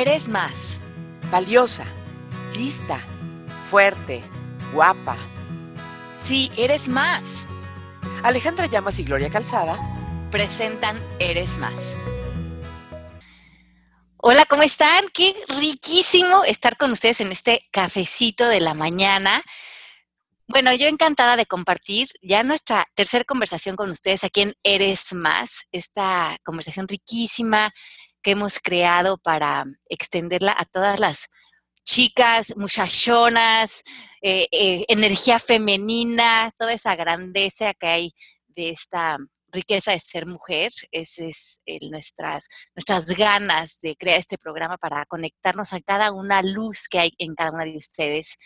eres 0.00 0.28
más. 0.28 0.78
Valiosa, 1.30 1.86
lista, 2.54 3.00
fuerte, 3.70 4.22
guapa. 4.72 5.16
Sí, 6.22 6.52
eres 6.56 6.88
más. 6.88 7.46
Alejandra 8.22 8.66
Llamas 8.66 8.98
y 8.98 9.04
Gloria 9.04 9.30
Calzada 9.30 9.78
presentan 10.30 11.00
Eres 11.18 11.56
más. 11.58 11.96
Hola, 14.18 14.44
¿cómo 14.44 14.62
están? 14.64 15.04
Qué 15.14 15.34
riquísimo 15.60 16.44
estar 16.44 16.76
con 16.76 16.92
ustedes 16.92 17.20
en 17.20 17.32
este 17.32 17.66
cafecito 17.70 18.48
de 18.48 18.60
la 18.60 18.74
mañana. 18.74 19.42
Bueno, 20.48 20.74
yo 20.74 20.88
encantada 20.88 21.36
de 21.36 21.46
compartir 21.46 22.08
ya 22.22 22.42
nuestra 22.42 22.86
tercera 22.94 23.24
conversación 23.24 23.76
con 23.76 23.90
ustedes 23.90 24.24
aquí 24.24 24.42
en 24.42 24.54
Eres 24.62 25.12
Más, 25.12 25.66
esta 25.72 26.36
conversación 26.44 26.86
riquísima 26.86 27.72
que 28.26 28.32
hemos 28.32 28.58
creado 28.58 29.18
para 29.18 29.64
extenderla 29.88 30.52
a 30.58 30.64
todas 30.64 30.98
las 30.98 31.28
chicas, 31.84 32.54
muchachonas, 32.56 33.84
eh, 34.20 34.48
eh, 34.50 34.84
energía 34.88 35.38
femenina, 35.38 36.52
toda 36.58 36.72
esa 36.72 36.96
grandeza 36.96 37.72
que 37.74 37.86
hay 37.86 38.14
de 38.48 38.70
esta 38.70 39.16
riqueza 39.52 39.92
de 39.92 40.00
ser 40.00 40.26
mujer. 40.26 40.72
Ese 40.90 41.28
es 41.28 41.60
nuestras, 41.88 42.48
nuestras 42.74 43.06
ganas 43.06 43.78
de 43.80 43.94
crear 43.94 44.18
este 44.18 44.38
programa 44.38 44.76
para 44.76 45.06
conectarnos 45.06 45.72
a 45.72 45.80
cada 45.80 46.10
una 46.10 46.42
luz 46.42 46.88
que 46.88 46.98
hay 46.98 47.12
en 47.18 47.36
cada 47.36 47.52
una 47.52 47.64
de 47.64 47.76
ustedes 47.76 48.38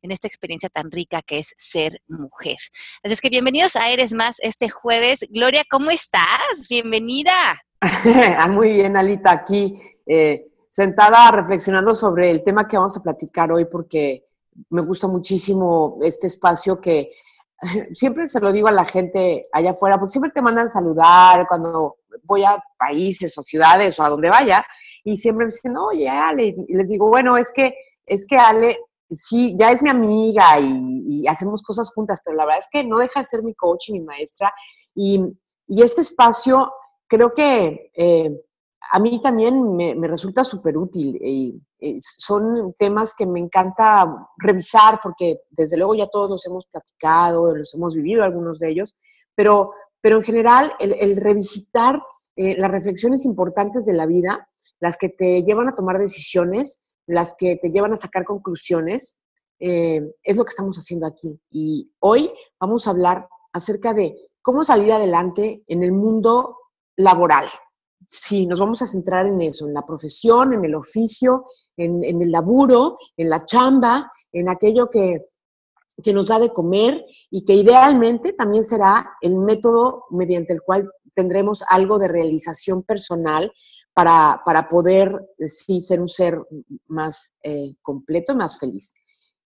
en 0.00 0.10
esta 0.10 0.26
experiencia 0.26 0.70
tan 0.70 0.90
rica 0.90 1.20
que 1.20 1.40
es 1.40 1.52
ser 1.58 2.00
mujer. 2.06 2.56
Así 3.02 3.12
es 3.12 3.20
que 3.20 3.28
bienvenidos 3.28 3.76
a 3.76 3.90
Eres 3.90 4.14
Más 4.14 4.36
este 4.38 4.70
jueves. 4.70 5.26
Gloria, 5.28 5.66
¿cómo 5.68 5.90
estás? 5.90 6.66
Bienvenida. 6.70 7.60
Ah, 8.38 8.48
muy 8.48 8.72
bien, 8.72 8.96
Alita, 8.96 9.30
aquí 9.30 9.80
eh, 10.06 10.50
sentada 10.70 11.30
reflexionando 11.30 11.94
sobre 11.94 12.30
el 12.30 12.42
tema 12.42 12.66
que 12.66 12.76
vamos 12.76 12.96
a 12.96 13.02
platicar 13.02 13.52
hoy 13.52 13.66
porque 13.66 14.24
me 14.70 14.82
gusta 14.82 15.06
muchísimo 15.06 15.98
este 16.02 16.26
espacio 16.26 16.80
que 16.80 17.12
siempre 17.92 18.28
se 18.28 18.40
lo 18.40 18.52
digo 18.52 18.68
a 18.68 18.72
la 18.72 18.84
gente 18.84 19.48
allá 19.52 19.70
afuera, 19.70 19.98
porque 19.98 20.12
siempre 20.12 20.32
te 20.32 20.42
mandan 20.42 20.68
saludar 20.68 21.46
cuando 21.48 21.98
voy 22.24 22.44
a 22.44 22.62
países 22.78 23.36
o 23.38 23.42
ciudades 23.42 23.98
o 23.98 24.02
a 24.02 24.10
donde 24.10 24.28
vaya, 24.28 24.64
y 25.04 25.16
siempre 25.16 25.46
me 25.46 25.52
dicen, 25.52 25.76
oye, 25.76 26.08
Ale, 26.08 26.54
y 26.68 26.74
les 26.74 26.88
digo, 26.88 27.08
bueno, 27.08 27.36
es 27.36 27.52
que, 27.52 27.74
es 28.04 28.26
que 28.26 28.36
Ale, 28.36 28.78
sí, 29.10 29.54
ya 29.56 29.70
es 29.70 29.82
mi 29.82 29.90
amiga 29.90 30.58
y, 30.60 31.26
hacemos 31.26 31.62
cosas 31.62 31.90
juntas, 31.92 32.20
pero 32.24 32.36
la 32.36 32.44
verdad 32.44 32.60
es 32.60 32.68
que 32.70 32.84
no 32.84 32.98
deja 32.98 33.20
de 33.20 33.26
ser 33.26 33.42
mi 33.42 33.54
coach 33.54 33.88
y 33.88 33.92
mi 33.92 34.00
maestra, 34.00 34.52
y, 34.94 35.22
y 35.66 35.82
este 35.82 36.00
espacio 36.00 36.72
creo 37.08 37.32
que 37.34 37.90
eh, 37.94 38.30
a 38.92 39.00
mí 39.00 39.20
también 39.20 39.76
me, 39.76 39.94
resulta 40.06 40.44
súper 40.44 40.76
útil 40.76 41.18
y, 41.20 41.60
son 42.00 42.74
temas 42.76 43.14
que 43.16 43.24
me 43.24 43.38
encanta 43.38 44.04
revisar 44.36 44.98
porque 45.00 45.42
desde 45.48 45.76
luego 45.76 45.94
ya 45.94 46.08
todos 46.08 46.28
los 46.28 46.44
hemos 46.44 46.66
platicado, 46.66 47.54
los 47.54 47.72
hemos 47.72 47.94
vivido 47.94 48.24
algunos 48.24 48.58
de 48.58 48.70
ellos, 48.70 48.96
pero, 49.36 49.70
pero 50.00 50.16
en 50.16 50.24
general 50.24 50.72
el, 50.80 51.16
revisitar 51.16 52.02
eh, 52.34 52.56
las 52.58 52.72
reflexiones 52.72 53.24
importantes 53.24 53.86
de 53.86 53.92
la 53.92 54.06
vida, 54.06 54.48
las 54.80 54.96
que 54.96 55.08
te 55.08 55.44
llevan 55.44 55.68
a 55.68 55.76
tomar 55.76 55.98
decisiones, 55.98 56.80
las 57.06 57.36
que 57.38 57.54
te 57.54 57.70
llevan 57.70 57.92
a 57.92 57.96
sacar 57.96 58.24
conclusiones, 58.24 59.16
eh, 59.60 60.02
es 60.24 60.36
lo 60.36 60.44
que 60.44 60.50
estamos 60.50 60.76
haciendo 60.78 61.06
aquí. 61.06 61.38
Y 61.48 61.92
hoy 62.00 62.28
vamos 62.58 62.88
a 62.88 62.90
hablar 62.90 63.28
acerca 63.52 63.94
de 63.94 64.16
cómo 64.42 64.64
salir 64.64 64.92
adelante 64.92 65.62
en 65.68 65.84
el 65.84 65.92
mundo 65.92 66.56
laboral. 66.98 67.46
Sí, 68.06 68.46
nos 68.46 68.60
vamos 68.60 68.82
a 68.82 68.86
centrar 68.86 69.26
en 69.26 69.40
eso, 69.40 69.66
en 69.66 69.74
la 69.74 69.86
profesión, 69.86 70.52
en 70.52 70.64
el 70.64 70.74
oficio, 70.74 71.44
en, 71.76 72.04
el 72.04 72.30
laburo, 72.30 72.98
en 73.16 73.28
la 73.28 73.44
chamba, 73.44 74.12
en 74.32 74.48
aquello 74.48 74.90
que, 74.90 75.26
que 76.02 76.12
nos 76.12 76.28
da 76.28 76.38
de 76.38 76.52
comer 76.52 77.04
y 77.30 77.44
que 77.44 77.54
idealmente 77.54 78.32
también 78.32 78.64
será 78.64 79.16
el 79.20 79.38
método 79.38 80.06
mediante 80.10 80.52
el 80.52 80.62
cual 80.62 80.90
tendremos 81.14 81.64
algo 81.68 81.98
de 81.98 82.08
realización 82.08 82.82
personal 82.82 83.52
para, 83.92 84.42
para 84.44 84.68
poder 84.68 85.12
sí 85.46 85.80
ser 85.80 86.00
un 86.00 86.08
ser 86.08 86.40
más 86.86 87.34
eh, 87.42 87.74
completo 87.82 88.32
y 88.32 88.36
más 88.36 88.58
feliz. 88.58 88.94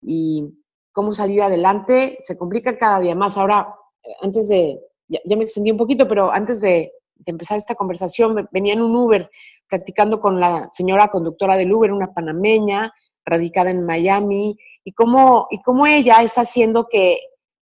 Y 0.01 0.45
cómo 0.93 1.13
salir 1.13 1.43
adelante 1.43 2.19
se 2.21 2.37
complica 2.37 2.79
cada 2.79 3.01
día 3.01 3.15
más. 3.15 3.37
Ahora, 3.37 3.75
antes 4.21 4.49
de, 4.49 4.81
ya 5.09 5.37
me 5.37 5.45
extendí 5.45 5.71
un 5.71 5.79
poquito, 5.79 6.07
pero 6.07 6.31
antes 6.31 6.61
de, 6.61 6.93
empezar 7.31 7.57
esta 7.59 7.75
conversación, 7.75 8.49
venía 8.51 8.75
en 8.75 8.83
un 8.83 8.97
Uber 8.97 9.31
practicando 9.69 10.21
con 10.21 10.41
la 10.41 10.69
señora 10.73 11.09
conductora 11.09 11.57
del 11.57 11.73
Uber, 11.73 11.93
una 11.93 12.13
panameña 12.13 12.93
radicada 13.25 13.71
en 13.71 13.87
Miami, 13.87 14.59
y 14.85 14.93
cómo, 14.93 15.47
y 15.51 15.63
cómo 15.63 15.87
ella 15.87 16.23
está 16.23 16.43
haciendo 16.43 16.89
que 16.89 17.19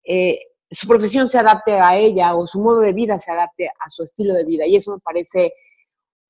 eh, 0.03 0.40
su 0.69 0.88
profesión 0.88 1.30
se 1.30 1.38
adapte 1.38 1.74
a 1.74 1.96
ella 1.96 2.36
o 2.36 2.47
su 2.47 2.59
modo 2.59 2.80
de 2.80 2.94
vida 2.94 3.19
se 3.19 3.31
adapte 3.31 3.68
a 3.68 3.90
su 3.90 4.03
estilo 4.03 4.34
de 4.34 4.46
vida. 4.46 4.66
Y 4.66 4.75
eso 4.75 4.91
me 4.94 5.00
parece 5.00 5.53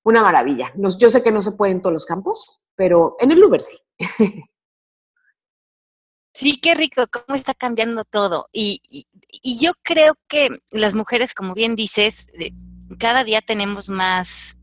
una 0.04 0.22
maravilla. 0.22 0.72
yo 0.76 1.10
sé 1.10 1.24
que 1.24 1.32
no 1.32 1.42
se 1.42 1.54
puede 1.54 1.72
en 1.72 1.82
todos 1.82 1.94
los 1.94 2.06
campos, 2.06 2.60
pero 2.76 3.16
en 3.20 3.32
el 3.32 3.44
Uber 3.44 3.62
sí. 3.62 3.78
Sí, 6.36 6.60
qué 6.60 6.74
rico, 6.74 7.04
cómo 7.12 7.36
está 7.36 7.54
cambiando 7.54 8.06
todo. 8.06 8.50
Y, 8.52 8.82
y 9.30 9.60
yo 9.60 9.74
creo 9.84 10.16
que 10.28 10.50
las 10.72 10.96
mujeres, 10.96 11.36
como 11.36 11.54
bien 11.54 11.76
dices, 11.76 12.26
cada 12.98 13.24
día 13.24 13.42
tenemos 13.42 13.90
más, 13.90 14.58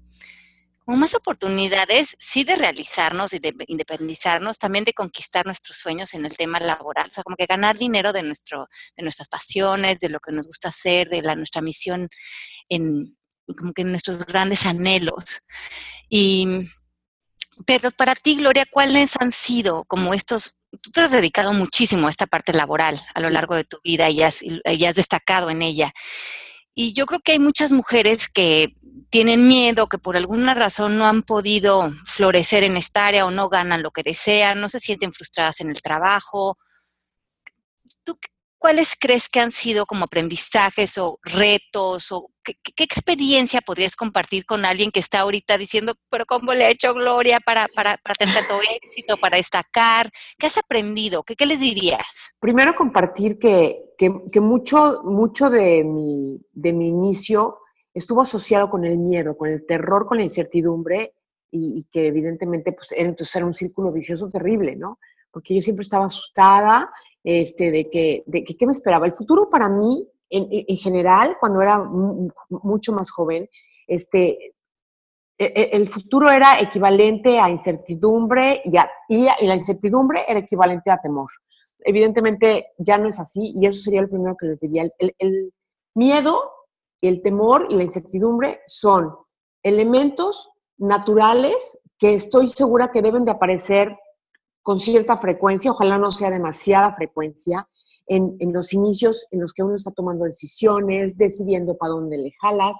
más 0.86 1.14
oportunidades, 1.14 2.16
sí, 2.18 2.44
de 2.44 2.56
realizarnos 2.56 3.32
y 3.32 3.38
de 3.38 3.54
independizarnos, 3.66 4.58
también 4.58 4.84
de 4.84 4.92
conquistar 4.92 5.46
nuestros 5.46 5.76
sueños 5.76 6.14
en 6.14 6.24
el 6.26 6.36
tema 6.36 6.60
laboral, 6.60 7.08
o 7.08 7.10
sea, 7.10 7.24
como 7.24 7.36
que 7.36 7.46
ganar 7.46 7.78
dinero 7.78 8.12
de, 8.12 8.22
nuestro, 8.22 8.68
de 8.96 9.02
nuestras 9.02 9.28
pasiones, 9.28 9.98
de 9.98 10.08
lo 10.08 10.20
que 10.20 10.32
nos 10.32 10.46
gusta 10.46 10.68
hacer, 10.68 11.08
de 11.08 11.22
la, 11.22 11.34
nuestra 11.34 11.62
misión 11.62 12.08
en, 12.68 13.16
como 13.56 13.72
que 13.72 13.84
nuestros 13.84 14.24
grandes 14.26 14.66
anhelos. 14.66 15.42
Y, 16.08 16.68
pero 17.66 17.90
para 17.90 18.14
ti, 18.14 18.36
Gloria, 18.36 18.66
¿cuáles 18.70 19.12
han 19.20 19.32
sido 19.32 19.84
como 19.84 20.14
estos 20.14 20.56
tú 20.78 20.90
te 20.90 21.00
has 21.00 21.10
dedicado 21.10 21.52
muchísimo 21.52 22.06
a 22.06 22.10
esta 22.10 22.26
parte 22.26 22.52
laboral 22.52 23.00
a 23.14 23.20
lo 23.20 23.30
largo 23.30 23.54
de 23.54 23.64
tu 23.64 23.78
vida 23.82 24.08
y 24.10 24.22
has, 24.22 24.42
y 24.42 24.84
has, 24.84 24.94
destacado 24.94 25.50
en 25.50 25.62
ella. 25.62 25.92
Y 26.82 26.94
yo 26.94 27.04
creo 27.04 27.20
que 27.20 27.32
hay 27.32 27.38
muchas 27.38 27.72
mujeres 27.72 28.26
que 28.26 28.74
tienen 29.10 29.46
miedo, 29.46 29.86
que 29.86 29.98
por 29.98 30.16
alguna 30.16 30.54
razón 30.54 30.96
no 30.96 31.04
han 31.04 31.20
podido 31.20 31.90
florecer 32.06 32.64
en 32.64 32.78
esta 32.78 33.06
área 33.06 33.26
o 33.26 33.30
no 33.30 33.50
ganan 33.50 33.82
lo 33.82 33.90
que 33.90 34.02
desean, 34.02 34.62
no 34.62 34.70
se 34.70 34.80
sienten 34.80 35.12
frustradas 35.12 35.60
en 35.60 35.68
el 35.68 35.82
trabajo. 35.82 36.56
¿Tú 38.02 38.18
cuáles 38.56 38.96
crees 38.98 39.28
que 39.28 39.40
han 39.40 39.50
sido 39.50 39.84
como 39.84 40.06
aprendizajes 40.06 40.96
o 40.96 41.18
retos 41.22 42.12
o 42.12 42.29
qué, 42.42 42.84
experiencia 42.84 43.60
podrías 43.60 43.96
compartir 43.96 44.44
con 44.44 44.64
alguien 44.64 44.90
que 44.90 45.00
está 45.00 45.20
ahorita 45.20 45.58
diciendo, 45.58 45.94
pero 46.08 46.26
cómo 46.26 46.54
le 46.54 46.64
ha 46.64 46.70
hecho 46.70 46.94
Gloria 46.94 47.40
para, 47.40 47.68
para, 47.74 47.96
para 47.98 48.14
tener 48.14 48.34
tanto 48.34 48.60
éxito, 48.76 49.16
para 49.16 49.36
destacar? 49.36 50.10
¿Qué 50.38 50.46
has 50.46 50.58
aprendido? 50.58 51.22
¿Qué, 51.22 51.36
qué 51.36 51.46
les 51.46 51.60
dirías? 51.60 52.34
Primero 52.40 52.74
compartir 52.74 53.38
que 53.38 53.90
que, 54.32 54.40
mucho, 54.40 55.02
mucho 55.04 55.50
de, 55.50 55.84
mi, 55.84 56.40
de 56.54 56.72
mi 56.72 56.88
inicio 56.88 57.58
estuvo 57.92 58.22
asociado 58.22 58.70
con 58.70 58.86
el 58.86 58.96
miedo, 58.96 59.36
con 59.36 59.50
el 59.50 59.66
terror, 59.66 60.06
con 60.06 60.16
la 60.16 60.24
incertidumbre 60.24 61.12
y, 61.50 61.84
que 61.92 62.06
evidentemente 62.06 62.72
pues, 62.72 62.92
era, 62.92 63.10
entonces 63.10 63.36
era 63.36 63.44
un 63.44 63.52
círculo 63.52 63.92
vicioso 63.92 64.30
terrible, 64.30 64.74
¿no? 64.74 64.98
Porque 65.30 65.54
yo 65.54 65.60
siempre 65.60 65.82
estaba 65.82 66.06
asustada 66.06 66.90
este, 67.22 67.70
de, 67.70 67.90
que, 67.90 68.22
de 68.26 68.42
que 68.42 68.56
qué 68.56 68.66
me 68.66 68.72
esperaba. 68.72 69.04
El 69.04 69.12
futuro 69.12 69.50
para 69.50 69.68
mí, 69.68 70.08
en, 70.30 70.48
en 70.50 70.76
general, 70.76 71.36
cuando 71.38 71.60
era 71.60 71.78
mucho 72.48 72.92
más 72.92 73.10
joven, 73.10 73.48
este, 73.86 74.54
e, 75.36 75.44
e, 75.44 75.70
el 75.72 75.88
futuro 75.88 76.30
era 76.30 76.60
equivalente 76.60 77.38
a 77.38 77.50
incertidumbre 77.50 78.62
y, 78.64 78.76
y, 79.08 79.46
la 79.46 79.56
incertidumbre 79.56 80.20
era 80.28 80.40
equivalente 80.40 80.90
a 80.90 80.98
temor 80.98 81.28
evidentemente 81.84 82.68
ya 82.78 82.98
no 82.98 83.08
es 83.08 83.18
así 83.18 83.52
y 83.56 83.66
eso 83.66 83.80
sería 83.82 84.02
lo 84.02 84.08
primero 84.08 84.36
que 84.36 84.46
les 84.46 84.60
diría. 84.60 84.88
El, 84.98 85.14
el 85.18 85.52
miedo, 85.94 86.50
el 87.00 87.22
temor 87.22 87.66
y 87.70 87.76
la 87.76 87.82
incertidumbre 87.82 88.60
son 88.66 89.14
elementos 89.62 90.50
naturales 90.78 91.78
que 91.98 92.14
estoy 92.14 92.48
segura 92.48 92.90
que 92.90 93.02
deben 93.02 93.24
de 93.24 93.32
aparecer 93.32 93.96
con 94.62 94.80
cierta 94.80 95.16
frecuencia, 95.16 95.70
ojalá 95.70 95.98
no 95.98 96.12
sea 96.12 96.30
demasiada 96.30 96.92
frecuencia, 96.92 97.68
en, 98.10 98.52
los 98.52 98.72
inicios 98.72 99.26
en 99.30 99.40
los 99.40 99.52
que 99.52 99.62
uno 99.62 99.76
está 99.76 99.92
tomando 99.92 100.24
decisiones, 100.24 101.16
decidiendo 101.16 101.76
para 101.76 101.92
dónde 101.92 102.18
le 102.18 102.32
jalas, 102.40 102.76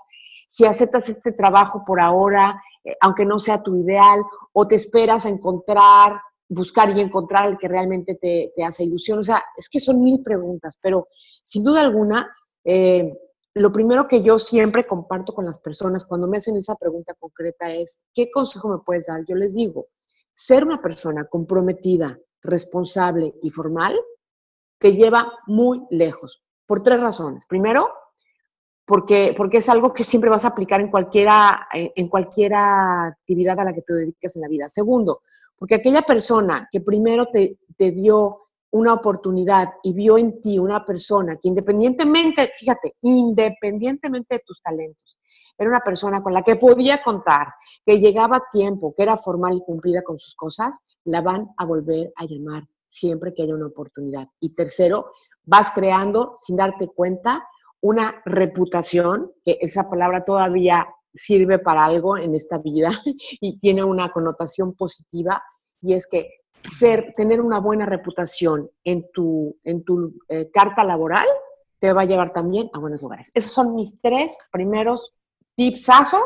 si 0.48 0.64
aceptas 0.64 1.08
este 1.08 1.30
trabajo 1.30 1.84
por 1.86 2.00
ahora, 2.00 2.60
eh, 2.84 2.96
aunque 3.00 3.24
no 3.24 3.38
sea 3.38 3.62
tu 3.62 3.76
ideal, 3.76 4.20
o 4.52 4.66
te 4.66 4.74
esperas 4.74 5.26
a 5.26 5.28
encontrar 5.28 6.20
buscar 6.52 6.90
y 6.90 7.00
encontrar 7.00 7.48
el 7.48 7.58
que 7.58 7.68
realmente 7.68 8.16
te, 8.16 8.52
hace 8.64 8.82
ilusión. 8.82 9.20
O 9.20 9.22
sea, 9.22 9.40
es 9.56 9.68
que 9.68 9.78
son 9.78 10.02
mil 10.02 10.20
preguntas, 10.20 10.76
pero 10.82 11.06
sin 11.44 11.62
duda 11.62 11.80
alguna, 11.80 12.28
eh, 12.64 13.16
lo 13.54 13.70
primero 13.70 14.08
que 14.08 14.20
yo 14.20 14.36
siempre 14.40 14.84
comparto 14.84 15.32
con 15.32 15.46
las 15.46 15.60
personas 15.60 16.04
cuando 16.04 16.26
me 16.26 16.38
hacen 16.38 16.56
esa 16.56 16.74
pregunta 16.74 17.14
concreta 17.14 17.72
es, 17.72 18.00
¿qué 18.12 18.32
consejo 18.32 18.68
me 18.68 18.82
puedes 18.84 19.06
dar? 19.06 19.24
Yo 19.28 19.36
les 19.36 19.54
digo, 19.54 19.86
ser 20.34 20.64
una 20.64 20.82
persona 20.82 21.24
comprometida, 21.26 22.18
responsable 22.42 23.32
y 23.42 23.50
formal 23.50 23.96
te 24.80 24.94
lleva 24.94 25.30
muy 25.46 25.82
lejos, 25.90 26.42
por 26.66 26.82
tres 26.82 27.00
razones. 27.00 27.46
Primero, 27.46 27.90
porque, 28.86 29.34
porque 29.36 29.58
es 29.58 29.68
algo 29.68 29.92
que 29.92 30.02
siempre 30.02 30.30
vas 30.30 30.44
a 30.44 30.48
aplicar 30.48 30.80
en 30.80 30.90
cualquiera, 30.90 31.68
en 31.72 32.08
cualquiera 32.08 33.06
actividad 33.08 33.60
a 33.60 33.64
la 33.64 33.74
que 33.74 33.82
te 33.82 33.92
dediques 33.92 34.34
en 34.34 34.42
la 34.42 34.48
vida. 34.48 34.68
Segundo, 34.68 35.20
porque 35.56 35.76
aquella 35.76 36.02
persona 36.02 36.66
que 36.72 36.80
primero 36.80 37.26
te, 37.26 37.58
te 37.76 37.92
dio 37.92 38.48
una 38.72 38.94
oportunidad 38.94 39.68
y 39.82 39.92
vio 39.92 40.16
en 40.16 40.40
ti 40.40 40.58
una 40.58 40.84
persona 40.84 41.36
que 41.36 41.48
independientemente, 41.48 42.50
fíjate, 42.58 42.96
independientemente 43.02 44.36
de 44.36 44.42
tus 44.44 44.62
talentos, 44.62 45.18
era 45.58 45.68
una 45.68 45.80
persona 45.80 46.22
con 46.22 46.32
la 46.32 46.42
que 46.42 46.56
podía 46.56 47.02
contar, 47.02 47.48
que 47.84 48.00
llegaba 48.00 48.38
a 48.38 48.44
tiempo, 48.50 48.94
que 48.96 49.02
era 49.02 49.18
formal 49.18 49.58
y 49.58 49.60
cumplida 49.60 50.02
con 50.02 50.18
sus 50.18 50.34
cosas, 50.34 50.80
la 51.04 51.20
van 51.20 51.50
a 51.58 51.66
volver 51.66 52.12
a 52.16 52.24
llamar 52.24 52.64
siempre 52.90 53.32
que 53.32 53.42
haya 53.42 53.54
una 53.54 53.68
oportunidad. 53.68 54.28
Y 54.40 54.50
tercero, 54.50 55.12
vas 55.44 55.70
creando, 55.74 56.34
sin 56.38 56.56
darte 56.56 56.88
cuenta, 56.88 57.46
una 57.80 58.20
reputación, 58.26 59.32
que 59.42 59.58
esa 59.60 59.88
palabra 59.88 60.24
todavía 60.24 60.86
sirve 61.14 61.58
para 61.58 61.84
algo 61.84 62.18
en 62.18 62.34
esta 62.34 62.58
vida 62.58 62.90
y 63.40 63.58
tiene 63.58 63.82
una 63.82 64.10
connotación 64.10 64.74
positiva, 64.74 65.42
y 65.80 65.94
es 65.94 66.06
que 66.06 66.40
ser, 66.62 67.14
tener 67.16 67.40
una 67.40 67.58
buena 67.58 67.86
reputación 67.86 68.70
en 68.84 69.10
tu, 69.12 69.56
en 69.64 69.82
tu 69.82 70.18
eh, 70.28 70.50
carta 70.52 70.84
laboral 70.84 71.26
te 71.78 71.92
va 71.94 72.02
a 72.02 72.06
llevar 72.06 72.34
también 72.34 72.68
a 72.74 72.78
buenos 72.78 73.00
lugares. 73.00 73.30
Esos 73.32 73.52
son 73.52 73.74
mis 73.74 73.98
tres 74.02 74.36
primeros 74.52 75.14
tipsazos 75.54 76.22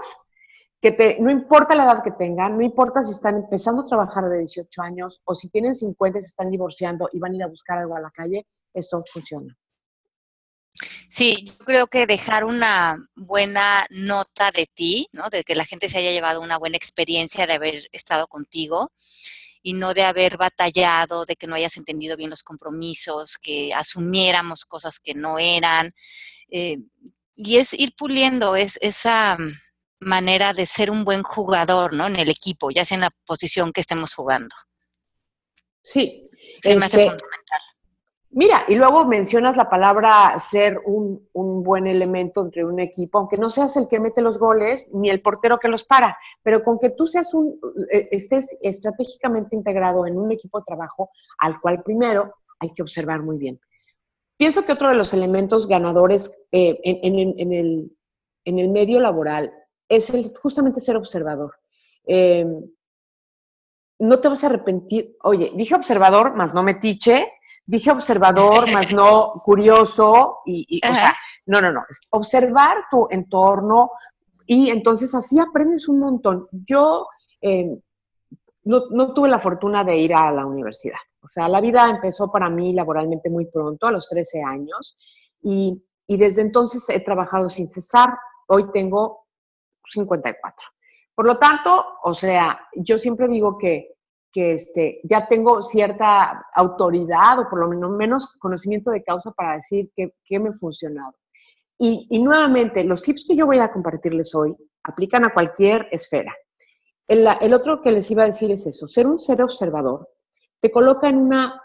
que 0.92 1.16
no 1.18 1.30
importa 1.30 1.74
la 1.74 1.84
edad 1.84 2.02
que 2.02 2.10
tengan, 2.10 2.58
no 2.58 2.62
importa 2.62 3.02
si 3.02 3.12
están 3.12 3.36
empezando 3.36 3.82
a 3.82 3.86
trabajar 3.86 4.28
de 4.28 4.40
18 4.40 4.82
años 4.82 5.22
o 5.24 5.34
si 5.34 5.48
tienen 5.48 5.74
50 5.74 6.18
y 6.18 6.22
se 6.22 6.28
están 6.28 6.50
divorciando 6.50 7.08
y 7.10 7.18
van 7.18 7.32
a 7.32 7.36
ir 7.36 7.42
a 7.42 7.46
buscar 7.46 7.78
algo 7.78 7.96
a 7.96 8.00
la 8.00 8.10
calle, 8.10 8.46
esto 8.74 9.02
funciona. 9.10 9.56
Sí, 11.08 11.46
yo 11.46 11.64
creo 11.64 11.86
que 11.86 12.06
dejar 12.06 12.44
una 12.44 12.98
buena 13.14 13.86
nota 13.88 14.50
de 14.50 14.66
ti, 14.66 15.08
¿no? 15.12 15.30
De 15.30 15.42
que 15.42 15.54
la 15.54 15.64
gente 15.64 15.88
se 15.88 15.98
haya 15.98 16.10
llevado 16.10 16.42
una 16.42 16.58
buena 16.58 16.76
experiencia 16.76 17.46
de 17.46 17.54
haber 17.54 17.88
estado 17.92 18.26
contigo 18.26 18.92
y 19.62 19.72
no 19.72 19.94
de 19.94 20.02
haber 20.02 20.36
batallado, 20.36 21.24
de 21.24 21.36
que 21.36 21.46
no 21.46 21.54
hayas 21.54 21.78
entendido 21.78 22.18
bien 22.18 22.28
los 22.28 22.42
compromisos, 22.42 23.38
que 23.38 23.72
asumiéramos 23.72 24.66
cosas 24.66 25.00
que 25.00 25.14
no 25.14 25.38
eran. 25.38 25.94
Eh, 26.50 26.78
y 27.36 27.56
es 27.56 27.72
ir 27.72 27.94
puliendo 27.96 28.54
es, 28.54 28.78
esa 28.82 29.38
manera 30.04 30.52
de 30.52 30.66
ser 30.66 30.90
un 30.90 31.04
buen 31.04 31.22
jugador, 31.22 31.94
¿no? 31.94 32.06
En 32.06 32.16
el 32.16 32.28
equipo, 32.28 32.70
ya 32.70 32.84
sea 32.84 32.96
en 32.96 33.02
la 33.02 33.10
posición 33.26 33.72
que 33.72 33.80
estemos 33.80 34.14
jugando. 34.14 34.54
Sí. 35.82 36.30
Se 36.62 36.76
me 36.76 36.84
hace 36.84 37.02
este, 37.02 37.10
fundamental. 37.10 37.60
Mira, 38.36 38.64
y 38.66 38.74
luego 38.74 39.04
mencionas 39.04 39.56
la 39.56 39.70
palabra 39.70 40.36
ser 40.40 40.80
un, 40.84 41.28
buen 41.32 41.86
elemento 41.86 42.42
entre 42.42 42.64
un 42.64 42.80
equipo, 42.80 43.18
aunque 43.18 43.38
no 43.38 43.48
seas 43.48 43.76
el 43.76 43.86
que 43.86 44.00
mete 44.00 44.22
los 44.22 44.38
goles 44.38 44.88
ni 44.92 45.08
el 45.08 45.22
portero 45.22 45.58
que 45.58 45.68
los 45.68 45.84
para, 45.84 46.18
pero 46.42 46.64
con 46.64 46.80
que 46.80 46.90
tú 46.90 47.06
seas 47.06 47.32
un, 47.32 47.60
eh, 47.92 48.08
estés 48.10 48.56
estratégicamente 48.60 49.54
integrado 49.54 50.04
en 50.04 50.18
un 50.18 50.32
equipo 50.32 50.58
de 50.58 50.64
trabajo 50.66 51.10
al 51.38 51.60
cual 51.60 51.84
primero 51.84 52.34
hay 52.58 52.70
que 52.70 52.82
observar 52.82 53.22
muy 53.22 53.38
bien. 53.38 53.60
Pienso 54.36 54.64
que 54.64 54.72
otro 54.72 54.88
de 54.88 54.96
los 54.96 55.14
elementos 55.14 55.68
ganadores 55.68 56.42
eh, 56.50 56.80
en, 56.82 57.52
el, 57.52 58.68
medio 58.68 58.98
laboral 58.98 59.52
es 59.96 60.10
el, 60.10 60.32
justamente 60.36 60.80
ser 60.80 60.96
observador. 60.96 61.54
Em, 62.04 62.62
no 63.98 64.20
te 64.20 64.28
vas 64.28 64.44
a 64.44 64.48
arrepentir. 64.48 65.16
Oye, 65.22 65.52
dije 65.54 65.74
observador, 65.74 66.34
más 66.34 66.54
no 66.54 66.62
metiche, 66.62 67.32
dije 67.64 67.90
observador, 67.90 68.70
más 68.72 68.92
no 68.92 69.42
curioso, 69.44 70.38
y, 70.44 70.80
o 70.84 70.94
sea, 70.94 71.14
no, 71.46 71.60
no, 71.60 71.72
no, 71.72 71.82
observar 72.10 72.84
tu 72.90 73.06
entorno 73.10 73.90
y 74.46 74.70
entonces 74.70 75.14
así 75.14 75.38
aprendes 75.38 75.88
un 75.88 76.00
montón. 76.00 76.48
Yo 76.52 77.06
em, 77.40 77.80
no, 78.64 79.12
tuve 79.12 79.28
la 79.28 79.38
fortuna 79.38 79.84
de 79.84 79.96
ir 79.96 80.14
a 80.14 80.30
la 80.32 80.46
universidad, 80.46 80.98
o 81.22 81.28
sea, 81.28 81.48
la 81.48 81.60
vida 81.60 81.88
empezó 81.88 82.30
para 82.30 82.50
mí 82.50 82.72
laboralmente 82.72 83.30
muy 83.30 83.46
pronto, 83.46 83.86
a 83.86 83.92
los 83.92 84.08
13 84.08 84.42
años, 84.42 84.98
y, 85.42 85.82
y 86.06 86.16
desde 86.16 86.42
entonces 86.42 86.88
he 86.88 87.00
trabajado 87.00 87.50
sin 87.50 87.68
cesar, 87.70 88.10
hoy 88.46 88.70
tengo 88.72 89.23
54. 89.92 90.68
Por 91.14 91.26
lo 91.26 91.38
tanto, 91.38 91.98
o 92.02 92.14
sea, 92.14 92.68
yo 92.74 92.98
siempre 92.98 93.28
digo 93.28 93.56
que 93.58 93.94
que 94.34 94.54
este, 94.54 95.00
ya 95.04 95.28
tengo 95.28 95.62
cierta 95.62 96.44
autoridad 96.56 97.38
o 97.38 97.48
por 97.48 97.60
lo 97.60 97.88
menos, 97.88 98.36
conocimiento 98.40 98.90
de 98.90 99.04
causa 99.04 99.30
para 99.30 99.54
decir 99.54 99.92
qué 99.94 100.40
me 100.40 100.48
ha 100.48 100.54
funcionado. 100.54 101.14
Y, 101.78 102.08
y, 102.10 102.20
nuevamente, 102.20 102.82
los 102.82 103.00
tips 103.00 103.26
que 103.28 103.36
yo 103.36 103.46
voy 103.46 103.58
a 103.58 103.70
compartirles 103.70 104.34
hoy 104.34 104.56
aplican 104.82 105.24
a 105.24 105.32
cualquier 105.32 105.88
esfera. 105.92 106.34
El, 107.06 107.28
el, 107.40 107.54
otro 107.54 107.80
que 107.80 107.92
les 107.92 108.10
iba 108.10 108.24
a 108.24 108.26
decir 108.26 108.50
es 108.50 108.66
eso, 108.66 108.88
ser 108.88 109.06
un 109.06 109.20
ser 109.20 109.40
observador 109.40 110.08
te 110.58 110.70
coloca 110.70 111.08
en, 111.08 111.18
una, 111.18 111.62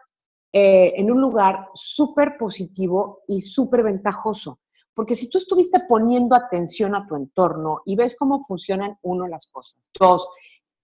eh, 0.51 0.93
en 0.95 1.09
un 1.09 1.21
lugar 1.21 1.69
súper 1.73 2.37
positivo 2.37 3.23
y 3.27 3.41
súper 3.41 3.81
ventajoso. 3.81 4.59
Porque 4.99 5.15
si 5.15 5.29
tú 5.29 5.37
estuviste 5.37 5.79
poniendo 5.87 6.35
atención 6.35 6.93
a 6.93 7.07
tu 7.07 7.15
entorno 7.15 7.83
y 7.85 7.95
ves 7.95 8.17
cómo 8.17 8.43
funcionan, 8.43 8.97
uno, 9.01 9.29
las 9.29 9.47
cosas. 9.47 9.79
Dos, 9.97 10.27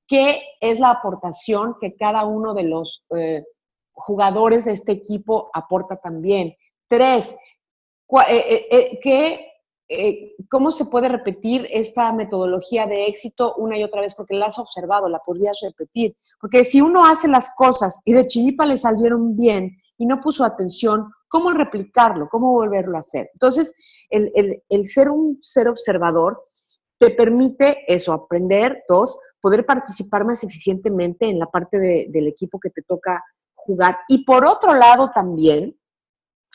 qué 0.08 0.42
es 0.62 0.80
la 0.80 0.92
aportación 0.92 1.76
que 1.82 1.98
cada 1.98 2.24
uno 2.24 2.54
de 2.54 2.64
los 2.64 3.04
eh, 3.14 3.44
jugadores 3.92 4.64
de 4.64 4.72
este 4.72 4.94
equipo 4.94 5.50
aporta 5.54 5.98
también. 5.98 6.56
Tres, 6.88 7.36
eh, 8.30 9.50
eh, 9.90 10.36
¿cómo 10.50 10.72
se 10.72 10.86
puede 10.86 11.10
repetir 11.10 11.68
esta 11.70 12.14
metodología 12.14 12.88
de 12.88 13.08
éxito 13.08 13.56
una 13.58 13.78
y 13.78 13.84
otra 13.84 14.00
vez? 14.00 14.16
Porque 14.16 14.36
la 14.36 14.46
has 14.46 14.60
observado, 14.60 15.10
la 15.10 15.20
podrías 15.20 15.60
repetir. 15.62 16.16
Porque 16.40 16.64
si 16.64 16.80
uno 16.80 17.06
hace 17.06 17.28
las 17.28 17.50
cosas 17.54 18.00
y 18.06 18.14
de 18.14 18.28
chilipa 18.28 18.66
le 18.66 18.78
salieron 18.78 19.36
bien 19.36 19.76
y 19.98 20.06
no 20.06 20.22
puso 20.22 20.46
atención, 20.46 21.12
¿cómo 21.36 21.52
replicarlo? 21.52 22.30
¿Cómo 22.30 22.54
volverlo 22.54 22.96
a 22.96 23.02
hacer? 23.02 23.30
Entonces, 23.34 23.74
el, 24.10 24.32
el 24.70 24.86
ser 24.86 25.10
un 25.10 25.38
ser 25.42 25.68
observador 25.68 26.42
te 26.98 27.12
permite 27.12 27.84
eso, 27.94 28.14
aprender, 28.14 28.86
dos, 28.88 29.18
poder 29.42 29.66
participar 29.66 30.24
más 30.24 30.46
eficientemente 30.46 31.26
en 31.26 31.40
la 31.40 31.48
parte 31.48 31.78
del 32.08 32.28
equipo 32.28 32.58
que 32.58 32.70
te 32.70 32.84
toca 32.84 33.22
jugar. 33.54 33.98
Y 34.08 34.24
por 34.24 34.46
otro 34.46 34.74
lado 34.74 35.12
también, 35.14 35.78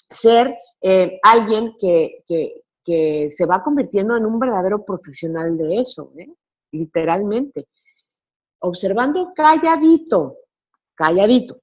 ser 0.08 0.56
eh, 0.80 1.20
alguien 1.22 1.74
que, 1.78 2.24
se 3.30 3.46
va 3.46 3.62
convirtiendo 3.62 4.16
en 4.16 4.24
un 4.24 4.38
verdadero 4.38 4.82
profesional 4.84 5.56
de 5.58 5.80
eso, 5.80 6.10
¿eh? 6.16 6.32
literalmente. 6.72 7.68
Observando 8.60 9.32
calladito, 9.36 10.38
calladito. 10.94 11.60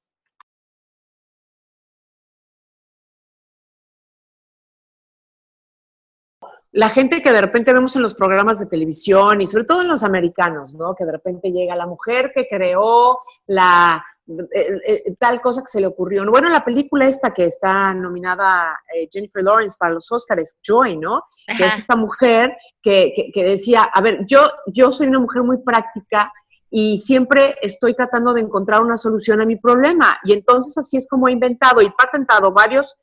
La 6.78 6.90
gente 6.90 7.24
que 7.24 7.32
de 7.32 7.42
repente 7.42 7.74
vemos 7.74 7.96
en 7.96 8.04
los 8.04 8.14
programas 8.14 8.60
de 8.60 8.68
televisión 8.68 9.42
y 9.42 9.48
sobre 9.48 9.64
todo 9.64 9.82
en 9.82 9.88
los 9.88 10.04
americanos, 10.04 10.76
¿no? 10.76 10.94
Que 10.94 11.06
de 11.06 11.12
repente 11.12 11.52
llega 11.52 11.76
la 11.76 11.88
mujer 11.88 12.32
que 12.36 12.48
creó 12.48 13.20
la 13.48 14.06
eh, 14.28 14.80
eh, 14.86 15.16
tal 15.18 15.42
cosa 15.42 15.62
que 15.62 15.70
se 15.70 15.82
le 15.82 15.88
ocurrió. 15.88 16.24
Bueno, 16.30 16.50
la 16.50 16.64
película 16.64 17.08
esta 17.08 17.34
que 17.34 17.46
está 17.46 17.96
nominada 17.96 18.80
eh, 18.94 19.10
Jennifer 19.12 19.44
Lawrence 19.44 19.76
para 19.80 19.96
los 19.96 20.12
Oscars, 20.12 20.56
Joy, 20.62 20.98
¿no? 20.98 21.24
Que 21.48 21.66
es 21.66 21.80
esta 21.80 21.96
mujer 21.96 22.56
que, 22.80 23.32
que, 23.34 23.44
decía, 23.44 23.86
a 23.86 24.00
ver, 24.00 24.24
yo, 24.28 24.42
yo 24.68 24.92
soy 24.92 25.08
una 25.08 25.20
mujer 25.20 25.42
muy 25.42 25.58
práctica 25.58 26.32
y 26.70 27.00
siempre 27.00 27.56
estoy 27.60 27.96
tratando 27.96 28.36
de 28.36 28.42
encontrar 28.42 28.82
una 28.82 29.00
solución 29.00 29.42
a 29.42 29.48
mi 29.48 29.56
problema. 29.56 30.20
Y 30.24 30.34
entonces 30.34 30.78
así 30.78 30.98
es 30.98 31.08
como 31.08 31.28
he 31.28 31.32
inventado 31.32 31.82
y 31.82 31.90
patentado 31.90 32.52
varios 32.52 32.98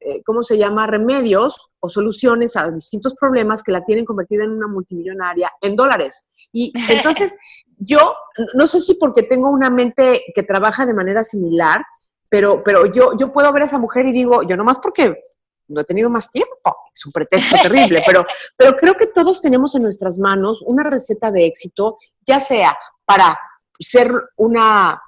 eh, 0.00 0.22
¿cómo 0.24 0.42
se 0.42 0.56
llama?, 0.56 0.86
remedios 0.86 1.70
o 1.78 1.88
soluciones 1.88 2.56
a 2.56 2.70
distintos 2.70 3.14
problemas 3.14 3.62
que 3.62 3.72
la 3.72 3.84
tienen 3.84 4.04
convertida 4.04 4.44
en 4.44 4.52
una 4.52 4.66
multimillonaria 4.66 5.52
en 5.60 5.76
dólares. 5.76 6.26
Y 6.52 6.72
entonces 6.88 7.36
yo, 7.76 8.14
no 8.54 8.66
sé 8.66 8.80
si 8.80 8.94
porque 8.94 9.22
tengo 9.22 9.50
una 9.50 9.70
mente 9.70 10.22
que 10.34 10.42
trabaja 10.42 10.86
de 10.86 10.94
manera 10.94 11.22
similar, 11.22 11.84
pero, 12.28 12.62
pero 12.62 12.86
yo, 12.86 13.12
yo 13.18 13.32
puedo 13.32 13.52
ver 13.52 13.62
a 13.62 13.66
esa 13.66 13.78
mujer 13.78 14.06
y 14.06 14.12
digo, 14.12 14.42
yo 14.42 14.56
nomás 14.56 14.78
porque 14.78 15.22
no 15.68 15.80
he 15.80 15.84
tenido 15.84 16.10
más 16.10 16.30
tiempo, 16.30 16.76
es 16.94 17.06
un 17.06 17.12
pretexto 17.12 17.56
terrible, 17.62 18.02
pero, 18.04 18.24
pero 18.56 18.76
creo 18.76 18.94
que 18.94 19.06
todos 19.08 19.40
tenemos 19.40 19.74
en 19.74 19.82
nuestras 19.82 20.18
manos 20.18 20.62
una 20.64 20.82
receta 20.82 21.30
de 21.30 21.46
éxito, 21.46 21.98
ya 22.26 22.40
sea 22.40 22.76
para 23.04 23.38
ser 23.78 24.12
una 24.36 25.00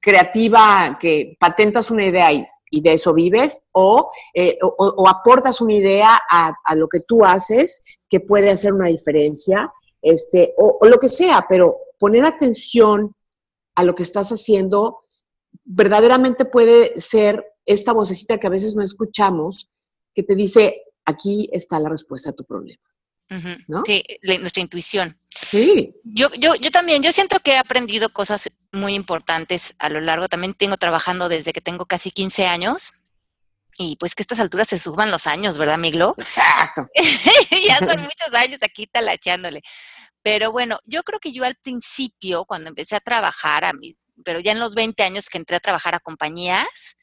creativa 0.00 0.98
que 1.00 1.36
patentas 1.38 1.90
una 1.90 2.06
idea 2.06 2.32
y 2.32 2.46
y 2.70 2.80
de 2.80 2.94
eso 2.94 3.14
vives, 3.14 3.60
eh, 4.34 4.58
o, 4.62 5.08
aportas 5.08 5.60
una 5.60 5.74
idea 5.74 6.18
a, 6.30 6.74
lo 6.74 6.88
que 6.88 7.00
tú 7.00 7.24
haces 7.24 7.82
que 8.08 8.20
puede 8.20 8.50
hacer 8.50 8.72
una 8.72 8.88
diferencia, 8.88 9.72
este, 10.02 10.54
o, 10.56 10.78
lo 10.86 10.98
que 10.98 11.08
sea, 11.08 11.46
pero 11.48 11.76
poner 11.98 12.24
atención 12.24 13.14
a 13.74 13.84
lo 13.84 13.94
que 13.94 14.02
estás 14.02 14.30
haciendo, 14.30 15.00
verdaderamente 15.64 16.44
puede 16.44 17.00
ser 17.00 17.44
esta 17.64 17.92
vocecita 17.92 18.38
que 18.38 18.46
a 18.46 18.50
veces 18.50 18.74
no 18.74 18.82
escuchamos, 18.82 19.70
que 20.14 20.22
te 20.22 20.34
dice, 20.34 20.82
aquí 21.04 21.48
está 21.52 21.78
la 21.80 21.88
respuesta 21.88 22.30
a 22.30 22.34
tu 22.34 22.44
problema. 22.44 22.82
¿No? 23.66 23.82
Sí, 23.86 24.04
nuestra 24.22 24.62
intuición. 24.62 25.20
Sí. 25.50 25.94
Yo, 26.04 26.30
yo, 26.34 26.54
yo 26.56 26.70
también, 26.70 27.02
yo 27.02 27.12
siento 27.12 27.40
que 27.40 27.52
he 27.52 27.58
aprendido 27.58 28.12
cosas 28.12 28.50
muy 28.72 28.94
importantes 28.94 29.74
a 29.78 29.90
lo 29.90 30.00
largo. 30.00 30.28
También 30.28 30.54
tengo 30.54 30.76
trabajando 30.76 31.28
desde 31.28 31.52
que 31.52 31.60
tengo 31.60 31.86
casi 31.86 32.10
15 32.10 32.46
años. 32.46 32.92
Y 33.76 33.96
pues 33.96 34.14
que 34.14 34.22
a 34.22 34.24
estas 34.24 34.40
alturas 34.40 34.66
se 34.68 34.78
suban 34.78 35.10
los 35.12 35.28
años, 35.28 35.56
¿verdad, 35.56 35.78
Miglo? 35.78 36.14
Exacto. 36.18 36.86
ya 37.68 37.78
son 37.78 38.02
muchos 38.02 38.34
años 38.34 38.58
aquí 38.62 38.88
talachándole. 38.88 39.62
Pero 40.22 40.50
bueno, 40.50 40.80
yo 40.84 41.04
creo 41.04 41.20
que 41.20 41.32
yo 41.32 41.44
al 41.44 41.54
principio, 41.54 42.44
cuando 42.44 42.68
empecé 42.70 42.96
a 42.96 43.00
trabajar, 43.00 43.64
a 43.64 43.72
mis, 43.72 43.96
pero 44.24 44.40
ya 44.40 44.50
en 44.50 44.58
los 44.58 44.74
20 44.74 45.00
años 45.04 45.28
que 45.28 45.38
entré 45.38 45.56
a 45.56 45.60
trabajar 45.60 45.94
a 45.94 46.00
compañías, 46.00 46.96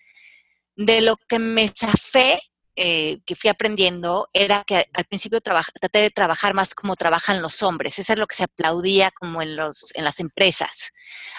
de 0.75 0.99
lo 0.99 1.15
que 1.15 1.39
me 1.39 1.71
zafé 1.73 2.39
eh, 2.77 3.21
que 3.25 3.35
fui 3.35 3.49
aprendiendo 3.49 4.27
era 4.33 4.65
que 4.65 4.89
al 4.93 5.05
principio 5.05 5.39
traté 5.39 5.99
de 5.99 6.09
trabajar 6.09 6.53
más 6.53 6.75
como 6.75 6.97
trabajan 6.97 7.41
los 7.41 7.63
hombres. 7.63 7.99
Eso 7.99 8.11
es 8.11 8.19
lo 8.19 8.27
que 8.27 8.35
se 8.35 8.43
aplaudía 8.43 9.11
como 9.11 9.41
en, 9.41 9.55
los, 9.55 9.95
en 9.95 10.03
las 10.03 10.19
empresas. 10.19 10.91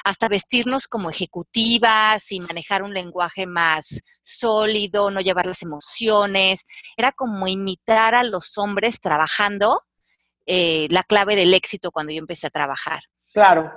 Hasta 0.03 0.29
vestirnos 0.29 0.89
como 0.89 1.11
ejecutivas 1.11 2.33
y 2.33 2.41
manejar 2.41 2.83
un 2.83 2.95
lenguaje 2.95 3.45
más 3.45 4.01
sólido, 4.23 5.11
no 5.11 5.21
llevar 5.21 5.45
las 5.45 5.61
emociones. 5.61 6.65
Era 6.97 7.13
como 7.13 7.47
imitar 7.47 8.15
a 8.15 8.25
los 8.25 8.57
hombres 8.57 9.01
trabajando 9.01 9.83
eh, 10.47 10.87
la 10.91 11.03
clave 11.03 11.37
del 11.37 11.53
éxito 11.53 11.91
cuando 11.91 12.13
yo 12.13 12.19
empecé 12.19 12.47
a 12.47 12.51
trabajar. 12.51 13.01
Claro. 13.35 13.71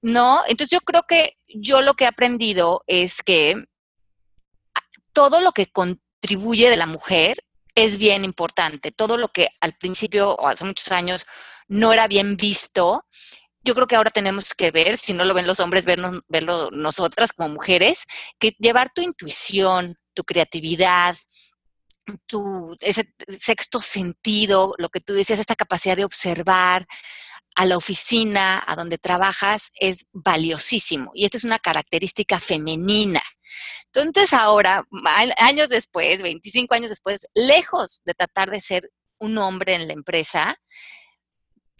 no, 0.00 0.40
entonces 0.46 0.70
yo 0.70 0.80
creo 0.80 1.02
que 1.02 1.36
yo 1.46 1.82
lo 1.82 1.92
que 1.92 2.04
he 2.04 2.06
aprendido 2.06 2.82
es 2.86 3.22
que 3.22 3.54
todo 5.12 5.40
lo 5.40 5.52
que 5.52 5.66
contribuye 6.22 6.70
de 6.70 6.76
la 6.76 6.86
mujer 6.86 7.42
es 7.74 7.98
bien 7.98 8.24
importante. 8.24 8.92
Todo 8.92 9.18
lo 9.18 9.28
que 9.28 9.48
al 9.60 9.74
principio 9.74 10.34
o 10.34 10.46
hace 10.46 10.64
muchos 10.64 10.92
años 10.92 11.26
no 11.68 11.92
era 11.92 12.06
bien 12.06 12.36
visto, 12.36 13.04
yo 13.64 13.74
creo 13.74 13.86
que 13.86 13.96
ahora 13.96 14.10
tenemos 14.10 14.54
que 14.54 14.70
ver, 14.70 14.98
si 14.98 15.14
no 15.14 15.24
lo 15.24 15.34
ven 15.34 15.46
los 15.46 15.58
hombres, 15.58 15.84
vernos, 15.84 16.20
verlo 16.28 16.70
nosotras 16.70 17.32
como 17.32 17.48
mujeres, 17.48 18.04
que 18.38 18.54
llevar 18.58 18.90
tu 18.94 19.00
intuición, 19.02 19.96
tu 20.14 20.24
creatividad, 20.24 21.16
tu 22.26 22.76
ese 22.80 23.12
sexto 23.26 23.80
sentido, 23.80 24.74
lo 24.78 24.90
que 24.90 25.00
tú 25.00 25.14
decías, 25.14 25.40
esta 25.40 25.56
capacidad 25.56 25.96
de 25.96 26.04
observar 26.04 26.86
a 27.54 27.66
la 27.66 27.76
oficina, 27.76 28.62
a 28.66 28.76
donde 28.76 28.98
trabajas, 28.98 29.70
es 29.78 30.06
valiosísimo. 30.12 31.10
Y 31.14 31.24
esta 31.24 31.36
es 31.36 31.44
una 31.44 31.58
característica 31.58 32.38
femenina. 32.38 33.22
Entonces 33.86 34.32
ahora, 34.32 34.84
años 35.38 35.68
después, 35.68 36.22
25 36.22 36.74
años 36.74 36.90
después, 36.90 37.26
lejos 37.34 38.02
de 38.04 38.14
tratar 38.14 38.50
de 38.50 38.60
ser 38.60 38.90
un 39.18 39.38
hombre 39.38 39.74
en 39.74 39.86
la 39.86 39.92
empresa, 39.92 40.58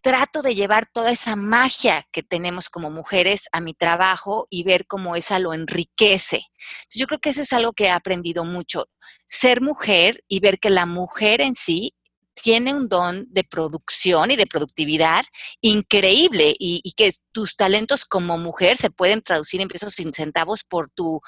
trato 0.02 0.43
de 0.43 0.55
llevar 0.55 0.88
toda 0.93 1.12
esa 1.12 1.37
magia 1.37 2.07
que 2.12 2.23
tenemos 2.23 2.69
como 2.69 2.91
mujeres 2.91 3.49
a 3.52 3.61
mi 3.61 3.73
trabajo 3.73 4.47
y 4.50 4.64
ver 4.64 4.87
cómo 4.87 5.17
esa 5.17 5.38
lo 5.38 5.55
enriquece. 5.55 6.43
yo 6.93 7.07
creo 7.07 7.21
que 7.21 7.31
eso 7.31 7.43
es 7.43 7.52
algo 7.52 7.73
que 7.73 7.85
he 7.85 7.91
aprendido 7.91 8.45
mucho, 8.45 8.85
ser 9.29 9.61
mujer 9.61 10.23
y 10.29 10.41
ver 10.41 10.59
que 10.59 10.71
la 10.71 10.87
mujer 10.87 11.41
en 11.41 11.55
sí 11.55 11.95
tiene 12.35 12.75
un 12.75 12.89
don 12.89 13.27
de 13.31 13.45
producción 13.45 14.31
y 14.31 14.37
de 14.37 14.47
productividad 14.47 15.23
increíble 15.61 16.55
y, 16.59 16.93
que 16.97 17.12
tus 17.33 17.57
talentos 17.57 18.05
como 18.05 18.39
mujer 18.39 18.77
se 18.77 18.91
pueden 18.91 19.23
traducir 19.23 19.61
en 19.61 19.69
pesos 19.69 19.95
sin 19.95 20.12
centavos 20.12 20.65
por 20.65 20.91
tu 20.91 21.21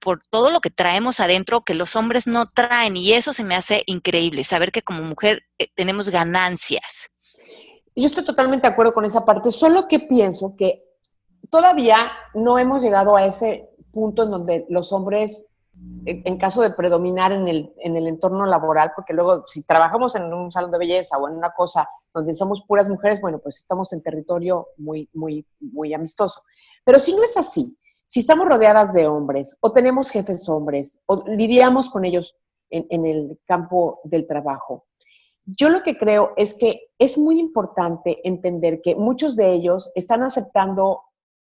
por, 0.00 0.22
todo 0.30 0.50
lo 0.50 0.60
que 0.60 0.70
traemos 0.70 1.18
adentro 1.18 1.62
que 1.62 1.74
los 1.74 1.96
hombres 1.96 2.26
no 2.26 2.46
traen 2.46 2.96
y 2.96 3.12
eso 3.12 3.32
se 3.32 3.42
me 3.42 3.56
hace 3.56 3.82
increíble, 3.86 4.44
saber 4.44 4.70
que 4.70 4.82
como 4.82 5.02
mujer 5.02 5.42
eh, 5.58 5.66
tenemos 5.74 6.08
ganancias. 6.08 7.10
Yo 7.96 8.06
estoy 8.06 8.24
totalmente 8.24 8.68
de 8.68 8.72
acuerdo 8.72 8.94
con 8.94 9.04
esa 9.04 9.24
parte, 9.24 9.50
solo 9.50 9.88
que 9.88 9.98
pienso 9.98 10.54
que 10.56 10.84
todavía 11.50 11.96
no 12.32 12.58
hemos 12.58 12.82
llegado 12.82 13.16
a 13.16 13.26
ese 13.26 13.68
punto 13.92 14.22
en 14.22 14.30
donde 14.30 14.66
los 14.68 14.92
hombres, 14.92 15.48
en 16.04 16.38
caso 16.38 16.62
de 16.62 16.70
predominar 16.70 17.32
en 17.32 17.48
el, 17.48 17.72
en 17.78 17.96
el 17.96 18.06
entorno 18.06 18.46
laboral, 18.46 18.92
porque 18.96 19.12
luego 19.12 19.44
si 19.46 19.64
trabajamos 19.64 20.14
en 20.16 20.32
un 20.32 20.50
salón 20.50 20.70
de 20.70 20.78
belleza 20.78 21.18
o 21.18 21.28
en 21.28 21.36
una 21.36 21.50
cosa 21.50 21.88
donde 22.14 22.34
somos 22.34 22.62
puras 22.66 22.88
mujeres, 22.88 23.20
bueno, 23.20 23.38
pues 23.38 23.58
estamos 23.58 23.92
en 23.92 24.02
territorio 24.02 24.68
muy, 24.78 25.08
muy, 25.12 25.46
muy 25.60 25.92
amistoso. 25.92 26.42
Pero 26.84 26.98
si 26.98 27.14
no 27.14 27.22
es 27.22 27.36
así, 27.36 27.76
si 28.06 28.20
estamos 28.20 28.46
rodeadas 28.46 28.92
de 28.94 29.06
hombres 29.06 29.58
o 29.60 29.72
tenemos 29.72 30.10
jefes 30.10 30.48
hombres 30.48 30.98
o 31.06 31.24
lidiamos 31.26 31.90
con 31.90 32.06
ellos 32.06 32.36
en, 32.70 33.06
el 33.06 33.38
campo 33.46 34.00
del 34.04 34.26
trabajo, 34.26 34.86
yo 35.44 35.68
lo 35.68 35.82
que 35.82 35.98
creo 35.98 36.32
es 36.36 36.54
que 36.54 36.90
es 36.98 37.18
muy 37.18 37.38
importante 37.38 38.20
entender 38.26 38.80
que 38.82 38.94
muchos 38.94 39.36
de 39.36 39.52
ellos 39.52 39.90
están 39.94 40.22
aceptando 40.22 41.02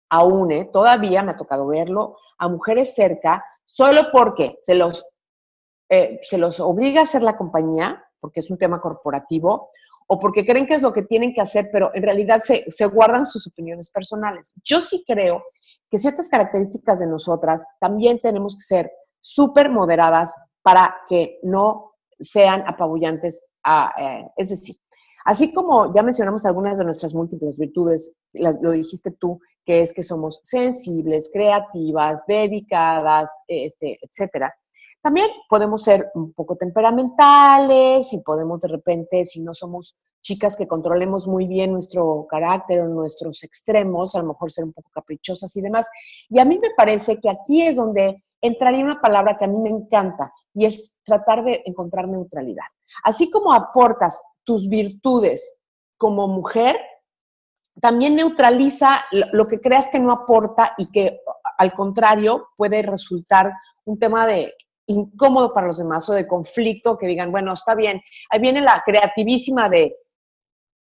aún, 0.09 0.51
¿eh? 0.51 0.69
todavía 0.71 1.23
me 1.23 1.31
ha 1.31 1.37
tocado 1.37 1.67
verlo, 1.67 2.17
a 2.37 2.47
mujeres 2.47 2.93
cerca, 2.93 3.43
solo 3.65 4.08
porque 4.12 4.58
se 4.62 4.75
los, 4.75 5.05
eh, 5.89 6.20
se 6.22 6.38
los 6.38 6.60
obliga 6.60 7.01
a 7.01 7.03
hacer 7.03 7.24
la 7.24 7.38
compañía, 7.38 8.03
porque 8.20 8.39
es 8.39 8.50
un 8.50 8.58
tema 8.58 8.82
corporativo, 8.82 9.70
o 10.08 10.20
porque 10.20 10.46
creen 10.46 10.67
que 10.67 10.75
es 10.75 10.82
lo 10.82 10.93
que 10.93 11.03
tienen 11.03 11.34
que 11.34 11.41
hacer, 11.41 11.70
pero 11.72 11.91
en 11.93 12.03
realidad 12.03 12.41
se, 12.43 12.70
se 12.70 12.86
guardan 12.86 13.25
sus 13.25 13.48
opiniones 13.48 13.89
personales. 13.89 14.53
Yo 14.63 14.82
sí 14.82 15.03
creo 15.08 15.43
que 15.89 16.00
ciertas 16.00 16.29
características 16.29 17.00
de 17.00 17.08
nosotras 17.08 17.65
también 17.79 18.20
tenemos 18.20 18.55
que 18.55 18.63
ser 18.63 18.91
súper 19.22 19.70
moderadas 19.70 20.36
para 20.62 20.96
que 21.08 21.39
no 21.43 21.93
sean 22.20 22.63
apabullantes. 22.67 23.41
Eh, 23.98 24.27
es 24.38 24.50
decir, 24.50 24.75
así 25.25 25.53
como 25.53 25.94
ya 25.94 26.03
mencionamos 26.03 26.46
algunas 26.46 26.77
de 26.77 26.86
nuestras 26.86 27.13
múltiples 27.13 27.58
virtudes, 27.58 28.15
lo 28.34 28.72
dijiste 28.72 29.12
tú, 29.12 29.39
que 29.65 29.82
es 29.82 29.94
que 29.94 30.03
somos 30.03 30.42
sensibles, 30.44 31.30
creativas, 31.32 32.25
dedicadas, 32.27 33.32
este, 33.48 34.00
etcétera. 34.01 34.53
También 35.01 35.27
podemos 35.50 35.84
ser 35.84 36.10
un 36.15 36.32
poco 36.32 36.56
temperamentales 36.56 38.13
y 38.13 38.22
podemos 38.22 38.62
de 38.62 38.70
repente, 38.70 39.25
si 39.25 39.42
no 39.42 39.53
somos 39.53 39.98
chicas 40.22 40.56
que 40.56 40.68
controlemos 40.68 41.27
muy 41.27 41.48
bien 41.48 41.74
nuestro 41.74 42.25
carácter 42.30 42.80
o 42.82 42.88
nuestros 42.88 43.44
extremos, 43.44 44.15
a 44.15 44.20
lo 44.20 44.30
mejor 44.30 44.51
ser 44.51 44.63
un 44.63 44.72
poco 44.72 44.89
caprichosas 44.94 45.53
y 45.58 45.62
demás. 45.62 45.88
Y 46.30 46.39
a 46.39 46.46
mí 46.46 46.58
me 46.58 46.70
parece 46.75 47.20
que 47.20 47.30
aquí 47.30 47.62
es 47.62 47.75
donde 47.75 48.24
entraría 48.42 48.84
una 48.84 49.01
palabra 49.01 49.38
que 49.38 49.46
a 49.46 49.50
mí 49.50 49.58
me 49.58 49.70
encanta 49.70 50.32
y 50.53 50.65
es 50.65 50.98
tratar 51.03 51.44
de 51.44 51.63
encontrar 51.65 52.08
neutralidad. 52.08 52.65
Así 53.03 53.30
como 53.30 53.53
aportas 53.53 54.24
tus 54.43 54.69
virtudes 54.69 55.55
como 55.97 56.27
mujer, 56.27 56.77
también 57.81 58.15
neutraliza 58.15 59.05
lo 59.12 59.47
que 59.47 59.59
creas 59.59 59.89
que 59.89 60.00
no 60.00 60.12
aporta 60.12 60.73
y 60.77 60.91
que 60.91 61.19
al 61.57 61.73
contrario 61.73 62.50
puede 62.55 62.81
resultar 62.81 63.53
un 63.85 63.97
tema 63.97 64.27
de 64.27 64.53
incómodo 64.88 65.53
para 65.53 65.67
los 65.67 65.77
demás 65.77 66.09
o 66.09 66.13
de 66.13 66.27
conflicto 66.27 66.97
que 66.97 67.07
digan, 67.07 67.31
bueno, 67.31 67.53
está 67.53 67.73
bien, 67.73 68.01
ahí 68.29 68.39
viene 68.39 68.62
la 68.62 68.83
creativísima 68.85 69.69
de 69.69 69.95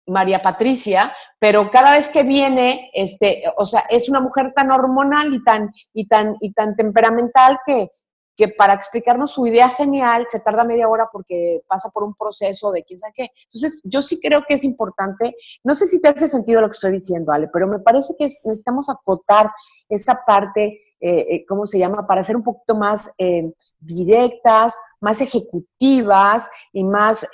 María 0.08 0.42
Patricia, 0.42 1.14
pero 1.40 1.70
cada 1.70 1.92
vez 1.92 2.10
que 2.10 2.24
viene, 2.24 2.90
este, 2.94 3.44
o 3.58 3.66
sea, 3.66 3.86
es 3.90 4.08
una 4.08 4.22
mujer 4.22 4.54
tan 4.56 4.72
hormonal 4.72 5.34
y 5.34 5.44
tan, 5.44 5.72
y 5.94 6.08
tan, 6.08 6.38
y 6.40 6.54
tan 6.54 6.76
temperamental 6.76 7.60
que, 7.66 7.90
que 8.38 8.48
para 8.48 8.74
explicarnos 8.74 9.32
su 9.32 9.48
idea 9.48 9.70
genial 9.70 10.28
se 10.30 10.40
tarda 10.40 10.64
media 10.64 10.88
hora 10.88 11.10
porque 11.12 11.62
pasa 11.68 11.90
por 11.90 12.04
un 12.04 12.14
proceso 12.14 12.72
de 12.72 12.84
quién 12.84 13.00
sabe 13.00 13.14
qué. 13.16 13.32
Entonces, 13.46 13.82
yo 13.84 14.04
sí 14.04 14.20
creo 14.22 14.44
que 14.48 14.54
es 14.54 14.64
importante, 14.64 15.36
no 15.64 15.74
sé 15.74 15.88
si 15.88 16.00
te 16.00 16.10
hace 16.10 16.28
sentido 16.30 16.62
lo 16.62 16.68
que 16.68 16.74
estoy 16.74 16.92
diciendo, 16.92 17.32
Ale, 17.32 17.50
pero 17.52 17.68
me 17.68 17.80
parece 17.80 18.14
que 18.18 18.26
necesitamos 18.26 18.90
acotar 18.90 19.50
esa 19.90 20.24
parte, 20.24 20.82
eh, 21.00 21.26
eh, 21.30 21.46
¿cómo 21.48 21.66
se 21.66 21.80
llama?, 21.80 22.06
para 22.06 22.24
ser 22.24 22.36
un 22.36 22.44
poquito 22.44 22.76
más 22.76 23.12
eh, 23.18 23.52
directas, 23.80 24.80
más 25.02 25.20
ejecutivas 25.20 26.48
y 26.72 26.84
más 26.84 27.28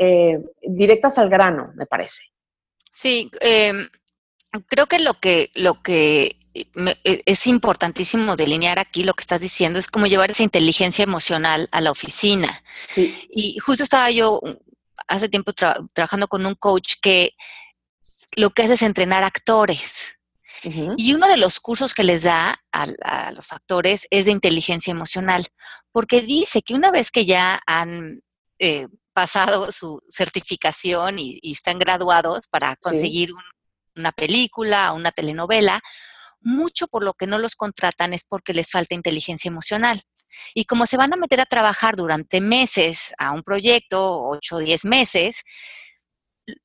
directas 0.62 1.18
al 1.18 1.30
grano, 1.30 1.74
me 1.76 1.86
parece. 1.86 2.24
Sí, 2.92 3.30
em, 3.42 3.88
creo 4.62 4.88
que 4.88 5.00
lo 5.00 5.14
que, 5.16 5.50
lo 5.56 5.82
que 5.82 6.38
e, 6.54 7.24
es 7.26 7.48
importantísimo 7.48 8.36
delinear 8.36 8.80
aquí 8.80 9.04
lo 9.04 9.14
que 9.14 9.22
estás 9.22 9.42
diciendo, 9.42 9.80
es 9.80 9.88
como 9.88 10.06
llevar 10.06 10.32
esa 10.32 10.44
inteligencia 10.44 11.04
emocional 11.04 11.68
a 11.72 11.82
la 11.82 11.92
oficina. 11.92 12.64
Y 12.96 13.58
justo 13.60 13.84
estaba 13.84 14.12
yo 14.12 14.40
hace 15.08 15.30
tiempo 15.30 15.54
trabajando 15.54 16.28
con 16.28 16.46
un 16.46 16.56
coach 16.56 16.94
que 17.02 17.36
lo 18.36 18.52
que 18.52 18.64
hace 18.64 18.74
es 18.74 18.82
entrenar 18.82 19.24
actores. 19.24 20.16
Y 20.96 21.14
uno 21.14 21.28
de 21.28 21.36
los 21.36 21.60
cursos 21.60 21.94
que 21.94 22.06
les 22.06 22.24
da 22.24 22.58
a, 22.72 23.32
los 23.32 23.52
actores 23.52 24.08
es 24.12 24.26
de 24.26 24.32
inteligencia 24.32 24.92
emocional, 24.92 25.48
porque 25.92 26.22
dice 26.22 26.62
que 26.62 26.74
una 26.74 26.90
vez 26.90 27.12
que 27.12 27.26
ya 27.26 27.62
han 27.68 28.22
eh, 28.60 28.88
pasado 29.12 29.74
su 29.74 30.02
certificación 30.08 31.20
y, 31.20 31.40
están 31.44 31.80
graduados 31.80 32.48
para 32.48 32.78
conseguir 32.78 33.34
una 33.96 34.12
película 34.12 34.94
o 34.94 34.96
una 34.96 35.12
telenovela, 35.12 35.82
mucho 36.42 36.88
por 36.88 37.04
lo 37.04 37.14
que 37.14 37.28
no 37.28 37.38
los 37.38 37.56
contratan 37.56 38.14
es 38.14 38.26
porque 38.26 38.54
les 38.54 38.70
falta 38.70 38.96
inteligencia 38.96 39.50
emocional. 39.50 40.04
Y 40.54 40.66
como 40.66 40.88
se 40.88 40.98
van 40.98 41.14
a 41.14 41.18
meter 41.18 41.40
a 41.42 41.46
trabajar 41.46 41.96
durante 41.96 42.42
meses 42.42 43.14
a 43.18 43.32
un 43.32 43.44
proyecto, 43.44 44.24
8 44.24 44.56
o 44.56 44.60
10 44.60 44.86
meses, 44.86 45.44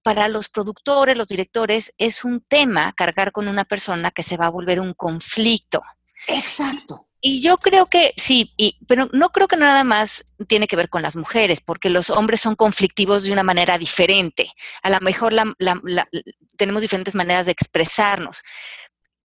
para 0.03 0.29
los 0.29 0.49
productores, 0.49 1.17
los 1.17 1.29
directores, 1.29 1.93
es 1.99 2.25
un 2.25 2.41
tema 2.41 2.93
cargar 2.95 3.33
con 3.33 3.49
una 3.49 3.65
persona 3.65 4.11
que 4.11 4.23
se 4.23 4.37
va 4.37 4.47
a 4.47 4.51
volver 4.51 4.81
un 4.81 4.95
conflicto. 4.95 5.83
Exacto. 6.27 7.08
Y 7.21 7.41
yo 7.41 7.59
creo 7.59 7.87
que 7.87 8.13
sí, 8.17 8.55
pero 8.87 9.09
no 9.13 9.31
creo 9.31 9.49
que 9.49 9.57
nada 9.57 9.83
más 9.83 10.25
tiene 10.47 10.69
que 10.69 10.77
ver 10.77 10.89
con 10.89 11.03
las 11.03 11.17
mujeres, 11.17 11.61
porque 11.61 11.91
los 11.91 12.11
hombres 12.11 12.41
son 12.41 12.55
conflictivos 12.55 13.25
de 13.25 13.33
una 13.33 13.43
manera 13.43 13.77
diferente. 13.77 14.53
A 14.83 14.91
lo 14.91 15.01
mejor 15.01 15.35
tenemos 16.57 16.81
diferentes 16.81 17.17
maneras 17.17 17.47
de 17.47 17.53
expresarnos. 17.53 18.43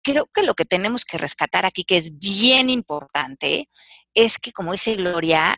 Creo 0.01 0.27
que 0.33 0.41
lo 0.41 0.55
que 0.55 0.65
tenemos 0.65 1.05
que 1.05 1.19
rescatar 1.19 1.65
aquí, 1.65 1.83
que 1.83 1.97
es 1.97 2.17
bien 2.17 2.69
importante, 2.69 3.69
es 4.15 4.39
que, 4.39 4.51
como 4.51 4.71
dice 4.71 4.95
Gloria, 4.95 5.55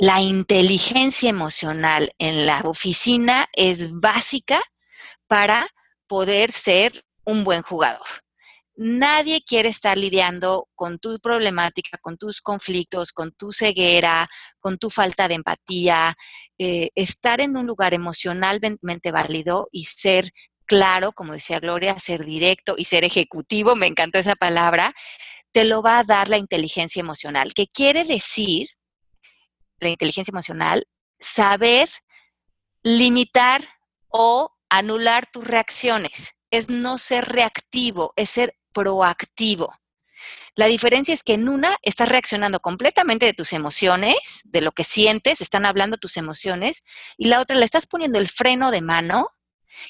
la 0.00 0.20
inteligencia 0.20 1.30
emocional 1.30 2.12
en 2.18 2.44
la 2.44 2.60
oficina 2.64 3.48
es 3.52 3.92
básica 3.92 4.60
para 5.28 5.68
poder 6.06 6.50
ser 6.52 7.04
un 7.24 7.44
buen 7.44 7.62
jugador. 7.62 8.06
Nadie 8.80 9.42
quiere 9.44 9.70
estar 9.70 9.98
lidiando 9.98 10.68
con 10.76 11.00
tu 11.00 11.18
problemática, 11.18 11.98
con 12.00 12.16
tus 12.16 12.40
conflictos, 12.40 13.12
con 13.12 13.32
tu 13.32 13.52
ceguera, 13.52 14.28
con 14.60 14.78
tu 14.78 14.88
falta 14.88 15.26
de 15.26 15.34
empatía. 15.34 16.16
Eh, 16.58 16.90
estar 16.94 17.40
en 17.40 17.56
un 17.56 17.66
lugar 17.66 17.92
emocionalmente 17.92 19.10
válido 19.10 19.68
y 19.72 19.86
ser 19.86 20.30
claro, 20.64 21.10
como 21.10 21.32
decía 21.32 21.58
Gloria, 21.58 21.98
ser 21.98 22.24
directo 22.24 22.76
y 22.78 22.84
ser 22.84 23.02
ejecutivo, 23.02 23.74
me 23.74 23.88
encantó 23.88 24.20
esa 24.20 24.36
palabra, 24.36 24.94
te 25.50 25.64
lo 25.64 25.82
va 25.82 25.98
a 25.98 26.04
dar 26.04 26.28
la 26.28 26.38
inteligencia 26.38 27.00
emocional, 27.00 27.54
que 27.54 27.66
quiere 27.66 28.04
decir, 28.04 28.68
la 29.80 29.88
inteligencia 29.88 30.30
emocional, 30.30 30.86
saber 31.18 31.88
limitar 32.84 33.66
o 34.06 34.52
anular 34.68 35.26
tus 35.32 35.48
reacciones. 35.48 36.34
Es 36.52 36.70
no 36.70 36.98
ser 36.98 37.24
reactivo, 37.24 38.12
es 38.14 38.30
ser 38.30 38.54
proactivo. 38.78 39.74
La 40.54 40.66
diferencia 40.66 41.12
es 41.12 41.24
que 41.24 41.34
en 41.34 41.48
una 41.48 41.76
estás 41.82 42.08
reaccionando 42.08 42.60
completamente 42.60 43.26
de 43.26 43.32
tus 43.32 43.52
emociones, 43.52 44.42
de 44.44 44.60
lo 44.60 44.70
que 44.70 44.84
sientes, 44.84 45.40
están 45.40 45.66
hablando 45.66 45.96
tus 45.96 46.16
emociones, 46.16 46.84
y 47.16 47.26
la 47.26 47.40
otra 47.40 47.56
le 47.56 47.64
estás 47.64 47.88
poniendo 47.88 48.20
el 48.20 48.28
freno 48.28 48.70
de 48.70 48.80
mano 48.80 49.30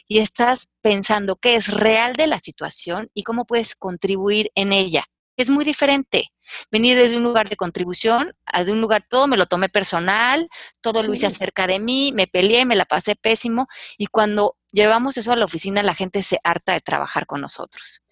y 0.07 0.21
estás 0.21 0.71
pensando 0.81 1.37
qué 1.37 1.55
es 1.57 1.69
real 1.69 2.17
de 2.17 2.27
la 2.27 2.39
situación 2.39 3.11
y 3.13 3.25
cómo 3.25 3.45
puedes 3.45 3.75
contribuir 3.75 4.51
en 4.55 4.73
ella. 4.73 5.05
Es 5.37 5.51
muy 5.51 5.67
diferente 5.67 6.33
venir 6.71 6.97
desde 6.97 7.19
un 7.19 7.25
lugar 7.25 7.51
de 7.51 7.57
contribución 7.57 8.33
a 8.47 8.65
de 8.65 8.73
un 8.73 8.81
lugar 8.81 9.05
todo 9.09 9.27
me 9.27 9.37
lo 9.37 9.45
tomé 9.45 9.69
personal, 9.69 10.49
todo 10.81 11.03
lo 11.03 11.13
hice 11.13 11.27
acerca 11.27 11.67
de 11.67 11.79
mí, 11.79 12.11
me 12.15 12.27
peleé, 12.27 12.65
me 12.65 12.75
la 12.75 12.87
pasé 12.87 13.17
pésimo 13.17 13.69
y 13.99 14.07
cuando 14.07 14.57
llevamos 14.73 15.19
eso 15.19 15.31
a 15.31 15.37
la 15.37 15.45
oficina 15.45 15.83
la 15.83 15.95
gente 15.95 16.23
se 16.23 16.39
harta 16.43 16.73
de 16.73 16.81
trabajar 16.81 17.27
con 17.27 17.43
nosotros 17.43 18.03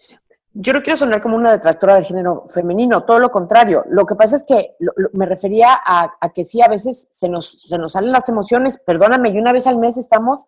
yo 0.59 0.73
no 0.73 0.83
quiero 0.83 0.97
sonar 0.97 1.21
como 1.21 1.37
una 1.37 1.53
detractora 1.53 1.97
del 1.97 2.07
género 2.07 2.45
femenino, 2.49 3.05
todo 3.05 3.19
lo 3.19 3.31
contrario. 3.31 3.85
Lo 3.91 4.07
que 4.07 4.15
pasa 4.15 4.37
es 4.37 4.45
que 4.45 4.75
me 5.13 5.27
refería 5.27 5.79
a, 5.85 6.11
que 6.35 6.47
sí, 6.47 6.63
a 6.63 6.69
veces 6.69 7.09
se 7.11 7.29
nos, 7.29 7.51
se 7.63 7.79
nos 7.79 7.93
salen 7.93 8.11
las 8.11 8.31
emociones, 8.31 8.79
perdóname, 8.79 9.29
y 9.29 9.39
una 9.39 9.53
vez 9.53 9.67
al 9.67 9.77
mes 9.77 9.99
estamos, 9.99 10.47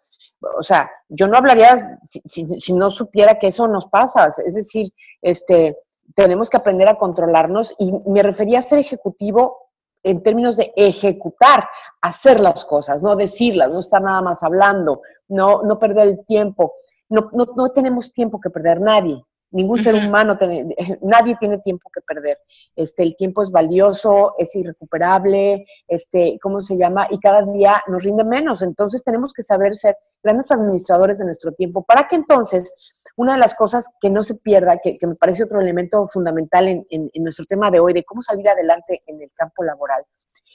o 0.59 0.63
sea, 0.63 0.91
yo 1.11 1.29
no 1.29 1.37
hablaría 1.37 2.01
si, 2.07 2.23
si, 2.59 2.73
no 2.73 2.91
supiera 2.91 3.39
que 3.39 3.49
eso 3.49 3.69
nos 3.69 3.87
pasa, 3.87 4.29
es 4.47 4.55
decir, 4.55 4.95
este, 5.21 5.77
tenemos 6.15 6.49
que 6.49 6.57
aprender 6.57 6.89
a 6.89 6.97
controlarnos 6.97 7.75
y 7.79 7.93
me 8.07 8.23
refería 8.23 8.61
a 8.61 8.63
ser 8.63 8.79
ejecutivo 8.79 9.69
en 10.03 10.23
términos 10.23 10.57
de 10.57 10.73
ejecutar, 10.75 11.69
hacer 12.01 12.41
las 12.41 12.65
cosas, 12.65 13.03
no 13.03 13.15
decirlas, 13.15 13.71
no 13.71 13.81
estar 13.81 14.01
nada 14.01 14.23
más 14.23 14.43
hablando, 14.43 15.03
no, 15.29 15.63
no 15.65 15.79
perder 15.79 16.09
el 16.09 16.25
tiempo. 16.25 16.73
No, 17.11 17.29
no, 17.33 17.47
no 17.57 17.69
tenemos 17.69 18.13
tiempo 18.13 18.41
que 18.41 18.51
perder 18.51 18.81
nadie. 18.81 19.23
Ningún 19.51 19.79
ser 19.79 19.95
humano, 19.95 20.37
tiene, 20.37 20.75
nadie 21.03 21.37
tiene 21.41 21.59
tiempo 21.59 21.91
que 21.93 22.01
perder. 22.03 22.39
Este, 22.77 23.03
el 23.03 23.17
tiempo 23.17 23.43
es 23.43 23.51
valioso, 23.51 24.35
es 24.39 24.55
irrecuperable, 24.55 25.65
este, 25.87 26.39
¿cómo 26.43 26.63
se 26.63 26.77
llama? 26.77 27.07
Y 27.11 27.19
cada 27.19 27.43
día 27.43 27.83
nos 27.87 28.05
rinde 28.05 28.25
menos. 28.25 28.63
Entonces 28.63 29.03
tenemos 29.03 29.33
que 29.33 29.43
saber 29.43 29.77
ser 29.77 29.97
grandes 30.23 30.51
administradores 30.51 31.19
de 31.19 31.25
nuestro 31.25 31.53
tiempo 31.53 31.85
para 31.85 32.09
que 32.09 32.17
entonces 32.17 32.75
una 33.17 33.35
de 33.35 33.41
las 33.41 33.55
cosas 33.55 33.89
que 34.01 34.11
no 34.11 34.23
se 34.23 34.35
pierda, 34.37 34.79
que, 34.79 34.99
me 35.07 35.15
parece 35.15 35.45
otro 35.45 35.61
elemento 35.61 36.07
fundamental 36.07 36.69
en, 36.69 37.11
nuestro 37.17 37.47
tema 37.47 37.71
de 37.71 37.81
hoy, 37.81 37.93
de 37.93 38.05
cómo 38.05 38.23
salir 38.23 38.49
adelante 38.49 39.03
en 39.07 39.23
el 39.23 39.31
campo 39.35 39.65
laboral, 39.65 40.05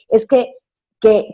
es 0.08 0.26
que 0.26 0.54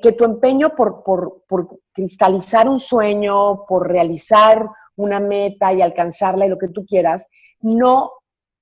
que, 0.03 0.13
tu 0.19 0.25
empeño 0.25 0.75
por, 0.75 1.05
por, 1.05 1.45
por, 1.49 1.81
cristalizar 1.93 2.69
un 2.69 2.81
sueño, 2.81 3.67
por 3.67 3.89
realizar 3.89 4.69
una 4.97 5.21
meta 5.21 5.73
y 5.73 5.81
alcanzarla 5.81 6.47
y 6.47 6.49
lo 6.49 6.59
que 6.59 6.69
tú 6.69 6.85
quieras, 6.85 7.29
no 7.61 8.13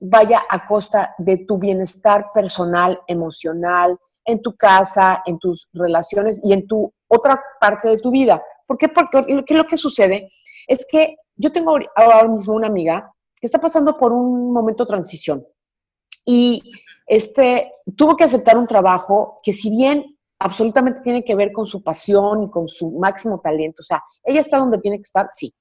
vaya 0.01 0.43
a 0.49 0.67
costa 0.67 1.15
de 1.19 1.39
tu 1.39 1.59
bienestar 1.59 2.27
personal, 2.33 3.01
emocional, 3.07 3.99
en 4.25 4.43
tu 4.43 4.55
casa, 4.57 5.23
en 5.27 5.39
tus 5.39 5.69
relaciones 5.73 6.41
y 6.43 6.53
en 6.53 6.67
tu 6.67 6.93
otra 7.09 7.43
parte 7.61 7.89
de 7.89 7.99
tu 7.99 8.11
vida. 8.11 8.43
¿Por 8.67 8.77
qué? 8.77 8.89
Porque 8.89 9.55
lo 9.55 9.65
que 9.65 9.77
sucede 9.77 10.31
es 10.67 10.87
que 10.89 11.17
yo 11.37 11.51
tengo 11.51 11.79
ahora 11.97 12.29
mismo 12.29 12.55
una 12.55 12.67
amiga 12.67 13.11
que 13.35 13.47
está 13.47 13.59
pasando 13.59 13.97
por 13.97 14.13
un 14.13 14.53
momento 14.53 14.85
de 14.85 14.89
transición 14.89 15.47
y 16.25 16.63
este, 17.07 17.73
tuvo 17.97 18.17
que 18.17 18.25
aceptar 18.25 18.59
un 18.59 18.67
trabajo 18.67 19.41
que 19.43 19.53
si 19.53 19.71
bien 19.71 20.05
absolutamente 20.39 21.01
tiene 21.01 21.25
que 21.25 21.35
ver 21.35 21.51
con 21.53 21.67
su 21.67 21.83
pasión 21.83 22.43
y 22.43 22.51
con 22.51 22.69
su 22.69 22.91
máximo 22.99 23.41
talento, 23.41 23.81
o 23.81 23.85
sea, 23.85 24.03
ella 24.23 24.41
está 24.41 24.59
donde 24.59 24.79
tiene 24.79 24.99
que 24.99 25.03
estar, 25.03 25.29
sí, 25.31 25.55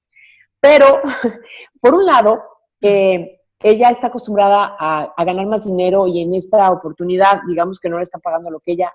pero 0.60 1.00
por 1.80 1.94
un 1.94 2.04
lado, 2.04 2.42
eh, 2.80 3.40
ella 3.60 3.90
está 3.90 4.06
acostumbrada 4.06 4.76
a, 4.78 5.24
ganar 5.24 5.46
más 5.46 5.64
dinero 5.64 6.06
y 6.06 6.22
en 6.22 6.34
esta 6.34 6.70
oportunidad, 6.70 7.40
digamos 7.46 7.80
que 7.80 7.88
no 7.88 7.96
le 7.96 8.04
está 8.04 8.18
pagando 8.18 8.50
lo 8.50 8.60
que 8.60 8.72
ella, 8.72 8.92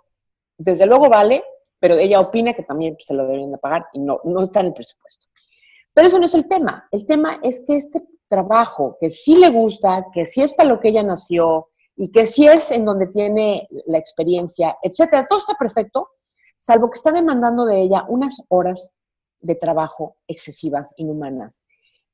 desde 0.57 0.85
luego 0.85 1.09
vale, 1.09 1.43
pero 1.79 1.95
ella 1.95 2.19
opina 2.19 2.53
que 2.53 2.63
también 2.63 2.95
se 2.99 3.13
lo 3.13 3.27
deben 3.27 3.51
de 3.51 3.57
pagar 3.57 3.87
y 3.91 3.99
no, 3.99 4.21
no 4.23 4.43
está 4.43 4.61
en 4.61 4.67
el 4.67 4.73
presupuesto. 4.73 5.27
Pero 5.93 6.07
eso 6.07 6.17
no 6.17 6.25
es 6.25 6.33
el 6.33 6.47
tema. 6.47 6.87
El 6.91 7.05
tema 7.05 7.39
es 7.43 7.63
que 7.67 7.75
este 7.75 8.03
trabajo, 8.27 8.97
que 8.99 9.11
sí 9.11 9.35
le 9.35 9.49
gusta, 9.49 10.07
que 10.13 10.25
sí 10.25 10.41
es 10.41 10.53
para 10.53 10.69
lo 10.69 10.79
que 10.79 10.89
ella 10.89 11.03
nació 11.03 11.69
y 11.95 12.11
que 12.11 12.25
sí 12.25 12.47
es 12.47 12.71
en 12.71 12.85
donde 12.85 13.07
tiene 13.07 13.67
la 13.85 13.97
experiencia, 13.97 14.77
etcétera, 14.81 15.27
todo 15.27 15.39
está 15.39 15.53
perfecto, 15.53 16.09
salvo 16.59 16.89
que 16.89 16.97
está 16.97 17.11
demandando 17.11 17.65
de 17.65 17.81
ella 17.81 18.05
unas 18.07 18.43
horas 18.47 18.91
de 19.39 19.55
trabajo 19.55 20.15
excesivas, 20.27 20.93
inhumanas. 20.97 21.61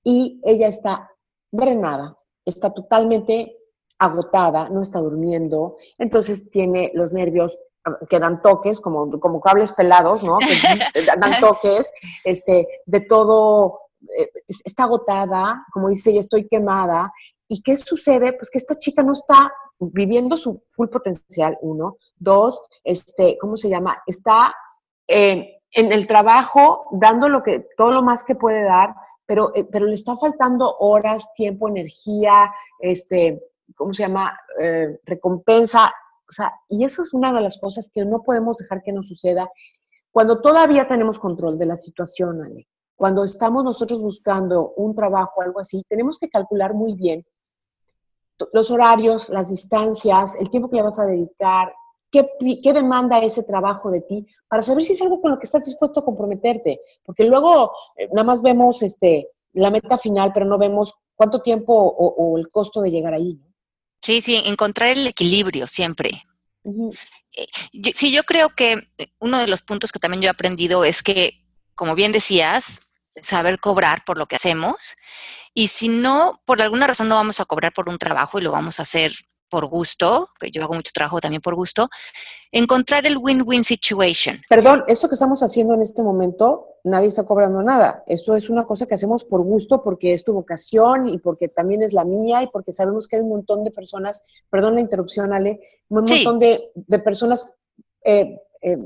Y 0.03 0.41
ella 0.43 0.67
está 0.67 1.09
drenada, 1.51 2.17
está 2.45 2.73
totalmente 2.73 3.57
agotada, 3.97 4.69
no 4.69 4.81
está 4.81 4.99
durmiendo, 4.99 5.75
entonces 5.97 6.49
tiene 6.49 6.91
los 6.93 7.11
nervios 7.11 7.59
ah, 7.85 7.97
que 8.09 8.19
dan 8.19 8.41
toques, 8.41 8.79
como, 8.79 9.19
como 9.19 9.41
cables 9.41 9.73
pelados, 9.73 10.23
¿no? 10.23 10.37
dan 11.19 11.39
toques, 11.41 11.93
este, 12.23 12.67
de 12.85 13.01
todo, 13.01 13.79
eh, 14.17 14.29
está 14.63 14.83
agotada, 14.83 15.65
como 15.73 15.89
dice 15.89 16.11
ella, 16.11 16.21
estoy 16.21 16.47
quemada. 16.47 17.11
¿Y 17.51 17.63
qué 17.63 17.75
sucede? 17.77 18.33
Pues 18.33 18.51
que 18.51 18.59
esta 18.59 18.77
chica 18.77 19.01
no 19.01 19.13
está 19.13 19.51
viviendo 19.79 20.37
su 20.37 20.63
full 20.69 20.87
potencial, 20.87 21.57
uno. 21.61 21.97
Dos, 22.15 22.61
este, 22.83 23.37
¿cómo 23.39 23.57
se 23.57 23.69
llama? 23.69 24.01
Está 24.05 24.53
eh, 25.07 25.59
en 25.71 25.91
el 25.91 26.07
trabajo 26.07 26.85
dando 26.91 27.27
lo 27.27 27.41
que, 27.43 27.67
todo 27.75 27.91
lo 27.91 28.03
más 28.03 28.23
que 28.23 28.35
puede 28.35 28.63
dar, 28.63 28.93
pero, 29.29 29.51
eh, 29.53 29.63
pero 29.63 29.85
le 29.85 29.93
está 29.93 30.17
faltando 30.17 30.75
horas, 30.79 31.35
tiempo, 31.35 31.69
energía, 31.69 32.51
este, 32.79 33.39
¿cómo 33.75 33.93
se 33.93 34.01
llama? 34.01 34.35
Eh, 34.59 34.99
recompensa. 35.05 35.93
O 36.27 36.31
sea, 36.31 36.51
y 36.67 36.83
eso 36.83 37.03
es 37.03 37.13
una 37.13 37.31
de 37.31 37.41
las 37.41 37.59
cosas 37.59 37.91
que 37.93 38.03
no 38.05 38.23
podemos 38.23 38.57
dejar 38.57 38.81
que 38.81 38.91
nos 38.91 39.07
suceda 39.07 39.47
cuando 40.09 40.41
todavía 40.41 40.87
tenemos 40.87 41.19
control 41.19 41.59
de 41.59 41.67
la 41.67 41.77
situación, 41.77 42.41
Ale. 42.43 42.67
Cuando 42.95 43.23
estamos 43.23 43.63
nosotros 43.63 44.01
buscando 44.01 44.73
un 44.75 44.95
trabajo 44.95 45.43
algo 45.43 45.59
así, 45.59 45.83
tenemos 45.87 46.17
que 46.17 46.27
calcular 46.27 46.73
muy 46.73 46.95
bien 46.95 47.23
los 48.51 48.71
horarios, 48.71 49.29
las 49.29 49.51
distancias, 49.51 50.33
el 50.39 50.49
tiempo 50.49 50.71
que 50.71 50.77
le 50.77 50.81
vas 50.83 50.97
a 50.97 51.05
dedicar, 51.05 51.71
qué, 52.11 52.27
qué, 52.63 52.73
demanda 52.73 53.19
ese 53.19 53.43
trabajo 53.43 53.91
de 53.91 54.01
ti, 54.01 54.25
para 54.47 54.63
saber 54.63 54.83
si 54.83 54.93
es 54.93 55.01
algo 55.01 55.21
con 55.21 55.31
lo 55.31 55.39
que 55.39 55.45
estás 55.45 55.65
dispuesto 55.65 55.99
a 55.99 56.05
comprometerte. 56.05 56.81
Porque 57.03 57.25
luego 57.25 57.71
eh, 57.97 58.07
nada 58.11 58.23
más 58.23 58.41
vemos 58.41 58.81
este, 58.81 59.29
la 59.53 59.71
meta 59.71 59.97
final, 59.97 60.31
pero 60.33 60.45
no 60.45 60.57
vemos 60.57 60.93
cuánto 61.15 61.41
tiempo 61.41 61.73
o, 61.73 62.37
el 62.37 62.47
costo 62.49 62.81
de 62.81 62.91
llegar 62.91 63.13
ahí. 63.13 63.39
Sí, 64.01 64.21
sí, 64.21 64.41
encontrar 64.45 64.89
el 64.89 65.07
equilibrio 65.07 65.67
siempre. 65.67 66.23
Eh, 66.63 67.47
sí, 67.93 68.11
yo 68.11 68.23
creo 68.23 68.49
que 68.49 68.77
uno 69.19 69.37
de 69.37 69.47
los 69.47 69.61
puntos 69.61 69.91
que 69.91 69.99
también 69.99 70.21
yo 70.21 70.27
he 70.27 70.31
aprendido 70.31 70.85
es 70.85 71.03
que, 71.03 71.43
como 71.75 71.95
bien 71.95 72.11
decías, 72.11 72.89
saber 73.21 73.59
cobrar 73.59 74.03
por 74.05 74.17
lo 74.17 74.27
que 74.27 74.37
hacemos. 74.37 74.95
Y 75.53 75.67
si 75.67 75.89
no, 75.89 76.41
por 76.45 76.61
alguna 76.61 76.87
razón 76.87 77.09
no 77.09 77.15
vamos 77.15 77.39
a 77.39 77.45
cobrar 77.45 77.73
por 77.73 77.89
un 77.89 77.97
trabajo 77.97 78.39
y 78.39 78.43
lo 78.43 78.51
vamos 78.51 78.79
a 78.79 78.83
hacer 78.83 79.11
por 79.49 79.67
gusto, 79.67 80.29
que 80.39 80.51
yo 80.51 80.63
hago 80.63 80.75
mucho 80.75 80.91
trabajo 80.93 81.19
también 81.19 81.41
por 81.41 81.55
gusto, 81.55 81.89
encontrar 82.51 83.05
el 83.05 83.17
win-win 83.17 83.63
situation. 83.63 84.37
Perdón, 84.49 84.83
esto 84.87 85.07
que 85.07 85.13
estamos 85.13 85.43
haciendo 85.43 85.73
en 85.73 85.81
este 85.81 86.01
momento, 86.01 86.77
nadie 86.83 87.07
está 87.07 87.23
cobrando 87.23 87.61
nada. 87.61 88.03
Esto 88.07 88.35
es 88.35 88.49
una 88.49 88.65
cosa 88.65 88.85
que 88.85 88.95
hacemos 88.95 89.23
por 89.23 89.41
gusto, 89.41 89.83
porque 89.83 90.13
es 90.13 90.23
tu 90.23 90.33
vocación 90.33 91.07
y 91.07 91.17
porque 91.17 91.47
también 91.47 91.83
es 91.83 91.93
la 91.93 92.05
mía 92.05 92.43
y 92.43 92.47
porque 92.47 92.73
sabemos 92.73 93.07
que 93.07 93.17
hay 93.17 93.21
un 93.21 93.29
montón 93.29 93.63
de 93.63 93.71
personas, 93.71 94.23
perdón 94.49 94.75
la 94.75 94.81
interrupción, 94.81 95.33
Ale, 95.33 95.59
un 95.89 96.05
montón 96.05 96.39
de, 96.39 96.71
personas 97.03 97.51
eh, 98.03 98.39
eh, 98.61 98.77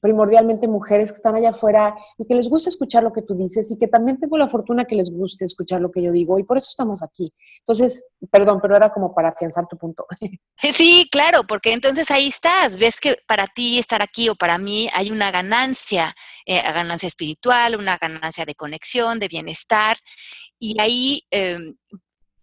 primordialmente 0.00 0.66
mujeres 0.66 1.10
que 1.10 1.16
están 1.16 1.34
allá 1.34 1.50
afuera 1.50 1.94
y 2.18 2.26
que 2.26 2.34
les 2.34 2.48
gusta 2.48 2.70
escuchar 2.70 3.02
lo 3.02 3.12
que 3.12 3.22
tú 3.22 3.34
dices 3.34 3.70
y 3.70 3.78
que 3.78 3.86
también 3.86 4.18
tengo 4.18 4.38
la 4.38 4.48
fortuna 4.48 4.84
que 4.84 4.96
les 4.96 5.10
guste 5.10 5.44
escuchar 5.44 5.80
lo 5.80 5.90
que 5.90 6.02
yo 6.02 6.12
digo 6.12 6.38
y 6.38 6.44
por 6.44 6.58
eso 6.58 6.68
estamos 6.70 7.02
aquí. 7.02 7.32
Entonces, 7.58 8.04
perdón, 8.30 8.60
pero 8.60 8.76
era 8.76 8.90
como 8.90 9.14
para 9.14 9.30
afianzar 9.30 9.66
tu 9.66 9.76
punto. 9.76 10.06
Sí, 10.74 11.08
claro, 11.10 11.44
porque 11.46 11.72
entonces 11.72 12.10
ahí 12.10 12.28
estás, 12.28 12.78
ves 12.78 13.00
que 13.00 13.16
para 13.26 13.46
ti 13.46 13.78
estar 13.78 14.02
aquí 14.02 14.28
o 14.28 14.34
para 14.34 14.58
mí 14.58 14.88
hay 14.92 15.10
una 15.10 15.30
ganancia, 15.30 16.14
eh, 16.46 16.60
ganancia 16.62 17.06
espiritual, 17.06 17.76
una 17.76 17.98
ganancia 17.98 18.44
de 18.44 18.54
conexión, 18.54 19.18
de 19.18 19.28
bienestar 19.28 19.96
y 20.58 20.80
ahí 20.80 21.22
eh, 21.30 21.74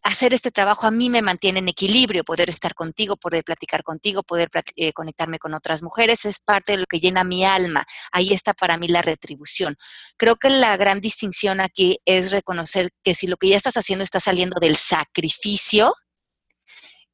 hacer 0.08 0.34
este 0.34 0.52
trabajo 0.52 0.88
a 0.88 0.92
mí 0.92 1.10
me 1.10 1.22
mantiene 1.22 1.60
en 1.60 1.68
equilibrio, 1.68 2.24
poder 2.24 2.50
estar 2.50 2.74
contigo, 2.74 3.18
poder 3.18 3.44
platicar 3.44 3.84
contigo, 3.84 4.24
poder 4.24 4.50
eh, 4.78 4.94
conectarme 4.94 5.38
con 5.38 5.54
otras 5.54 5.84
mujeres, 5.84 6.24
es 6.26 6.40
parte 6.40 6.74
de 6.74 6.78
lo 6.80 6.86
que 6.86 7.02
llena 7.02 7.26
mi 7.26 7.44
alma. 7.44 7.86
Ahí 8.14 8.34
está 8.34 8.54
para 8.54 8.78
mí 8.78 8.88
la 8.88 9.02
retribución. 9.02 9.76
Creo 10.16 10.38
que 10.38 10.50
la 10.50 10.78
gran 10.78 11.02
distinción 11.02 11.60
aquí 11.60 12.00
es 12.06 12.32
reconocer 12.32 12.92
que 13.04 13.16
si 13.16 13.28
lo 13.28 13.36
que 13.36 13.50
ya 13.50 13.58
estás 13.58 13.76
haciendo 13.76 14.04
está 14.04 14.22
saliendo 14.22 14.60
del 14.62 14.78
sacrificio, 14.78 15.94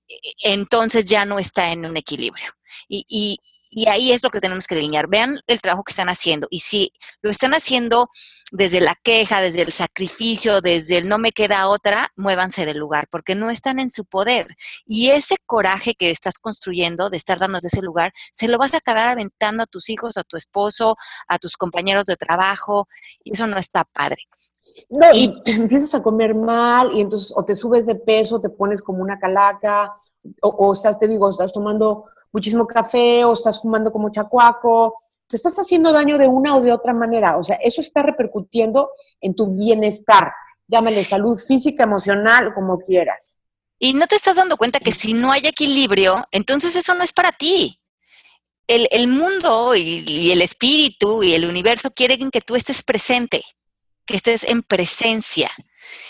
e, 0.07 0.17
entonces 0.43 1.05
ya 1.05 1.25
no 1.25 1.39
está 1.39 1.71
en 1.71 1.85
un 1.85 1.97
equilibrio. 1.97 2.51
Y 2.87 3.39
ahí 3.87 4.11
es 4.11 4.23
lo 4.23 4.29
que 4.29 4.39
tenemos 4.39 4.67
que 4.67 4.75
delinear. 4.75 5.07
Vean 5.07 5.39
el 5.47 5.61
trabajo 5.61 5.83
que 5.83 5.91
están 5.91 6.09
haciendo. 6.09 6.47
Y 6.49 6.59
si 6.59 6.93
lo 7.21 7.29
están 7.29 7.53
haciendo 7.53 8.09
desde 8.51 8.81
la 8.81 8.95
queja, 9.01 9.41
desde 9.41 9.61
el 9.61 9.71
sacrificio, 9.71 10.61
desde 10.61 10.97
el 10.97 11.09
no 11.09 11.17
me 11.17 11.31
queda 11.31 11.67
otra, 11.67 12.11
muévanse 12.15 12.65
del 12.65 12.77
lugar, 12.77 13.07
porque 13.09 13.35
no 13.35 13.49
están 13.49 13.79
en 13.79 13.89
su 13.89 14.05
poder. 14.05 14.55
Y 14.85 15.09
ese 15.09 15.35
coraje 15.45 15.95
que 15.95 16.11
estás 16.11 16.37
construyendo 16.37 17.09
de 17.09 17.17
estar 17.17 17.39
dando 17.39 17.59
de 17.59 17.67
ese 17.67 17.81
lugar, 17.81 18.13
se 18.31 18.47
lo 18.47 18.57
vas 18.57 18.73
a 18.73 18.77
acabar 18.77 19.07
aventando 19.07 19.63
a 19.63 19.67
tus 19.67 19.89
hijos, 19.89 20.17
a 20.17 20.23
tu 20.23 20.37
esposo, 20.37 20.95
a 21.27 21.39
tus 21.39 21.57
compañeros 21.57 22.05
de 22.05 22.15
trabajo. 22.15 22.87
Y 23.23 23.33
eso 23.33 23.47
no 23.47 23.57
está 23.57 23.85
padre. 23.85 24.21
No, 24.89 25.07
y 25.13 25.33
empiezas 25.45 25.95
a 25.95 26.03
comer 26.03 26.35
mal 26.35 26.91
y 26.93 27.01
entonces 27.01 27.33
o 27.35 27.43
te 27.43 27.55
subes 27.55 27.85
de 27.85 27.95
peso, 27.95 28.39
te 28.39 28.49
pones 28.49 28.81
como 28.81 29.01
una 29.01 29.19
calaca, 29.19 29.93
o, 30.41 30.49
o 30.49 30.73
estás, 30.73 30.97
te 30.97 31.07
digo, 31.07 31.29
estás 31.29 31.51
tomando 31.51 32.05
muchísimo 32.33 32.67
café 32.67 33.23
o 33.23 33.33
estás 33.33 33.61
fumando 33.61 33.91
como 33.91 34.09
chacuaco, 34.09 35.03
te 35.27 35.37
estás 35.37 35.55
haciendo 35.57 35.93
daño 35.93 36.17
de 36.17 36.27
una 36.27 36.57
o 36.57 36.61
de 36.61 36.73
otra 36.73 36.93
manera. 36.93 37.37
O 37.37 37.43
sea, 37.43 37.55
eso 37.57 37.79
está 37.79 38.03
repercutiendo 38.03 38.89
en 39.21 39.35
tu 39.35 39.55
bienestar. 39.55 40.33
Llámale 40.67 41.03
salud 41.03 41.37
física, 41.37 41.83
emocional, 41.83 42.53
como 42.53 42.79
quieras. 42.79 43.39
Y 43.79 43.93
no 43.93 44.07
te 44.07 44.15
estás 44.15 44.35
dando 44.35 44.57
cuenta 44.57 44.79
que 44.79 44.91
si 44.91 45.13
no 45.13 45.31
hay 45.31 45.41
equilibrio, 45.45 46.25
entonces 46.31 46.75
eso 46.75 46.93
no 46.95 47.03
es 47.03 47.13
para 47.13 47.31
ti. 47.31 47.79
El, 48.65 49.07
mundo 49.09 49.75
y, 49.75 50.03
y, 50.07 50.31
el 50.31 50.41
espíritu 50.41 51.21
y 51.21 51.33
el 51.33 51.45
universo 51.45 51.91
quieren 51.91 52.31
que 52.31 52.39
tú 52.39 52.55
estés 52.55 52.81
presente, 52.81 53.43
que 54.05 54.15
estés 54.15 54.45
en 54.45 54.63
presencia. 54.63 55.51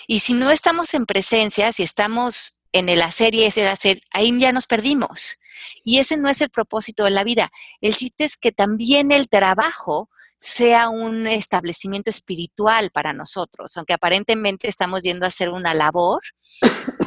Y 0.08 0.20
si 0.20 0.34
no 0.34 0.52
estamos 0.52 0.94
en 0.94 1.06
presencia, 1.06 1.74
si 1.74 1.82
estamos 1.82 2.62
en 2.72 2.90
el 2.90 3.02
hacer 3.02 3.34
y 3.34 3.44
ese 3.44 3.68
hacer, 3.68 4.02
ahí 4.12 4.38
ya 4.40 4.52
nos 4.52 4.68
perdimos. 4.68 5.40
Y 5.84 6.00
ese 6.00 6.18
no 6.18 6.30
es 6.30 6.42
el 6.42 6.50
propósito 6.50 7.04
de 7.04 7.12
la 7.12 7.24
vida. 7.24 7.52
El 7.82 7.96
chiste 7.96 8.24
es 8.24 8.38
que 8.38 8.52
también 8.52 9.12
el 9.12 9.30
trabajo 9.30 10.10
sea 10.44 10.90
un 10.90 11.26
establecimiento 11.26 12.10
espiritual 12.10 12.92
para 12.92 13.14
nosotros, 13.14 13.78
aunque 13.78 13.94
aparentemente 13.94 14.68
estamos 14.68 15.02
yendo 15.02 15.24
a 15.24 15.30
hacer 15.30 15.50
una 15.50 15.74
labor, 15.74 16.22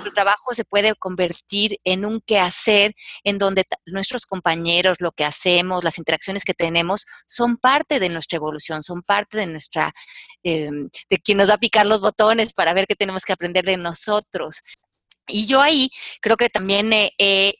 el 0.06 0.14
trabajo 0.14 0.54
se 0.54 0.64
puede 0.64 0.94
convertir 0.94 1.76
en 1.84 2.06
un 2.06 2.22
quehacer 2.22 2.94
en 3.24 3.36
donde 3.36 3.64
nuestros 3.84 4.24
compañeros, 4.24 5.02
lo 5.02 5.12
que 5.12 5.26
hacemos, 5.26 5.84
las 5.84 5.98
interacciones 5.98 6.44
que 6.44 6.54
tenemos, 6.54 7.04
son 7.26 7.58
parte 7.58 8.00
de 8.00 8.08
nuestra 8.08 8.36
evolución, 8.36 8.82
son 8.82 9.02
parte 9.02 9.36
de 9.36 9.46
nuestra, 9.46 9.92
em, 10.42 10.88
de 11.10 11.18
quien 11.18 11.36
nos 11.36 11.50
va 11.50 11.54
a 11.54 11.58
picar 11.58 11.84
los 11.84 12.00
botones 12.00 12.54
para 12.54 12.72
ver 12.72 12.86
qué 12.86 12.94
tenemos 12.94 13.24
que 13.26 13.34
aprender 13.34 13.66
de 13.66 13.76
nosotros. 13.76 14.62
Y 15.28 15.46
yo 15.46 15.60
ahí 15.60 15.90
creo 16.20 16.36
que 16.36 16.48
también 16.48 16.92
eh, 16.92 17.54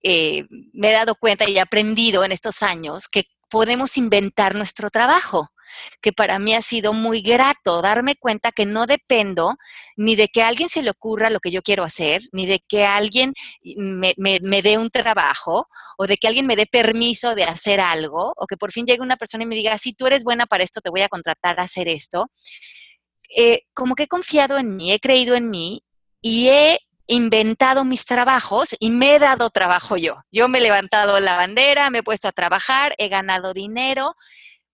me 0.00 0.88
he 0.90 0.92
dado 0.92 1.14
cuenta 1.14 1.48
y 1.48 1.56
he 1.56 1.60
aprendido 1.60 2.24
en 2.24 2.32
estos 2.32 2.62
años 2.62 3.08
que 3.08 3.24
podemos 3.48 3.96
inventar 3.96 4.54
nuestro 4.54 4.90
trabajo 4.90 5.50
que 6.00 6.12
para 6.12 6.38
mí 6.38 6.54
ha 6.54 6.62
sido 6.62 6.92
muy 6.92 7.20
grato 7.20 7.82
darme 7.82 8.16
cuenta 8.16 8.52
que 8.52 8.66
no 8.66 8.86
dependo 8.86 9.56
ni 9.96 10.16
de 10.16 10.28
que 10.28 10.42
a 10.42 10.48
alguien 10.48 10.68
se 10.68 10.82
le 10.82 10.90
ocurra 10.90 11.30
lo 11.30 11.40
que 11.40 11.50
yo 11.50 11.62
quiero 11.62 11.84
hacer, 11.84 12.22
ni 12.32 12.46
de 12.46 12.60
que 12.66 12.84
alguien 12.84 13.34
me, 13.62 14.14
me, 14.16 14.62
dé 14.62 14.78
un 14.78 14.90
trabajo, 14.90 15.68
o 15.96 16.06
de 16.06 16.16
que 16.16 16.28
alguien 16.28 16.46
me 16.46 16.56
dé 16.56 16.66
permiso 16.66 17.34
de 17.34 17.44
hacer 17.44 17.80
algo, 17.80 18.32
o 18.36 18.46
que 18.46 18.56
por 18.56 18.72
fin 18.72 18.86
llegue 18.86 19.02
una 19.02 19.16
persona 19.16 19.44
y 19.44 19.46
me 19.46 19.56
diga, 19.56 19.76
si 19.78 19.92
tú 19.92 20.06
eres 20.06 20.24
buena 20.24 20.46
para 20.46 20.64
esto, 20.64 20.80
te 20.80 20.90
voy 20.90 21.02
a 21.02 21.08
contratar 21.08 21.60
a 21.60 21.64
hacer 21.64 21.88
esto. 21.88 22.30
Eh, 23.36 23.62
como 23.74 23.94
que 23.94 24.04
he 24.04 24.08
confiado 24.08 24.58
en 24.58 24.76
mí, 24.76 24.92
he 24.92 25.00
creído 25.00 25.34
en 25.34 25.50
mí 25.50 25.82
y 26.22 26.48
he 26.48 26.78
inventado 27.08 27.84
mis 27.84 28.04
trabajos 28.04 28.76
y 28.78 28.90
me 28.90 29.16
he 29.16 29.18
dado 29.18 29.50
trabajo 29.50 29.96
yo. 29.96 30.22
Yo 30.30 30.46
me 30.46 30.58
he 30.58 30.62
levantado 30.62 31.18
la 31.20 31.36
bandera, 31.36 31.90
me 31.90 31.98
he 31.98 32.02
puesto 32.02 32.28
a 32.28 32.32
trabajar, 32.32 32.94
he 32.98 33.08
ganado 33.08 33.54
dinero, 33.54 34.14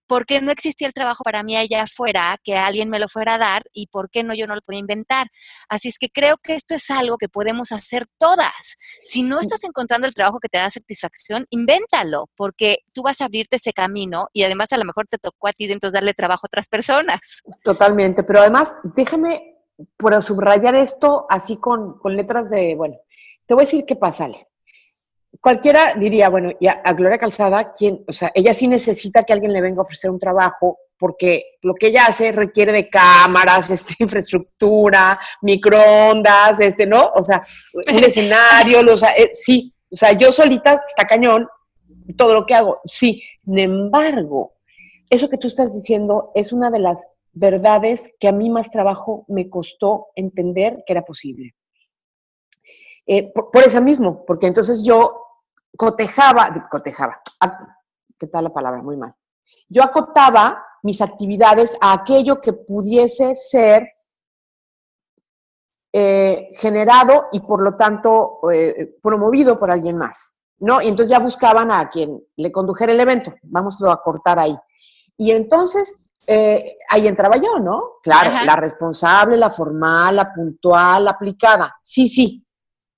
porque 0.06 0.40
no 0.40 0.52
existía 0.52 0.86
el 0.86 0.92
trabajo 0.92 1.24
para 1.24 1.42
mí 1.42 1.56
allá 1.56 1.82
afuera, 1.82 2.36
que 2.42 2.56
alguien 2.56 2.90
me 2.90 2.98
lo 2.98 3.08
fuera 3.08 3.34
a 3.34 3.38
dar 3.38 3.62
y 3.72 3.86
por 3.86 4.10
qué 4.10 4.22
no 4.22 4.34
yo 4.34 4.46
no 4.46 4.54
lo 4.54 4.60
podía 4.60 4.80
inventar. 4.80 5.28
Así 5.68 5.88
es 5.88 5.98
que 5.98 6.10
creo 6.10 6.36
que 6.42 6.54
esto 6.54 6.74
es 6.74 6.90
algo 6.90 7.16
que 7.16 7.28
podemos 7.28 7.72
hacer 7.72 8.06
todas. 8.18 8.76
Si 9.04 9.22
no 9.22 9.40
estás 9.40 9.64
encontrando 9.64 10.06
el 10.06 10.14
trabajo 10.14 10.40
que 10.40 10.48
te 10.48 10.58
da 10.58 10.70
satisfacción, 10.70 11.46
invéntalo, 11.50 12.28
porque 12.36 12.78
tú 12.92 13.02
vas 13.02 13.20
a 13.20 13.26
abrirte 13.26 13.56
ese 13.56 13.72
camino 13.72 14.28
y 14.32 14.42
además 14.42 14.72
a 14.72 14.78
lo 14.78 14.84
mejor 14.84 15.06
te 15.08 15.18
tocó 15.18 15.48
a 15.48 15.52
ti 15.52 15.66
de 15.66 15.74
entonces 15.74 15.94
darle 15.94 16.14
trabajo 16.14 16.46
a 16.46 16.48
otras 16.48 16.68
personas. 16.68 17.42
Totalmente, 17.62 18.24
pero 18.24 18.40
además 18.40 18.74
déjame 18.82 19.53
por 19.96 20.22
subrayar 20.22 20.74
esto 20.74 21.26
así 21.28 21.56
con, 21.56 21.98
letras 22.04 22.50
de, 22.50 22.74
bueno, 22.74 22.96
te 23.46 23.54
voy 23.54 23.62
a 23.62 23.66
decir 23.66 23.84
qué 23.84 23.96
pasa, 23.96 24.24
Ale. 24.24 24.48
Cualquiera 25.40 25.94
diría, 25.94 26.28
bueno, 26.28 26.52
ya 26.60 26.80
a 26.84 26.92
Gloria 26.92 27.18
Calzada, 27.18 27.72
quien, 27.72 28.04
o 28.06 28.12
sea, 28.12 28.30
ella 28.34 28.54
sí 28.54 28.68
necesita 28.68 29.24
que 29.24 29.32
alguien 29.32 29.52
le 29.52 29.60
venga 29.60 29.80
a 29.80 29.84
ofrecer 29.84 30.10
un 30.10 30.18
trabajo 30.18 30.78
porque 30.96 31.56
lo 31.62 31.74
que 31.74 31.88
ella 31.88 32.06
hace 32.06 32.30
requiere 32.32 32.72
de 32.72 32.88
cámaras, 32.88 33.68
este, 33.70 33.94
infraestructura, 33.98 35.18
microondas, 35.42 36.60
este, 36.60 36.86
¿no? 36.86 37.10
O 37.14 37.22
sea, 37.22 37.42
un 37.74 38.04
escenario, 38.04 38.80
o 38.92 38.96
sea, 38.96 39.10
eh, 39.10 39.30
sí, 39.32 39.74
o 39.90 39.96
sea, 39.96 40.12
yo 40.12 40.32
solita 40.32 40.82
está 40.86 41.04
cañón 41.04 41.48
todo 42.16 42.34
lo 42.34 42.46
que 42.46 42.54
hago, 42.54 42.80
sí. 42.84 43.22
Sin 43.44 43.58
embargo, 43.58 44.54
eso 45.10 45.28
que 45.28 45.38
tú 45.38 45.48
estás 45.48 45.74
diciendo 45.74 46.32
es 46.34 46.52
una 46.52 46.70
de 46.70 46.78
las 46.78 46.98
verdades 47.34 48.10
que 48.18 48.28
a 48.28 48.32
mí 48.32 48.48
más 48.48 48.70
trabajo 48.70 49.24
me 49.28 49.50
costó 49.50 50.08
entender 50.14 50.82
que 50.86 50.92
era 50.92 51.02
posible. 51.02 51.54
Eh, 53.06 53.32
por, 53.32 53.62
eso 53.62 53.82
mismo, 53.82 54.24
porque 54.24 54.46
entonces 54.46 54.82
yo 54.82 55.20
cotejaba, 55.76 56.68
cotejaba, 56.70 57.20
ah, 57.40 57.76
¿qué 58.18 58.26
tal 58.26 58.44
la 58.44 58.52
palabra? 58.52 58.82
Muy 58.82 58.96
mal. 58.96 59.14
Yo 59.68 59.82
acotaba 59.82 60.64
mis 60.82 61.00
actividades 61.00 61.76
a 61.80 61.92
aquello 61.92 62.40
que 62.40 62.52
pudiese 62.52 63.34
ser 63.34 63.88
eh, 65.92 66.50
generado 66.54 67.26
y 67.32 67.40
por 67.40 67.62
lo 67.62 67.76
tanto 67.76 68.40
eh, 68.52 68.96
promovido 69.02 69.58
por 69.58 69.70
alguien 69.70 69.96
más, 69.96 70.36
¿no? 70.58 70.80
Y 70.80 70.88
entonces 70.88 71.10
ya 71.10 71.18
buscaban 71.18 71.70
a 71.70 71.90
quien 71.90 72.22
le 72.36 72.52
condujera 72.52 72.92
el 72.92 73.00
evento, 73.00 73.34
vamos 73.42 73.78
a 73.82 73.96
cortar 73.96 74.38
ahí. 74.38 74.56
Y 75.16 75.30
entonces 75.30 75.98
eh, 76.26 76.76
ahí 76.90 77.06
entraba 77.06 77.36
yo, 77.36 77.58
¿no? 77.58 77.94
Claro, 78.02 78.30
la 78.44 78.56
responsable, 78.56 79.36
la 79.36 79.50
formal, 79.50 80.16
la 80.16 80.32
puntual, 80.32 81.04
la 81.04 81.12
aplicada. 81.12 81.76
Sí, 81.82 82.08
sí. 82.08 82.44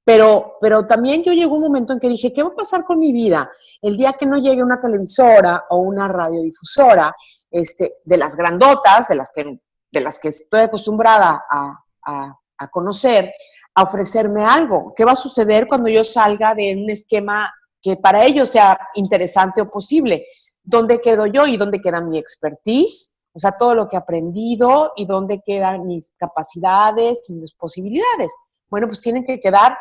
Pero, 0.04 0.56
pero 0.60 0.86
también 0.86 1.24
yo 1.24 1.32
llegó 1.32 1.56
un 1.56 1.62
momento 1.62 1.92
en 1.92 1.98
que 1.98 2.08
dije, 2.08 2.32
¿qué 2.32 2.42
va 2.42 2.50
a 2.50 2.54
pasar 2.54 2.84
con 2.84 3.00
mi 3.00 3.12
vida? 3.12 3.50
El 3.82 3.96
día 3.96 4.12
que 4.12 4.26
no 4.26 4.38
llegue 4.38 4.62
una 4.62 4.80
televisora 4.80 5.64
o 5.70 5.78
una 5.78 6.06
radiodifusora 6.06 7.14
este, 7.50 7.96
de 8.04 8.16
las 8.16 8.36
grandotas, 8.36 9.08
de 9.08 9.16
las 9.16 9.30
que, 9.34 9.58
de 9.90 10.00
las 10.00 10.18
que 10.20 10.28
estoy 10.28 10.60
acostumbrada 10.60 11.44
a, 11.50 11.84
a, 12.04 12.38
a 12.58 12.68
conocer, 12.68 13.32
a 13.74 13.82
ofrecerme 13.82 14.44
algo. 14.44 14.94
¿Qué 14.94 15.04
va 15.04 15.12
a 15.12 15.16
suceder 15.16 15.66
cuando 15.66 15.88
yo 15.88 16.04
salga 16.04 16.54
de 16.54 16.76
un 16.76 16.88
esquema 16.88 17.52
que 17.82 17.96
para 17.96 18.24
ellos 18.24 18.48
sea 18.48 18.78
interesante 18.94 19.60
o 19.60 19.70
posible? 19.70 20.24
¿Dónde 20.62 21.00
quedo 21.00 21.26
yo 21.26 21.46
y 21.46 21.56
dónde 21.56 21.80
queda 21.80 22.00
mi 22.00 22.16
expertise? 22.16 23.15
O 23.36 23.38
sea, 23.38 23.52
todo 23.58 23.74
lo 23.74 23.86
que 23.86 23.96
he 23.96 23.98
aprendido 23.98 24.94
y 24.96 25.04
dónde 25.04 25.42
quedan 25.44 25.86
mis 25.86 26.10
capacidades 26.16 27.28
y 27.28 27.34
mis 27.34 27.52
posibilidades. 27.52 28.34
Bueno, 28.70 28.86
pues 28.86 29.02
tienen 29.02 29.24
que 29.24 29.40
quedar 29.40 29.76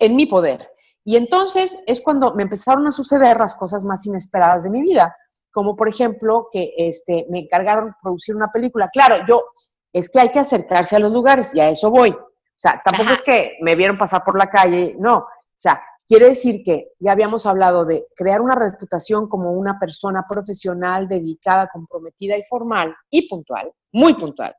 en 0.00 0.16
mi 0.16 0.26
poder. 0.26 0.68
Y 1.04 1.14
entonces 1.14 1.78
es 1.86 2.00
cuando 2.00 2.34
me 2.34 2.42
empezaron 2.42 2.84
a 2.88 2.92
suceder 2.92 3.38
las 3.38 3.54
cosas 3.54 3.84
más 3.84 4.04
inesperadas 4.04 4.64
de 4.64 4.70
mi 4.70 4.82
vida, 4.82 5.16
como 5.52 5.76
por 5.76 5.88
ejemplo 5.88 6.48
que 6.50 6.74
este, 6.76 7.24
me 7.30 7.38
encargaron 7.38 7.86
de 7.90 7.94
producir 8.02 8.34
una 8.34 8.50
película. 8.50 8.90
Claro, 8.92 9.24
yo, 9.28 9.44
es 9.92 10.10
que 10.10 10.18
hay 10.18 10.30
que 10.30 10.40
acercarse 10.40 10.96
a 10.96 10.98
los 10.98 11.12
lugares 11.12 11.54
y 11.54 11.60
a 11.60 11.68
eso 11.68 11.88
voy. 11.88 12.10
O 12.10 12.56
sea, 12.56 12.82
tampoco 12.84 13.12
es 13.12 13.22
que 13.22 13.58
me 13.60 13.76
vieron 13.76 13.96
pasar 13.96 14.24
por 14.24 14.36
la 14.36 14.50
calle, 14.50 14.96
no. 14.98 15.18
O 15.18 15.28
sea, 15.56 15.80
quiere 16.12 16.28
decir 16.28 16.62
que 16.62 16.92
ya 16.98 17.12
habíamos 17.12 17.46
hablado 17.46 17.86
de 17.86 18.06
crear 18.14 18.42
una 18.42 18.54
reputación 18.54 19.30
como 19.30 19.52
una 19.52 19.78
persona 19.78 20.26
profesional, 20.28 21.08
dedicada, 21.08 21.70
comprometida 21.72 22.36
y 22.36 22.42
formal 22.42 22.94
y 23.08 23.26
puntual, 23.26 23.72
muy 23.92 24.12
puntual. 24.12 24.54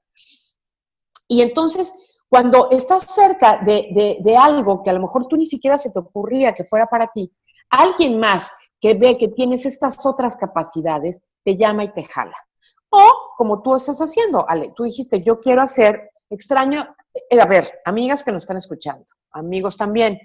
Y 1.28 1.44
entonces 1.44 1.94
cuando 2.28 2.72
estás 2.72 3.04
cerca 3.04 3.58
de, 3.58 4.36
algo 4.36 4.82
que 4.82 4.89
a 4.89 4.94
lo 4.94 5.02
mejor 5.02 5.28
tú 5.28 5.38
ni 5.38 5.46
siquiera 5.46 5.78
se 5.78 5.92
te 5.92 6.00
ocurría 6.00 6.54
que 6.54 6.63
fuera 6.63 6.88
para 6.88 7.06
ti, 7.06 7.32
alguien 7.70 8.20
más 8.20 8.50
que 8.82 8.96
ve 8.96 9.16
que 9.16 9.28
tienes 9.28 9.68
estas 9.68 10.04
otras 10.08 10.36
capacidades, 10.36 11.22
te 11.44 11.56
llama 11.56 11.84
y 11.84 11.94
te 11.94 12.04
jala. 12.04 12.36
O 12.89 13.36
como 13.38 13.62
tú 13.62 13.76
estás 13.76 14.00
haciendo, 14.00 14.44
Ale, 14.50 14.74
tú 14.76 14.86
dijiste, 14.86 15.22
yo 15.22 15.39
quiero 15.39 15.62
hacer 15.62 16.10
extraño, 16.32 16.96
eh, 17.30 17.39
a 17.39 17.46
ver, 17.46 17.80
amigas 17.86 18.24
que 18.24 18.32
nos 18.32 18.42
están 18.42 18.58
escuchando, 18.58 19.06
amigos 19.34 19.78
también. 19.78 20.18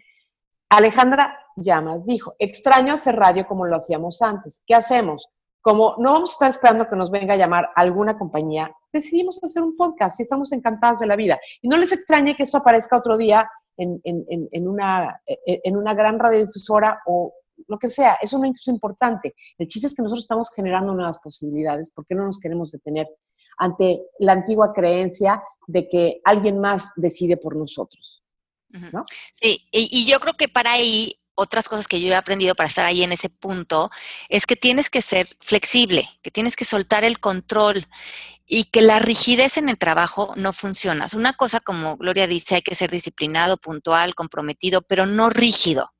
Alejandra 0.69 1.39
Llamas 1.57 2.05
dijo, 2.07 2.35
extraño 2.39 2.95
hacer 2.95 3.17
radio 3.17 3.47
como 3.47 3.67
lo 3.67 3.77
hacíamos 3.77 4.23
antes. 4.23 4.63
¿Qué 4.67 4.75
hacemos? 4.75 5.29
como 5.61 5.97
no 5.99 6.15
vamos 6.15 6.31
a 6.31 6.33
estar 6.33 6.51
esperando 6.51 6.89
que 6.89 6.97
nos 6.97 7.11
venga 7.11 7.35
a 7.35 7.37
llamar 7.37 7.69
alguna 7.75 8.17
compañía, 8.17 8.75
decidimos 8.93 9.43
hacer 9.43 9.63
un 9.63 9.77
podcast 9.77 10.19
y 10.19 10.23
estamos 10.23 10.53
encantadas 10.53 11.01
de 11.01 11.07
la 11.07 11.17
vida. 11.17 11.39
Y 11.61 11.69
no 11.69 11.77
les 11.77 11.93
extrañe 11.93 12.35
que 12.35 12.43
esto 12.43 12.57
aparezca 12.57 12.97
otro 12.97 13.17
día 13.17 13.51
en, 13.77 14.01
una, 14.67 15.21
en 15.27 15.77
una 15.77 15.95
gran 15.95 16.19
radiodifusora 16.19 17.01
o 17.07 17.35
lo 17.67 17.79
que 17.79 17.91
sea. 17.91 18.19
Eso 18.23 18.39
no 18.39 18.47
es 18.47 18.69
importante. 18.69 19.35
El 19.59 19.69
chiste 19.69 19.89
es 19.89 19.95
que 19.95 20.03
nosotros 20.03 20.25
estamos 20.25 20.49
generando 20.55 20.95
nuevas 20.95 21.19
posibilidades 21.19 21.93
porque 21.95 22.15
no 22.15 22.25
nos 22.25 22.39
queremos 22.39 22.71
detener 22.71 23.07
ante 23.59 24.07
la 24.21 24.33
antigua 24.33 24.73
creencia 24.73 25.43
de 25.67 25.87
que 25.87 26.21
alguien 26.25 26.61
más 26.61 26.93
decide 26.97 27.37
por 27.37 27.57
nosotros. 27.57 28.25
Sí, 29.41 29.67
y, 29.73 30.07
yo 30.07 30.21
creo 30.21 30.35
que 30.35 30.49
para 30.49 30.73
ahí 30.73 31.17
otras 31.35 31.69
cosas 31.69 31.87
que 31.87 32.01
yo 32.01 32.09
he 32.09 32.15
aprendido 32.15 32.55
para 32.55 32.69
estar 32.69 32.85
ahí 32.85 33.03
en 33.03 33.13
ese 33.13 33.29
punto 33.31 33.91
es 34.29 34.47
que 34.47 34.57
tienes 34.57 34.91
que 34.91 35.03
ser 35.03 35.29
flexible, 35.41 36.09
que 36.23 36.31
tienes 36.31 36.57
que 36.57 36.65
soltar 36.65 37.05
el 37.05 37.21
control 37.21 37.87
y 38.45 38.65
que 38.65 38.83
la 38.83 38.99
rigidez 38.99 39.57
en 39.57 39.69
el 39.69 39.79
trabajo 39.79 40.33
no 40.37 40.53
funciona. 40.53 41.05
Es 41.05 41.15
una 41.15 41.35
cosa 41.35 41.61
como 41.61 41.97
Gloria 41.97 42.27
dice, 42.27 42.57
hay 42.57 42.63
que 42.63 42.75
ser 42.75 42.91
disciplinado, 42.91 43.57
puntual, 43.57 44.15
comprometido, 44.15 44.83
pero 44.83 45.07
no 45.07 45.31
rígido. 45.31 45.93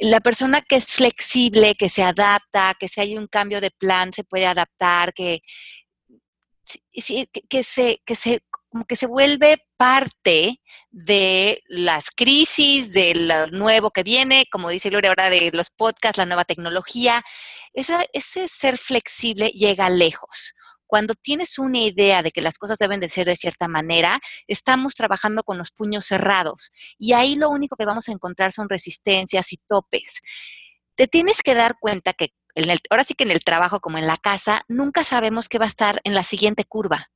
La 0.00 0.20
persona 0.20 0.62
que 0.62 0.76
es 0.76 0.86
flexible, 0.86 1.74
que 1.74 1.88
se 1.88 2.02
adapta, 2.02 2.74
que 2.78 2.88
si 2.88 3.00
hay 3.00 3.16
un 3.16 3.26
cambio 3.26 3.60
de 3.60 3.70
plan 3.70 4.12
se 4.12 4.24
puede 4.24 4.46
adaptar, 4.46 5.12
que, 5.12 5.40
que, 7.48 7.62
se, 7.62 8.02
que 8.04 8.16
se 8.16 8.42
como 8.70 8.84
que 8.84 8.96
se 8.96 9.06
vuelve 9.06 9.64
parte 9.76 10.60
de 10.90 11.62
las 11.68 12.10
crisis, 12.10 12.92
de 12.92 13.14
lo 13.14 13.46
nuevo 13.48 13.90
que 13.90 14.02
viene, 14.02 14.46
como 14.50 14.68
dice 14.68 14.90
Gloria 14.90 15.10
ahora, 15.10 15.30
de 15.30 15.50
los 15.52 15.70
podcasts, 15.70 16.18
la 16.18 16.26
nueva 16.26 16.44
tecnología. 16.44 17.24
ese 17.72 18.48
ser 18.48 18.78
flexible 18.78 19.48
llega 19.48 19.88
lejos. 19.90 20.54
Cuando 20.86 21.14
tienes 21.14 21.58
una 21.58 21.78
idea 21.80 22.22
de 22.22 22.30
que 22.30 22.40
las 22.40 22.56
cosas 22.56 22.78
deben 22.78 22.98
de 23.00 23.10
ser 23.10 23.26
de 23.26 23.36
cierta 23.36 23.68
manera, 23.68 24.20
estamos 24.46 24.94
trabajando 24.94 25.42
con 25.42 25.58
los 25.58 25.70
puños 25.70 26.06
cerrados 26.06 26.72
y 26.98 27.12
ahí 27.12 27.36
lo 27.36 27.50
único 27.50 27.76
que 27.76 27.84
vamos 27.84 28.08
a 28.08 28.12
encontrar 28.12 28.52
son 28.52 28.70
resistencias 28.70 29.52
y 29.52 29.58
topes. 29.68 30.20
Te 30.94 31.06
tienes 31.06 31.42
que 31.42 31.54
dar 31.54 31.76
cuenta 31.78 32.14
que 32.14 32.32
ahora 32.90 33.04
sí 33.04 33.14
que 33.14 33.24
en 33.24 33.30
el 33.30 33.44
trabajo 33.44 33.80
como 33.80 33.98
en 33.98 34.06
la 34.06 34.16
casa, 34.16 34.62
nunca 34.66 35.04
sabemos 35.04 35.48
qué 35.48 35.58
va 35.58 35.66
a 35.66 35.68
estar 35.68 36.00
en 36.04 36.14
la 36.14 36.24
siguiente 36.24 36.64
curva. 36.64 37.10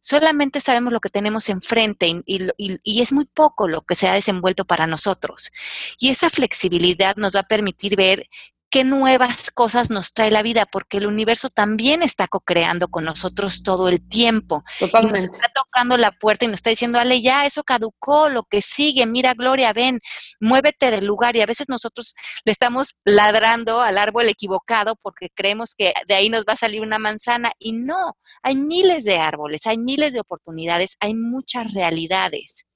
Solamente 0.00 0.60
sabemos 0.60 0.92
lo 0.92 1.00
que 1.00 1.08
tenemos 1.08 1.48
enfrente 1.48 2.22
y, 2.26 3.00
es 3.00 3.12
muy 3.12 3.26
poco 3.26 3.68
lo 3.68 3.82
que 3.82 3.94
se 3.94 4.08
ha 4.08 4.14
desenvuelto 4.14 4.64
para 4.64 4.86
nosotros. 4.86 5.50
Y 5.98 6.10
esa 6.10 6.30
flexibilidad 6.30 7.16
nos 7.16 7.34
va 7.34 7.40
a 7.40 7.48
permitir 7.48 7.96
ver 7.96 8.28
qué 8.76 8.84
nuevas 8.84 9.50
cosas 9.50 9.88
nos 9.88 10.12
trae 10.12 10.30
la 10.30 10.42
vida, 10.42 10.66
porque 10.70 10.98
el 10.98 11.06
universo 11.06 11.48
también 11.48 12.02
está 12.02 12.28
co-creando 12.28 12.88
con 12.88 13.04
nosotros 13.04 13.62
todo 13.62 13.88
el 13.88 14.06
tiempo. 14.06 14.64
Totalmente. 14.78 15.20
Y 15.20 15.22
nos 15.22 15.34
está 15.34 15.50
tocando 15.54 15.96
la 15.96 16.12
puerta 16.12 16.44
y 16.44 16.48
nos 16.48 16.56
está 16.56 16.68
diciendo, 16.68 16.98
Ale, 16.98 17.22
ya 17.22 17.46
eso 17.46 17.64
caducó, 17.64 18.28
lo 18.28 18.42
que 18.42 18.60
sigue, 18.60 19.06
mira, 19.06 19.32
Gloria, 19.32 19.72
ven, 19.72 20.00
muévete 20.40 20.90
del 20.90 21.06
lugar. 21.06 21.36
Y 21.36 21.40
a 21.40 21.46
veces 21.46 21.70
nosotros 21.70 22.14
le 22.44 22.52
estamos 22.52 22.96
ladrando 23.02 23.80
al 23.80 23.96
árbol 23.96 24.28
equivocado 24.28 24.96
porque 25.00 25.30
creemos 25.34 25.74
que 25.74 25.94
de 26.06 26.14
ahí 26.14 26.28
nos 26.28 26.44
va 26.44 26.52
a 26.52 26.56
salir 26.56 26.82
una 26.82 26.98
manzana. 26.98 27.52
Y 27.58 27.72
no, 27.72 28.18
hay 28.42 28.56
miles 28.56 29.04
de 29.04 29.16
árboles, 29.16 29.66
hay 29.66 29.78
miles 29.78 30.12
de 30.12 30.20
oportunidades, 30.20 30.98
hay 31.00 31.14
muchas 31.14 31.72
realidades. 31.72 32.66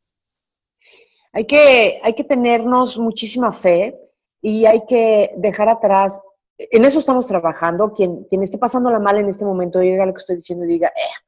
Hay 1.35 1.45
que, 1.45 2.01
hay 2.03 2.15
que 2.15 2.25
tenernos 2.25 2.97
muchísima 2.97 3.53
fe 3.53 3.95
y 4.41 4.67
hay 4.67 4.85
que 4.87 5.33
dejar 5.37 5.69
atrás, 5.69 6.21
en 6.59 6.85
eso 6.85 6.99
estamos 6.99 7.27
trabajando, 7.27 7.93
quien, 7.93 8.25
quien 8.25 8.43
esté 8.43 8.59
pasando 8.59 8.91
la 8.91 8.99
mal 8.99 9.19
en 9.19 9.29
este 9.29 9.45
momento, 9.45 9.79
diga 9.79 10.07
lo 10.07 10.13
que 10.13 10.19
estoy 10.19 10.37
diciendo 10.37 10.65
y 10.65 10.69
diga, 10.69 10.89
eh, 10.89 11.25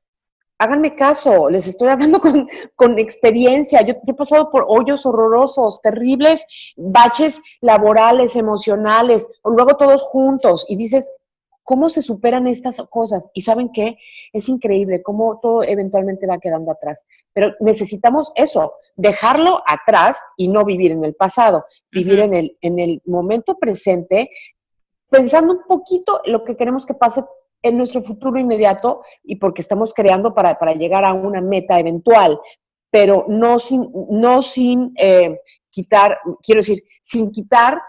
háganme 0.59 0.95
caso, 0.95 1.49
les 1.49 1.67
estoy 1.67 1.89
hablando 1.89 2.21
con, 2.21 2.49
con 2.77 2.99
experiencia, 2.99 3.83
yo, 3.83 3.95
he 4.07 4.15
pasado 4.15 4.51
por 4.51 4.65
hoyos 4.69 5.07
horrorosos, 5.07 5.81
terribles, 5.81 6.45
baches 6.77 7.41
laborales, 7.61 8.37
emocionales, 8.37 9.29
o 9.43 9.51
luego 9.51 9.77
todos 9.77 10.03
juntos, 10.03 10.67
y 10.69 10.77
dices, 10.77 11.11
cómo 11.63 11.89
se 11.91 12.03
superan 12.03 12.47
estas 12.47 12.83
cosas. 12.91 13.31
Y 13.35 13.43
saben 13.43 13.71
qué, 13.73 13.97
es 14.33 14.49
increíble 14.49 15.03
cómo 15.03 15.39
todo 15.41 15.63
eventualmente 15.63 16.27
va 16.27 16.39
quedando 16.39 16.73
atrás. 16.73 17.07
Pero 17.33 17.55
necesitamos 17.61 18.33
eso, 18.35 18.75
dejarlo 18.97 19.63
atrás 19.67 20.21
y 20.37 20.49
no 20.49 20.65
vivir 20.65 20.93
en 20.93 21.05
el 21.05 21.15
pasado, 21.15 21.65
vivir 21.91 22.21
en, 22.21 22.35
el, 22.35 22.57
en 22.61 22.79
el 22.79 23.03
momento 23.07 23.57
presente, 23.59 24.31
pensando 25.09 25.55
un 25.55 25.63
poquito 25.67 26.21
lo 26.25 26.45
que 26.45 26.57
queremos 26.57 26.87
que 26.87 26.95
pase 26.95 27.23
en 27.63 27.77
nuestro 27.77 28.03
futuro 28.03 28.39
inmediato 28.39 29.03
y 29.23 29.37
porque 29.37 29.63
estamos 29.63 29.95
creando 29.95 30.35
para, 30.35 30.75
llegar 30.75 31.05
a 31.05 31.13
una 31.13 31.41
meta 31.41 31.79
eventual, 31.79 32.41
pero 32.91 33.25
no 33.29 33.59
sin, 33.59 33.89
no 34.11 34.43
sin 34.43 34.93
eh, 34.97 35.39
quitar, 35.71 36.19
quiero 36.43 36.59
decir, 36.59 36.83
sin 37.03 37.31
quitar 37.31 37.81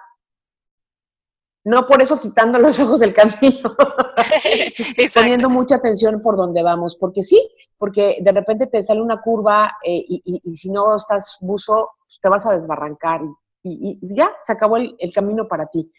no 1.65 1.85
por 1.85 2.01
eso 2.01 2.19
quitando 2.19 2.59
los 2.59 2.79
ojos 2.79 2.99
del 2.99 3.13
camino, 3.13 3.75
poniendo 5.13 5.49
mucha 5.49 5.75
atención 5.75 6.21
por 6.21 6.35
donde 6.35 6.61
vamos, 6.61 6.97
porque 6.97 7.23
sí, 7.23 7.49
porque 7.77 8.17
de 8.21 8.31
repente 8.31 8.67
te 8.67 8.83
sale 8.83 9.01
una 9.01 9.21
curva 9.21 9.77
eh, 9.83 10.03
y, 10.07 10.55
si 10.55 10.69
no 10.69 10.95
estás 10.95 11.37
buzo, 11.39 11.91
pues 11.99 12.19
te 12.21 12.29
vas 12.29 12.45
a 12.45 12.57
desbarrancar 12.57 13.21
y, 13.63 13.97
ya, 14.13 14.35
se 14.43 14.51
acabó 14.51 14.75
el, 14.75 14.97
camino 15.13 15.47
para 15.47 15.67
ti. 15.67 15.89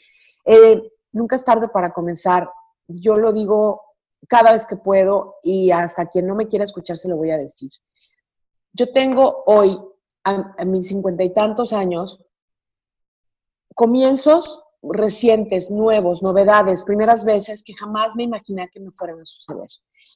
Eh, 0.44 0.82
nunca 1.12 1.36
es 1.36 1.44
tarde 1.44 1.68
para 1.68 1.94
comenzar. 1.94 2.50
Yo 2.86 3.16
lo 3.16 3.32
digo 3.32 3.80
cada 4.28 4.52
vez 4.52 4.66
que 4.66 4.76
puedo 4.76 5.36
y 5.42 5.70
hasta 5.70 6.06
quien 6.06 6.26
no 6.26 6.34
me 6.34 6.46
quiera 6.46 6.64
escuchar 6.64 6.98
se 6.98 7.08
lo 7.08 7.16
voy 7.16 7.30
a 7.30 7.38
decir. 7.38 7.70
Yo 8.74 8.92
tengo 8.92 9.44
hoy, 9.46 9.80
a, 10.24 10.54
a 10.58 10.64
mis 10.66 10.88
cincuenta 10.88 11.24
y 11.24 11.32
tantos 11.32 11.72
años, 11.72 12.22
comienzos 13.74 14.63
recientes, 14.92 15.70
nuevos, 15.70 16.22
novedades, 16.22 16.84
primeras 16.84 17.24
veces 17.24 17.62
que 17.62 17.74
jamás 17.74 18.14
me 18.16 18.24
imaginé 18.24 18.68
que 18.72 18.80
me 18.80 18.90
fueran 18.92 19.20
a 19.20 19.26
suceder. 19.26 19.68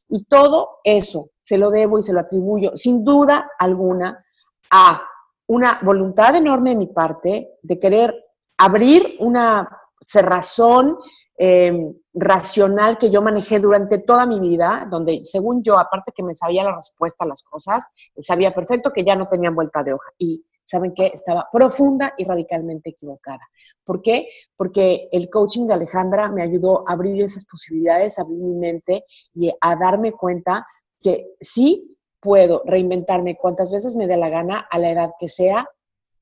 Y 0.09 0.25
todo 0.25 0.79
eso 0.85 1.31
se 1.43 1.59
lo 1.59 1.71
debo 1.71 1.99
y 1.99 2.03
se 2.03 2.13
lo 2.13 2.21
atribuyo, 2.21 2.77
sin 2.77 3.05
duda 3.05 3.51
alguna, 3.59 4.25
a 4.71 5.03
una 5.47 5.81
voluntad 5.83 6.35
enorme 6.37 6.71
de 6.71 6.77
mi 6.77 6.87
parte 6.89 7.51
de 7.63 7.79
querer 7.79 8.15
abrir 8.59 9.17
una 9.21 9.69
cerrazón 10.01 10.99
em, 11.37 11.95
racional 12.13 12.99
que 12.99 13.11
yo 13.11 13.23
manejé 13.23 13.61
durante 13.61 13.99
toda 13.99 14.27
mi 14.27 14.41
vida, 14.41 14.87
donde 14.91 15.23
según 15.25 15.63
yo, 15.63 15.79
aparte 15.79 16.13
que 16.15 16.23
me 16.23 16.35
sabía 16.35 16.65
la 16.65 16.75
respuesta 16.75 17.25
a 17.25 17.29
las 17.29 17.43
cosas, 17.43 17.87
sabía 18.19 18.55
perfecto 18.55 18.93
que 18.93 19.05
ya 19.05 19.17
no 19.17 19.29
tenían 19.29 19.55
vuelta 19.55 19.83
de 19.83 19.93
hoja. 19.95 20.11
Y 20.19 20.45
¿saben 20.69 20.93
qué? 20.95 21.11
Estaba 21.15 21.49
profunda 21.51 22.15
y 22.19 22.25
radicalmente 22.25 22.91
equivocada. 22.91 23.41
¿Por 23.85 24.03
qué? 24.03 24.29
Porque 24.57 25.09
el 25.13 25.31
coaching 25.31 25.67
de 25.67 25.75
Alejandra 25.75 26.29
me 26.29 26.43
ayudó 26.43 26.85
a 26.87 26.93
abrir 26.93 27.23
esas 27.23 27.47
posibilidades, 27.47 28.19
a 28.19 28.23
abrir 28.23 28.39
mi 28.39 28.55
mente 28.55 29.05
y 29.35 29.51
a 29.61 29.77
darme 29.77 30.13
cuenta 30.13 30.67
que 31.01 31.29
sí 31.41 31.97
puedo 32.21 32.63
reinventarme 32.67 33.37
cuantas 33.37 33.73
veces 33.73 33.97
me 33.97 34.07
dé 34.07 34.17
la 34.17 34.29
gana, 34.29 34.67
a 34.71 34.79
la 34.79 34.91
edad 34.91 35.11
que 35.19 35.29
sea, 35.29 35.67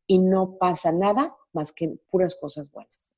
y 0.07 0.19
no 0.21 0.57
pasa 0.59 0.93
nada 0.93 1.35
más 1.53 1.73
que 1.73 1.95
puras 2.09 2.37
cosas 2.41 2.71
buenas. 2.71 3.15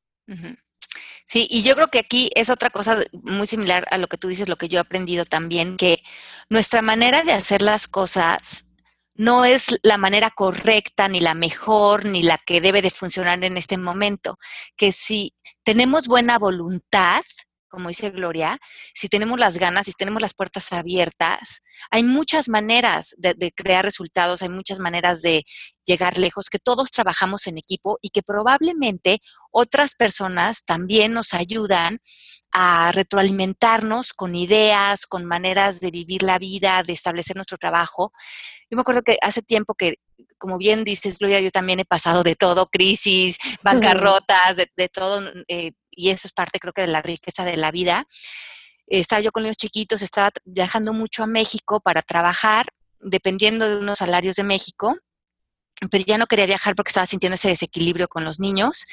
Sí, 1.27 1.47
y 1.51 1.63
yo 1.63 1.75
creo 1.75 1.89
que 1.89 1.99
aquí 1.99 2.31
es 2.35 2.49
otra 2.49 2.71
cosa 2.71 2.97
muy 3.13 3.47
similar 3.47 3.87
a 3.91 3.99
lo 3.99 4.07
que 4.07 4.17
tú 4.17 4.29
dices, 4.29 4.49
lo 4.49 4.57
que 4.57 4.69
yo 4.69 4.79
he 4.79 4.81
aprendido 4.81 5.27
también, 5.27 5.77
que 5.77 6.03
nuestra 6.49 6.81
manera 6.81 7.23
de 7.23 7.33
hacer 7.33 7.61
las 7.61 7.87
cosas 7.87 8.68
no 9.19 9.45
es 9.45 9.79
la 9.83 9.99
manera 9.99 10.31
correcta, 10.31 11.09
ni 11.09 11.21
la 11.21 11.35
mejor, 11.35 12.05
ni 12.05 12.23
la 12.23 12.39
que 12.39 12.61
debe 12.61 12.81
de 12.81 12.91
funcionar 12.91 13.43
en 13.43 13.57
este 13.57 13.77
momento. 13.77 14.39
Que 14.77 14.93
si 14.93 15.35
tenemos 15.65 16.07
buena 16.07 16.39
voluntad, 16.39 17.23
como 17.69 17.89
dice 17.89 18.11
Gloria, 18.11 18.59
si 18.95 19.09
tenemos 19.09 19.39
las 19.39 19.59
ganas, 19.59 19.87
si 19.87 19.93
tenemos 19.93 20.23
las 20.23 20.35
puertas 20.35 20.73
abiertas, 20.73 21.63
hay 21.91 22.03
muchas 22.03 22.49
maneras 22.49 23.15
de, 23.19 23.53
crear 23.55 23.85
resultados, 23.85 24.43
hay 24.43 24.49
muchas 24.49 24.79
maneras 24.79 25.23
de 25.23 25.45
llegar 25.85 26.19
lejos, 26.19 26.51
que 26.51 26.59
todos 26.59 26.91
trabajamos 26.91 27.47
en 27.47 27.59
equipo 27.59 27.99
y 28.03 28.11
que 28.11 28.23
probablemente 28.23 29.21
otras 29.51 29.95
personas 29.95 30.65
también 30.65 31.13
nos 31.13 31.35
ayudan 31.35 31.99
a 32.53 32.93
retroalimentarnos 32.93 34.13
con 34.13 34.35
ideas, 34.35 35.07
con 35.07 35.25
maneras 35.25 35.81
de 35.81 35.91
vivir 35.91 36.23
la 36.23 36.39
vida, 36.39 36.83
de 36.83 36.93
establecer 36.93 37.37
nuestro 37.37 37.59
trabajo. 37.59 38.13
Yo 38.71 38.77
me 38.77 38.81
acuerdo 38.81 39.03
que 39.03 39.19
hace 39.21 39.43
tiempo 39.43 39.75
que, 39.75 39.97
como 40.39 40.57
bien 40.57 40.85
dices, 40.85 41.19
Gloria, 41.19 41.41
yo 41.41 41.51
también 41.51 41.81
he 41.81 41.85
pasado 41.85 42.23
de 42.23 42.37
todo, 42.37 42.69
crisis, 42.69 43.39
bancarrotas, 43.63 44.57
de, 44.57 44.89
todo. 44.89 45.23
Eh, 45.49 45.73
y 45.99 46.11
eso 46.11 46.29
es 46.29 46.33
parte 46.33 46.61
creo 46.61 46.73
que 46.73 46.83
de 46.83 46.87
la 46.87 47.03
riqueza 47.03 47.45
de 47.45 47.57
la 47.57 47.73
vida. 47.73 48.07
Estaba 48.87 49.21
yo 49.21 49.33
con 49.33 49.43
los 49.43 49.57
chiquitos, 49.57 50.01
estaba 50.01 50.31
viajando 50.45 50.93
mucho 50.93 51.25
a 51.25 51.27
México 51.27 51.81
para 51.81 52.03
trabajar, 52.03 52.67
dependiendo 53.01 53.69
de 53.69 53.79
unos 53.79 53.99
salarios 53.99 54.37
de 54.37 54.45
México, 54.45 54.97
pero 55.91 56.05
ya 56.07 56.17
no 56.17 56.27
quería 56.27 56.47
viajar 56.47 56.77
porque 56.77 56.91
estaba 56.91 57.07
sintiendo 57.07 57.35
ese 57.35 57.49
desequilibrio 57.49 58.07
con 58.07 58.25
los 58.25 58.39
niños. 58.39 58.87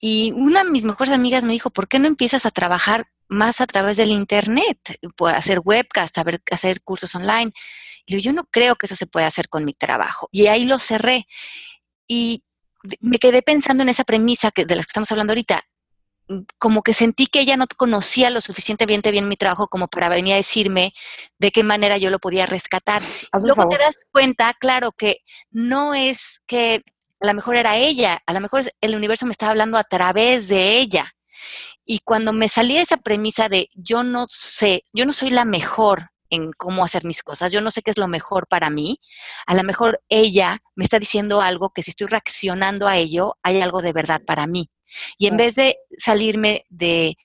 Y 0.00 0.32
una 0.32 0.64
de 0.64 0.70
mis 0.70 0.84
mejores 0.84 1.14
amigas 1.14 1.44
me 1.44 1.52
dijo, 1.52 1.70
¿por 1.70 1.86
qué 1.86 2.00
no 2.00 2.08
empiezas 2.08 2.44
a 2.44 2.50
trabajar 2.50 3.06
más 3.28 3.60
a 3.60 3.66
través 3.68 3.96
del 3.96 4.10
Internet? 4.10 4.78
Por 5.16 5.32
hacer 5.34 5.60
webcast, 5.64 6.18
hacer 6.50 6.82
cursos 6.82 7.14
online. 7.14 7.52
Y 8.04 8.20
yo 8.20 8.32
no 8.32 8.44
creo 8.50 8.74
que 8.74 8.86
eso 8.86 8.96
se 8.96 9.06
pueda 9.06 9.28
hacer 9.28 9.48
con 9.48 9.64
mi 9.64 9.74
trabajo. 9.74 10.28
Y 10.32 10.48
ahí 10.48 10.64
lo 10.64 10.80
cerré. 10.80 11.28
Y 12.08 12.42
me 13.00 13.18
quedé 13.18 13.42
pensando 13.42 13.84
en 13.84 13.90
esa 13.90 14.04
premisa 14.04 14.50
que, 14.50 14.64
de 14.64 14.74
la 14.74 14.82
que 14.82 14.88
estamos 14.88 15.10
hablando 15.12 15.32
ahorita 15.32 15.64
como 16.58 16.82
que 16.82 16.94
sentí 16.94 17.26
que 17.26 17.40
ella 17.40 17.56
no 17.56 17.66
conocía 17.76 18.30
lo 18.30 18.40
suficientemente 18.40 19.10
bien 19.10 19.28
mi 19.28 19.36
trabajo 19.36 19.68
como 19.68 19.88
para 19.88 20.08
venir 20.08 20.34
a 20.34 20.36
decirme 20.36 20.94
de 21.38 21.50
qué 21.50 21.62
manera 21.62 21.98
yo 21.98 22.10
lo 22.10 22.18
podía 22.18 22.46
rescatar. 22.46 23.02
Luego 23.42 23.68
te 23.68 23.78
das 23.78 24.06
cuenta, 24.12 24.54
claro, 24.54 24.92
que 24.92 25.18
no 25.50 25.94
es 25.94 26.40
que 26.46 26.82
a 27.20 27.26
lo 27.26 27.34
mejor 27.34 27.56
era 27.56 27.76
ella, 27.76 28.22
a 28.26 28.32
lo 28.32 28.40
mejor 28.40 28.62
el 28.80 28.94
universo 28.94 29.26
me 29.26 29.32
estaba 29.32 29.50
hablando 29.50 29.76
a 29.76 29.84
través 29.84 30.48
de 30.48 30.78
ella. 30.78 31.12
Y 31.84 32.00
cuando 32.00 32.32
me 32.32 32.48
salí 32.48 32.74
de 32.74 32.82
esa 32.82 32.98
premisa 32.98 33.48
de 33.48 33.68
yo 33.74 34.02
no 34.02 34.26
sé, 34.30 34.84
yo 34.92 35.04
no 35.04 35.12
soy 35.12 35.30
la 35.30 35.44
mejor 35.44 36.10
en 36.30 36.52
cómo 36.52 36.84
hacer 36.84 37.04
mis 37.04 37.22
cosas, 37.22 37.50
yo 37.50 37.60
no 37.60 37.72
sé 37.72 37.82
qué 37.82 37.90
es 37.90 37.98
lo 37.98 38.06
mejor 38.06 38.46
para 38.46 38.70
mí, 38.70 39.00
a 39.46 39.54
lo 39.54 39.64
mejor 39.64 40.00
ella 40.08 40.60
me 40.76 40.84
está 40.84 41.00
diciendo 41.00 41.40
algo 41.42 41.70
que 41.70 41.82
si 41.82 41.90
estoy 41.90 42.06
reaccionando 42.06 42.86
a 42.86 42.96
ello, 42.96 43.36
hay 43.42 43.60
algo 43.60 43.82
de 43.82 43.92
verdad 43.92 44.22
para 44.24 44.46
mí. 44.46 44.70
Y 45.18 45.26
en 45.26 45.36
vez 45.36 45.54
de 45.54 45.76
salirme 45.98 46.64
de, 46.68 47.16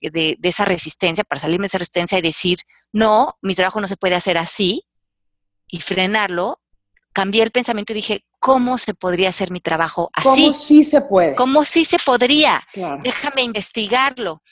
esa 0.00 0.64
resistencia, 0.64 1.24
para 1.24 1.40
salirme 1.40 1.64
de 1.64 1.68
esa 1.68 1.78
resistencia 1.78 2.18
y 2.18 2.22
decir, 2.22 2.58
no, 2.92 3.36
mi 3.42 3.54
trabajo 3.54 3.80
no 3.80 3.88
se 3.88 3.96
puede 3.96 4.14
hacer 4.14 4.38
así, 4.38 4.86
y 5.68 5.80
frenarlo, 5.80 6.60
cambié 7.12 7.42
el 7.42 7.50
pensamiento 7.50 7.92
y 7.92 7.96
dije, 7.96 8.24
¿cómo 8.38 8.78
se 8.78 8.94
podría 8.94 9.28
hacer 9.28 9.50
mi 9.50 9.60
trabajo 9.60 10.10
así? 10.12 10.46
¿Cómo 10.46 10.54
sí 10.54 10.84
se 10.84 11.00
puede? 11.02 11.34
¿Cómo 11.36 11.64
sí 11.64 11.84
se 11.84 11.98
podría? 11.98 12.66
Déjame 13.02 13.42
investigarlo. 13.42 14.42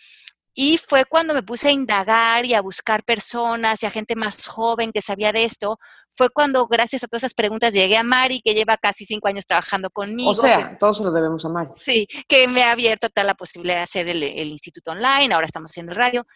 Y 0.61 0.77
fue 0.77 1.05
cuando 1.05 1.35
me 1.35 1.45
puse 1.45 1.69
a 1.69 1.71
indagar 1.71 2.45
y 2.45 2.53
a 2.53 2.61
buscar 2.61 3.05
personas 3.05 3.81
y 3.81 3.87
a 3.87 3.91
gente 3.91 4.17
más 4.17 4.45
joven 4.45 4.91
que 4.91 5.01
sabía 5.01 5.31
de 5.31 5.45
esto. 5.45 5.79
Fue 6.11 6.31
cuando, 6.31 6.67
gracias 6.67 7.05
a 7.05 7.07
todas 7.07 7.23
esas 7.23 7.35
preguntas, 7.35 7.73
llegué 7.73 7.97
a 7.97 8.03
Mari, 8.03 8.41
que 8.41 8.55
lleva 8.55 8.77
casi 8.77 9.05
cinco 9.05 9.29
años 9.29 9.47
trabajando 9.47 9.89
conmigo. 9.89 10.33
O 10.33 10.35
sea, 10.35 10.77
todos 10.77 10.97
se 10.97 11.05
lo 11.05 11.13
debemos 11.13 11.45
a 11.45 11.49
Mari. 11.49 11.71
Sí, 11.77 12.09
que 12.27 12.49
me 12.49 12.65
ha 12.65 12.73
abierto 12.73 13.09
toda 13.09 13.25
la 13.25 13.35
posibilidad 13.35 13.77
de 13.77 13.83
hacer 13.83 14.09
el, 14.09 14.49
instituto 14.49 14.91
online, 14.91 15.33
ahora 15.33 15.47
estamos 15.47 15.71
haciendo 15.71 15.93
el 15.93 15.97
radio. 15.97 16.27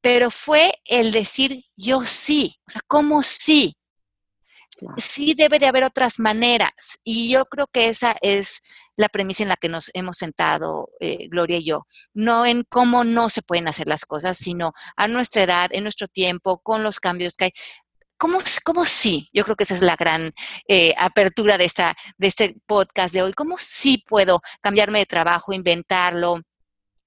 Pero 0.00 0.30
fue 0.30 0.72
el 0.84 1.10
decir 1.10 1.64
yo 1.74 2.02
sí, 2.02 2.60
o 2.68 2.70
sea, 2.70 2.82
¿cómo 2.86 3.20
sí? 3.22 3.75
Sí 4.96 5.34
debe 5.34 5.58
de 5.58 5.66
haber 5.66 5.84
otras 5.84 6.18
maneras. 6.18 6.98
Y 7.04 7.30
yo 7.30 7.44
creo 7.46 7.66
que 7.66 7.88
esa 7.88 8.16
es 8.20 8.62
la 8.96 9.08
premisa 9.08 9.42
en 9.42 9.48
la 9.48 9.56
que 9.56 9.68
nos 9.68 9.90
hemos 9.94 10.18
sentado, 10.18 10.88
eh, 11.00 11.28
Gloria 11.28 11.58
y 11.58 11.64
yo. 11.64 11.86
No 12.14 12.46
en 12.46 12.64
cómo 12.68 13.04
no 13.04 13.30
se 13.30 13.42
pueden 13.42 13.68
hacer 13.68 13.86
las 13.86 14.04
cosas, 14.04 14.36
sino 14.38 14.72
a 14.96 15.08
nuestra 15.08 15.42
edad, 15.44 15.70
en 15.72 15.82
nuestro 15.82 16.08
tiempo, 16.08 16.58
con 16.58 16.82
los 16.82 17.00
cambios 17.00 17.34
que 17.36 17.46
hay. 17.46 17.52
¿Cómo, 18.18 18.38
cómo 18.64 18.86
sí? 18.86 19.28
Yo 19.32 19.44
creo 19.44 19.56
que 19.56 19.64
esa 19.64 19.74
es 19.74 19.82
la 19.82 19.96
gran 19.96 20.32
eh, 20.68 20.94
apertura 20.96 21.58
de, 21.58 21.66
esta, 21.66 21.94
de 22.16 22.26
este 22.28 22.56
podcast 22.66 23.12
de 23.12 23.22
hoy. 23.22 23.32
¿Cómo 23.34 23.56
sí 23.58 24.02
puedo 24.06 24.40
cambiarme 24.62 25.00
de 25.00 25.06
trabajo, 25.06 25.52
inventarlo, 25.52 26.40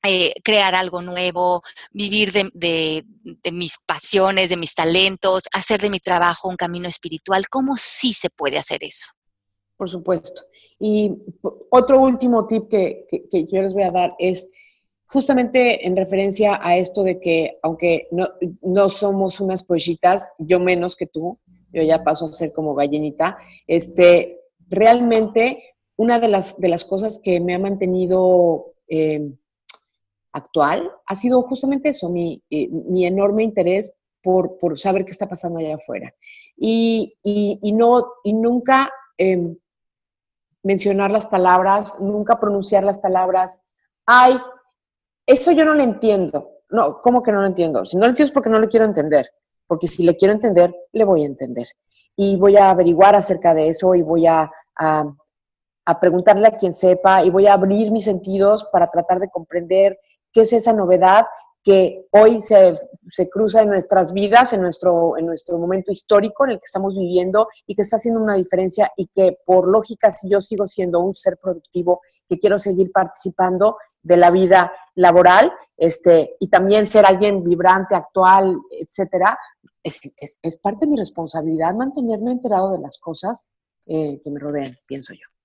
eh, 0.02 0.32
crear 0.44 0.76
algo 0.76 1.02
nuevo, 1.02 1.62
vivir 1.92 2.32
de, 2.32 3.04
mis 3.52 3.78
pasiones, 3.86 4.50
de 4.50 4.56
mis 4.56 4.74
talentos, 4.74 5.44
hacer 5.52 5.82
de 5.82 5.90
mi 5.90 6.00
trabajo 6.00 6.48
un 6.48 6.56
camino 6.56 6.88
espiritual. 6.88 7.50
¿Cómo 7.50 7.76
sí 7.76 8.14
se 8.14 8.30
puede 8.30 8.58
hacer 8.58 8.82
eso? 8.84 9.08
Por 9.76 9.90
supuesto. 9.90 10.44
Y 10.80 11.12
otro 11.70 12.02
último 12.02 12.48
tip 12.48 12.70
que, 12.70 13.08
yo 13.52 13.62
les 13.62 13.74
voy 13.74 13.84
a 13.84 13.92
dar 13.92 14.16
es 14.20 14.50
justamente 15.06 15.86
en 15.86 15.98
referencia 15.98 16.62
a 16.64 16.78
esto 16.78 17.04
de 17.04 17.20
que 17.20 17.60
aunque 17.62 18.08
no, 18.12 18.30
no 18.62 18.90
somos 18.90 19.42
unas 19.42 19.66
pollitas, 19.66 20.32
yo 20.38 20.62
menos 20.62 20.96
que 20.96 21.08
tú, 21.08 21.40
yo 21.74 21.84
ya 21.84 22.06
paso 22.06 22.26
a 22.26 22.32
ser 22.32 22.54
como 22.54 22.74
gallinita, 22.74 23.38
este, 23.68 24.40
realmente 24.70 25.76
una 25.98 26.20
de 26.20 26.30
las, 26.30 26.58
de 26.58 26.70
las 26.70 26.86
cosas 26.86 27.20
que 27.20 27.42
me 27.42 27.54
ha 27.54 27.60
mantenido... 27.60 28.76
Eh, 28.88 29.34
actual 30.32 30.92
ha 31.06 31.16
sido 31.16 31.42
justamente 31.42 31.90
eso, 31.90 32.10
mi, 32.10 32.42
eh, 32.50 32.70
enorme 32.98 33.44
interés 33.44 33.94
por, 34.22 34.78
saber 34.78 35.06
qué 35.06 35.12
está 35.12 35.28
pasando 35.28 35.60
allá 35.60 35.76
afuera. 35.76 36.14
Y, 36.58 37.16
no, 37.74 38.06
y 38.24 38.34
nunca 38.34 38.92
em, 39.18 39.58
mencionar 40.64 41.12
las 41.12 41.26
palabras, 41.26 42.00
nunca 42.00 42.40
pronunciar 42.40 42.84
las 42.84 42.98
palabras, 42.98 43.62
ay, 44.06 44.38
eso 45.26 45.52
yo 45.52 45.66
no 45.66 45.74
lo 45.74 45.84
entiendo. 45.84 46.52
No, 46.70 47.02
¿cómo 47.02 47.24
que 47.24 47.32
no 47.32 47.42
lo 47.42 47.48
entiendo? 47.48 47.86
Si 47.86 47.98
no 47.98 48.02
lo 48.02 48.10
entiendo 48.10 48.30
es 48.30 48.34
porque 48.34 48.50
no 48.50 48.60
lo 48.60 48.68
quiero 48.68 48.86
entender, 48.86 49.30
porque 49.66 49.88
si 49.88 50.04
le 50.04 50.16
quiero 50.16 50.34
entender, 50.34 50.76
le 50.92 51.06
voy 51.06 51.24
a 51.24 51.28
entender. 51.28 51.68
Y 52.16 52.36
voy 52.36 52.58
a 52.58 52.70
averiguar 52.70 53.16
acerca 53.16 53.54
de 53.54 53.70
eso 53.70 53.96
y 53.96 54.02
voy 54.02 54.28
a, 54.28 54.52
a 54.76 56.00
preguntarle 56.00 56.48
a 56.48 56.58
quien 56.58 56.74
sepa 56.74 57.24
y 57.24 57.30
voy 57.30 57.48
a 57.48 57.54
abrir 57.54 57.90
mis 57.92 58.04
sentidos 58.04 58.68
para 58.72 58.88
tratar 58.88 59.20
de 59.20 59.30
comprender 59.30 59.98
qué 60.34 60.42
es 60.42 60.54
esa 60.54 60.74
novedad 60.74 61.26
que 61.64 62.08
hoy 62.12 62.40
se, 62.42 62.78
cruza 63.30 63.62
en 63.62 63.70
nuestras 63.70 64.14
vidas, 64.14 64.54
en 64.54 64.62
nuestro, 64.62 65.18
en 65.18 65.26
nuestro 65.26 65.58
momento 65.58 65.92
histórico 65.92 66.46
en 66.46 66.52
el 66.52 66.58
que 66.58 66.66
estamos 66.66 66.96
viviendo 66.96 67.50
y 67.68 67.76
que 67.76 67.82
está 67.82 67.98
haciendo 67.98 68.22
una 68.22 68.36
diferencia 68.36 68.92
y 68.96 69.08
que 69.08 69.38
por 69.46 69.68
lógica, 69.68 70.10
si 70.10 70.30
yo 70.30 70.42
sigo 70.42 70.66
siendo 70.66 71.00
un 71.02 71.14
ser 71.14 71.38
productivo, 71.38 72.02
que 72.28 72.40
quiero 72.40 72.60
seguir 72.60 72.92
participando 72.92 73.78
de 74.02 74.18
la 74.18 74.32
vida 74.32 74.72
laboral 74.96 75.52
este, 75.76 76.38
y 76.40 76.48
también 76.48 76.88
ser 76.88 77.06
alguien 77.06 77.44
vibrante, 77.44 77.96
actual, 77.96 78.58
etcétera, 78.72 79.38
es, 79.84 80.58
parte 80.62 80.86
de 80.86 80.92
mi 80.92 80.98
responsabilidad 80.98 81.74
mantenerme 81.74 82.32
enterado 82.32 82.72
de 82.72 82.80
las 82.80 82.98
cosas 82.98 83.50
eh, 83.86 84.22
que 84.24 84.30
me 84.30 84.40
rodean, 84.40 84.76
pienso 84.88 85.14
yo. 85.14 85.39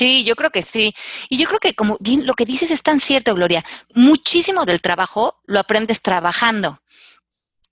Sí, 0.00 0.24
yo 0.24 0.34
creo 0.34 0.48
que 0.48 0.62
sí. 0.62 0.94
Y 1.28 1.36
yo 1.36 1.46
creo 1.46 1.60
que 1.60 1.74
como 1.74 1.98
lo 2.00 2.32
que 2.32 2.46
dices 2.46 2.70
es 2.70 2.82
tan 2.82 3.00
cierto, 3.00 3.34
Gloria. 3.34 3.62
Muchísimo 3.94 4.64
del 4.64 4.80
trabajo 4.80 5.42
lo 5.44 5.60
aprendes 5.60 6.00
trabajando. 6.00 6.78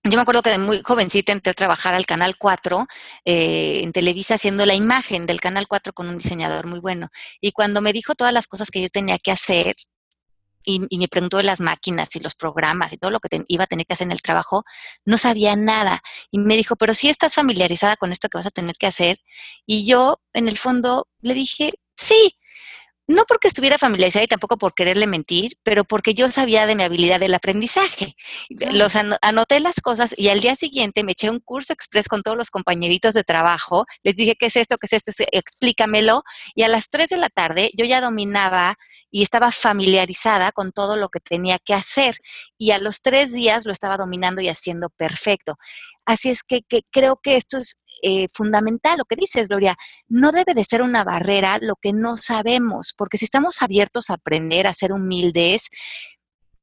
Yo 0.05 0.17
me 0.17 0.21
acuerdo 0.21 0.43
que 0.43 0.51
de 0.51 0.59
muy 0.59 0.83
jovencita 0.85 1.33
entré 1.33 1.53
a 1.53 1.55
trabajar 1.55 1.95
al 1.95 2.05
Canal 2.05 2.37
4 2.37 2.87
eh, 3.25 3.81
en 3.83 3.93
Televisa 3.93 4.35
haciendo 4.35 4.67
la 4.67 4.75
imagen 4.75 5.25
del 5.25 5.41
Canal 5.41 5.67
4 5.67 5.95
con 5.95 6.07
un 6.07 6.19
diseñador 6.19 6.67
muy 6.67 6.81
bueno. 6.81 7.09
Y 7.41 7.53
cuando 7.53 7.81
me 7.81 7.95
dijo 7.95 8.15
todas 8.15 8.35
las 8.35 8.47
cosas 8.47 8.71
que 8.71 8.83
yo 8.83 8.91
tenía 8.91 9.19
que 9.19 9.31
hacer 9.31 9.77
y, 10.65 10.99
me 10.99 11.09
preguntó 11.09 11.39
de 11.39 11.45
las 11.45 11.61
máquinas 11.61 12.15
y 12.15 12.21
los 12.21 12.35
programas 12.35 12.93
y 12.93 12.99
todo 12.99 13.11
lo 13.11 13.21
que 13.21 13.43
iba 13.49 13.65
a 13.65 13.67
tener 13.67 13.87
que 13.87 13.95
hacer 13.95 14.07
en 14.07 14.13
el 14.13 14.21
trabajo, 14.21 14.65
no 15.07 15.17
sabía 15.17 15.57
nada. 15.57 16.03
Y 16.31 16.41
me 16.41 16.59
dijo, 16.59 16.77
pero 16.77 16.93
sí 16.93 17.09
estás 17.09 17.33
familiarizada 17.33 17.97
con 17.97 18.13
esto 18.13 18.29
que 18.29 18.37
vas 18.37 18.47
a 18.47 18.51
tener 18.51 18.77
que 18.77 18.87
hacer. 18.87 19.19
Y 19.65 19.87
yo, 19.87 20.21
en 20.35 20.47
el 20.47 20.59
fondo, 20.59 21.09
le 21.23 21.33
dije, 21.33 21.73
Sí, 21.99 22.39
no 23.09 23.25
porque 23.27 23.49
estuviera 23.49 23.79
familiarizada 23.79 24.25
y 24.25 24.29
tampoco 24.29 24.57
por 24.59 24.75
quererle 24.75 25.07
mentir, 25.07 25.53
pero 25.63 25.85
porque 25.85 26.15
yo 26.15 26.31
sabía 26.31 26.67
de 26.67 26.75
mi 26.75 26.83
habilidad 26.85 27.19
del 27.19 27.35
aprendizaje. 27.35 28.15
Los 28.71 28.97
anoté 28.97 29.61
las 29.61 29.81
cosas 29.81 30.15
y 30.17 30.29
al 30.29 30.41
día 30.41 30.55
siguiente 30.57 31.03
me 31.03 31.13
eché 31.13 31.31
un 31.31 31.41
curso 31.41 31.73
express 31.73 32.07
con 32.07 32.23
todos 32.23 32.37
los 32.37 32.51
compañeritos 32.51 33.15
de 33.15 33.25
trabajo. 33.25 33.87
Les 34.03 34.15
dije, 34.15 34.37
¿qué 34.39 34.47
es 34.47 34.57
esto? 34.57 34.77
¿Qué 34.77 34.87
es 34.87 34.93
esto? 34.93 35.25
Explícamelo. 35.33 36.23
Y 36.55 36.63
a 36.63 36.69
las 36.69 36.91
3 36.91 37.09
de 37.09 37.17
la 37.17 37.31
tarde 37.31 37.71
yo 37.75 37.85
ya 37.85 38.01
dominaba 38.01 38.77
y 39.11 39.23
estaba 39.23 39.53
familiarizada 39.53 40.53
con 40.53 40.73
todo 40.73 40.97
lo 40.97 41.09
que 41.09 41.21
tenía 41.21 41.59
que 41.59 41.75
hacer. 41.75 42.17
Y 42.59 42.73
a 42.73 42.79
los 42.79 43.03
tres 43.03 43.33
días 43.33 43.65
lo 43.65 43.73
estaba 43.73 43.97
dominando 43.97 44.41
y 44.41 44.49
haciendo 44.49 44.91
perfecto. 44.91 45.57
Así 46.05 46.31
es 46.31 46.43
que, 46.43 46.63
creo 46.91 47.21
que 47.23 47.37
esto 47.37 47.57
es 47.59 47.78
eh, 48.03 48.29
fundamental, 48.33 48.99
lo 48.99 49.05
que 49.05 49.17
dices, 49.17 49.49
Gloria. 49.49 49.77
No 50.09 50.33
debe 50.33 50.55
de 50.55 50.65
ser 50.65 50.83
una 50.83 51.05
barrera 51.05 51.59
lo 51.61 51.77
que 51.77 51.93
no 51.93 52.17
sabemos, 52.17 52.95
porque 52.97 53.19
si 53.19 53.25
estamos 53.25 53.63
abiertos 53.63 54.11
a 54.11 54.15
aprender, 54.15 54.67
a 54.67 54.73
ser 54.73 54.93
humildes, 54.93 55.71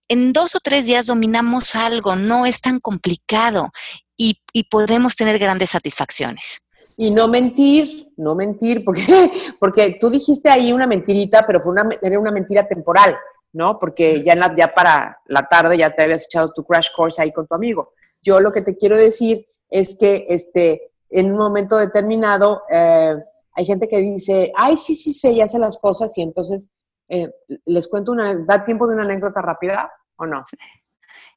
en 0.08 0.34
dos 0.34 0.56
o 0.56 0.60
tres 0.60 0.86
días 0.86 1.08
dominamos 1.08 1.76
algo, 1.76 2.16
no 2.16 2.46
es 2.46 2.62
tan 2.62 2.80
complicado 2.80 3.72
y 4.18 4.38
podemos 4.70 5.16
tener 5.16 5.38
grandes 5.40 5.72
satisfacciones. 5.72 6.66
Y 6.98 7.12
no 7.12 7.28
mentir, 7.28 8.12
no 8.16 8.36
mentir, 8.36 8.84
porque, 8.84 9.04
porque 9.60 9.98
tú 10.00 10.10
dijiste 10.10 10.50
ahí 10.50 10.72
una 10.72 10.88
mentirita, 10.88 11.46
pero 11.46 11.62
fue 11.62 11.74
una, 11.74 11.90
era 12.02 12.20
una 12.20 12.32
mentira 12.32 12.68
temporal, 12.68 13.18
¿no? 13.54 13.78
Porque 13.80 14.24
ya, 14.24 14.56
ya 14.56 14.74
para 14.74 15.20
la 15.28 15.48
tarde 15.48 15.78
ya 15.78 15.90
te 15.90 16.04
habías 16.04 16.26
echado 16.26 16.54
tu 16.54 16.64
crash 16.64 16.90
course 16.96 17.22
ahí 17.22 17.32
con 17.32 17.48
tu 17.48 17.56
amigo. 17.56 17.94
Yo 18.22 18.40
lo 18.40 18.52
que 18.52 18.62
te 18.62 18.78
quiero 18.78 18.98
decir 18.98 19.46
es 19.70 19.98
que 20.00 20.26
este, 20.30 20.94
en 21.10 21.32
un 21.32 21.38
momento 21.38 21.78
determinado 21.78 22.64
eh, 22.70 23.16
hay 23.54 23.66
gente 23.66 23.88
que 23.88 23.98
dice, 23.98 24.52
ay, 24.56 24.76
sí, 24.78 24.96
sí, 24.96 25.14
sé, 25.14 25.34
ya 25.34 25.48
sé 25.48 25.60
las 25.60 25.78
cosas 25.78 26.18
y 26.18 26.22
entonces 26.22 26.72
eh, 27.08 27.32
les 27.66 27.88
cuento 27.88 28.12
una, 28.12 28.36
¿da 28.36 28.64
tiempo 28.64 28.88
de 28.88 28.96
una 28.96 29.04
anécdota 29.04 29.42
rápida 29.42 29.92
o 30.18 30.26
no? 30.26 30.46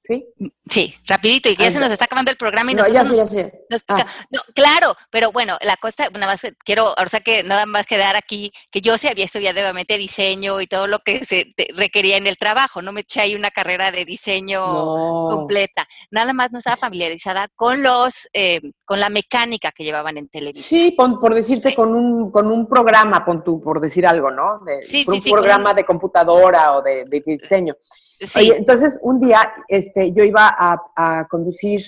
¿Sí? 0.01 0.27
Sí, 0.69 0.95
rapidito, 1.07 1.49
y 1.49 1.57
ya 1.57 1.71
se 1.71 1.81
nos 1.81 1.91
está 1.91 2.05
acabando 2.05 2.31
el 2.31 2.37
programa 2.37 2.71
y 2.71 2.75
no, 2.75 2.87
ya 2.89 3.05
sé, 3.05 3.17
ya 3.17 3.27
sé. 3.27 3.67
Ah. 3.89 4.07
no, 4.31 4.41
claro, 4.55 4.95
pero 5.11 5.33
bueno, 5.33 5.59
la 5.61 5.77
cosa, 5.77 6.09
nada 6.13 6.27
más 6.27 6.47
quiero, 6.65 6.93
o 6.93 7.09
sea 7.09 7.21
que 7.21 7.43
nada 7.43 7.67
más 7.67 7.87
quedar 7.87 8.17
aquí, 8.17 8.53
que 8.71 8.81
yo 8.81 8.97
sí 8.97 9.09
había 9.09 9.25
estudiado 9.25 9.61
obviamente 9.61 9.97
diseño 9.97 10.61
y 10.61 10.67
todo 10.67 10.87
lo 10.87 11.01
que 11.01 11.25
se 11.25 11.53
requería 11.75 12.17
en 12.17 12.27
el 12.27 12.37
trabajo, 12.37 12.81
no 12.81 12.93
me 12.93 13.01
eché 13.01 13.21
ahí 13.21 13.35
una 13.35 13.51
carrera 13.51 13.91
de 13.91 14.05
diseño 14.05 14.63
completa, 14.63 15.89
nada 16.11 16.33
más 16.33 16.53
no 16.53 16.59
estaba 16.59 16.77
familiarizada 16.77 17.49
con 17.57 17.83
los, 17.83 18.29
eh, 18.33 18.61
con 18.85 19.01
la 19.01 19.09
mecánica 19.09 19.73
que 19.73 19.85
llevaban 19.85 20.17
en 20.17 20.29
televisión. 20.29 20.81
Sí, 20.81 20.93
por, 20.93 21.35
decirte, 21.35 21.75
con 21.75 21.95
un, 21.95 22.31
con 22.31 22.47
un 22.47 22.69
programa, 22.69 23.25
pon 23.25 23.43
tú, 23.43 23.61
por 23.61 23.81
decir 23.81 24.07
algo, 24.07 24.31
¿no? 24.31 24.61
De, 24.65 24.83
sí, 24.83 25.05
sí, 25.05 25.31
un 25.31 25.39
programa 25.39 25.75
de 25.75 25.85
computadora 25.85 26.77
o 26.77 26.83
de, 26.83 27.05
de 27.05 27.21
diseño. 27.21 27.75
Sí. 28.21 28.53
entonces, 28.55 28.99
un 29.03 29.21
día 29.21 29.53
este, 29.69 30.13
yo 30.13 30.25
iba 30.25 30.55
a, 30.57 31.27
conducir 31.31 31.81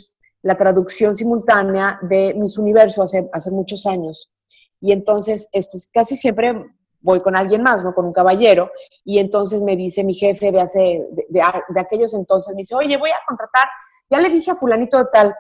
la 0.42 0.56
traducción 0.56 1.16
simultánea 1.16 1.98
de 2.02 2.34
Miss 2.34 2.56
Universo 2.56 3.02
hace, 3.02 3.50
muchos 3.50 3.86
años. 3.86 4.30
Y 4.80 4.92
entonces, 4.92 5.48
este, 5.52 5.78
casi 5.92 6.16
siempre 6.16 6.54
voy 7.00 7.20
con 7.20 7.36
alguien 7.36 7.62
más, 7.62 7.84
¿no? 7.84 7.94
Con 7.94 8.06
un 8.06 8.12
caballero. 8.12 8.70
Y 9.04 9.18
entonces 9.18 9.62
me 9.62 9.76
dice 9.76 10.04
mi 10.04 10.14
jefe 10.14 10.52
de, 10.52 10.60
hace, 10.60 11.06
de, 11.28 11.42
aquellos 11.80 12.14
entonces, 12.14 12.54
me 12.54 12.60
dice, 12.60 12.74
oye, 12.74 12.96
voy 12.96 13.10
a 13.10 13.18
contratar, 13.26 13.68
ya 14.08 14.20
le 14.20 14.30
dije 14.30 14.50
a 14.50 14.56
fulanito 14.56 14.98
de 14.98 15.06
tal, 15.12 15.34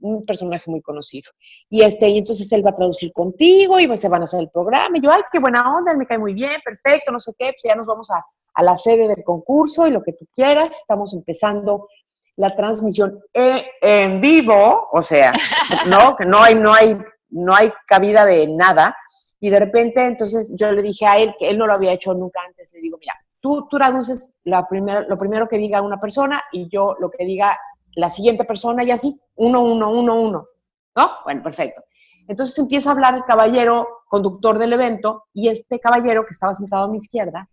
un 0.00 0.24
personaje 0.24 0.70
muy 0.70 0.80
conocido. 0.82 1.30
Y, 1.68 1.82
este, 1.82 2.08
y 2.08 2.18
entonces 2.18 2.50
él 2.52 2.64
va 2.64 2.70
a 2.70 2.74
traducir 2.74 3.12
contigo 3.12 3.78
y 3.78 3.98
se 3.98 4.08
van 4.08 4.22
a 4.22 4.24
hacer 4.24 4.40
el 4.40 4.50
programa. 4.50 4.96
Y 4.98 5.00
yo, 5.00 5.10
ay, 5.10 5.22
qué 5.30 5.38
buena 5.38 5.76
onda, 5.76 5.92
él 5.92 5.98
me 5.98 6.06
cae 6.06 6.18
muy 6.18 6.34
bien, 6.34 6.60
perfecto, 6.64 7.12
no 7.12 7.20
sé 7.20 7.32
qué, 7.38 7.46
pues 7.46 7.62
ya 7.64 7.74
nos 7.74 7.86
vamos 7.86 8.10
a, 8.10 8.24
a 8.58 8.62
la 8.64 8.76
sede 8.76 9.06
del 9.06 9.22
concurso 9.22 9.86
y 9.86 9.92
lo 9.92 10.02
que 10.02 10.12
tú 10.12 10.26
quieras. 10.34 10.70
Estamos 10.80 11.14
empezando 11.14 11.88
la 12.34 12.56
transmisión 12.56 13.20
e, 13.32 13.64
en 13.80 14.20
vivo, 14.20 14.88
o 14.92 15.00
sea, 15.00 15.32
no, 15.88 16.16
no 16.26 16.42
hay, 16.42 16.56
no 16.56 16.74
hay, 16.74 16.98
no 17.30 17.54
hay 17.54 17.72
cabida 17.86 18.24
de 18.24 18.48
nada. 18.48 18.96
Y 19.38 19.50
de 19.50 19.60
repente, 19.60 20.04
entonces 20.04 20.52
yo 20.56 20.72
le 20.72 20.82
dije 20.82 21.06
a 21.06 21.18
él 21.18 21.36
que 21.38 21.50
él 21.50 21.58
no 21.58 21.68
lo 21.68 21.74
había 21.74 21.92
hecho 21.92 22.12
nunca 22.14 22.40
antes. 22.44 22.72
Le 22.72 22.80
digo, 22.80 22.98
mira, 22.98 23.14
tú, 23.38 23.68
traduces 23.70 24.38
la 24.42 24.66
lo 25.08 25.18
primero 25.18 25.48
que 25.48 25.56
diga 25.56 25.80
una 25.80 26.00
persona 26.00 26.42
y 26.50 26.68
yo 26.68 26.96
lo 26.98 27.10
que 27.10 27.24
diga 27.24 27.56
la 27.94 28.10
siguiente 28.10 28.44
persona 28.44 28.82
y 28.82 28.90
así, 28.90 29.20
uno, 29.36 29.62
uno, 29.62 29.90
uno, 29.90 30.16
uno. 30.16 30.48
¿No? 30.96 31.10
Bueno, 31.24 31.44
perfecto. 31.44 31.84
Entonces 32.26 32.58
empieza 32.58 32.88
a 32.88 32.92
hablar 32.92 33.14
el 33.14 33.24
caballero 33.24 33.86
conductor 34.08 34.58
del 34.58 34.72
evento 34.72 35.26
y 35.32 35.46
este 35.46 35.78
caballero 35.78 36.26
que 36.26 36.32
estaba 36.32 36.56
sentado 36.56 36.86
a 36.86 36.88
mi 36.88 36.96
izquierda 36.96 37.48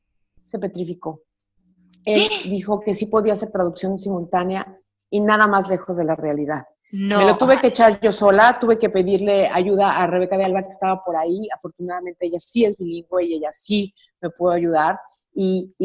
se 0.45 0.59
petrificó. 0.59 1.23
Él 2.05 2.21
dijo 2.49 2.79
que 2.79 2.95
sí 2.95 3.07
podía 3.07 3.33
hacer 3.33 3.51
traducción 3.51 3.97
simultánea 3.99 4.79
y 5.09 5.19
nada 5.21 5.47
más 5.47 5.69
lejos 5.69 5.97
de 5.97 6.05
la 6.05 6.15
realidad. 6.15 6.65
No. 6.91 7.17
Me 7.17 7.25
lo 7.25 7.37
tuve 7.37 7.59
que 7.59 7.67
echar 7.67 7.99
yo 7.99 8.11
sola, 8.11 8.57
tuve 8.59 8.77
que 8.77 8.89
pedirle 8.89 9.47
ayuda 9.47 9.97
a 9.97 10.07
Rebeca 10.07 10.37
de 10.37 10.45
Alba 10.45 10.63
que 10.63 10.69
estaba 10.69 11.03
por 11.03 11.17
ahí. 11.17 11.47
Afortunadamente 11.53 12.27
ella 12.27 12.39
sí 12.39 12.63
es 12.63 12.77
bilingüe 12.77 13.25
y 13.25 13.33
ella 13.35 13.49
sí 13.51 13.93
me 14.21 14.29
pudo 14.29 14.51
ayudar. 14.51 14.99
Y, 15.33 15.75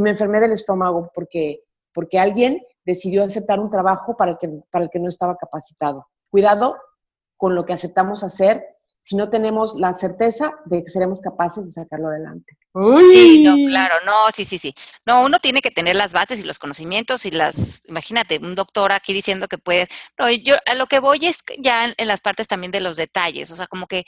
me 0.00 0.10
enfermé 0.10 0.40
del 0.40 0.52
estómago 0.52 1.10
porque, 1.14 1.62
porque 1.94 2.18
alguien 2.18 2.60
decidió 2.84 3.22
aceptar 3.22 3.60
un 3.60 3.70
trabajo 3.70 4.16
para 4.16 4.32
el, 4.32 4.38
que, 4.38 4.48
para 4.70 4.86
el 4.86 4.90
que 4.90 4.98
no 4.98 5.08
estaba 5.08 5.36
capacitado. 5.36 6.08
Cuidado 6.30 6.76
con 7.36 7.54
lo 7.54 7.64
que 7.64 7.74
aceptamos 7.74 8.24
hacer 8.24 8.64
si 9.08 9.16
no 9.16 9.30
tenemos 9.30 9.74
la 9.74 9.94
certeza 9.94 10.52
de 10.66 10.82
que 10.82 10.90
seremos 10.90 11.22
capaces 11.22 11.64
de 11.64 11.72
sacarlo 11.72 12.08
adelante. 12.08 12.58
Sí, 13.10 13.42
no, 13.42 13.56
claro, 13.66 13.94
no, 14.04 14.12
sí, 14.34 14.44
sí, 14.44 14.58
sí. 14.58 14.74
No, 15.06 15.24
uno 15.24 15.38
tiene 15.38 15.62
que 15.62 15.70
tener 15.70 15.96
las 15.96 16.12
bases 16.12 16.38
y 16.40 16.42
los 16.42 16.58
conocimientos 16.58 17.24
y 17.24 17.30
las, 17.30 17.82
imagínate, 17.88 18.38
un 18.38 18.54
doctor 18.54 18.92
aquí 18.92 19.14
diciendo 19.14 19.48
que 19.48 19.56
puede, 19.56 19.88
no, 20.18 20.30
yo 20.30 20.56
a 20.66 20.74
lo 20.74 20.88
que 20.88 20.98
voy 20.98 21.24
es 21.24 21.38
ya 21.58 21.86
en, 21.96 22.06
las 22.06 22.20
partes 22.20 22.48
también 22.48 22.70
de 22.70 22.82
los 22.82 22.96
detalles, 22.96 23.50
o 23.50 23.56
sea, 23.56 23.66
como 23.66 23.86
que 23.86 24.04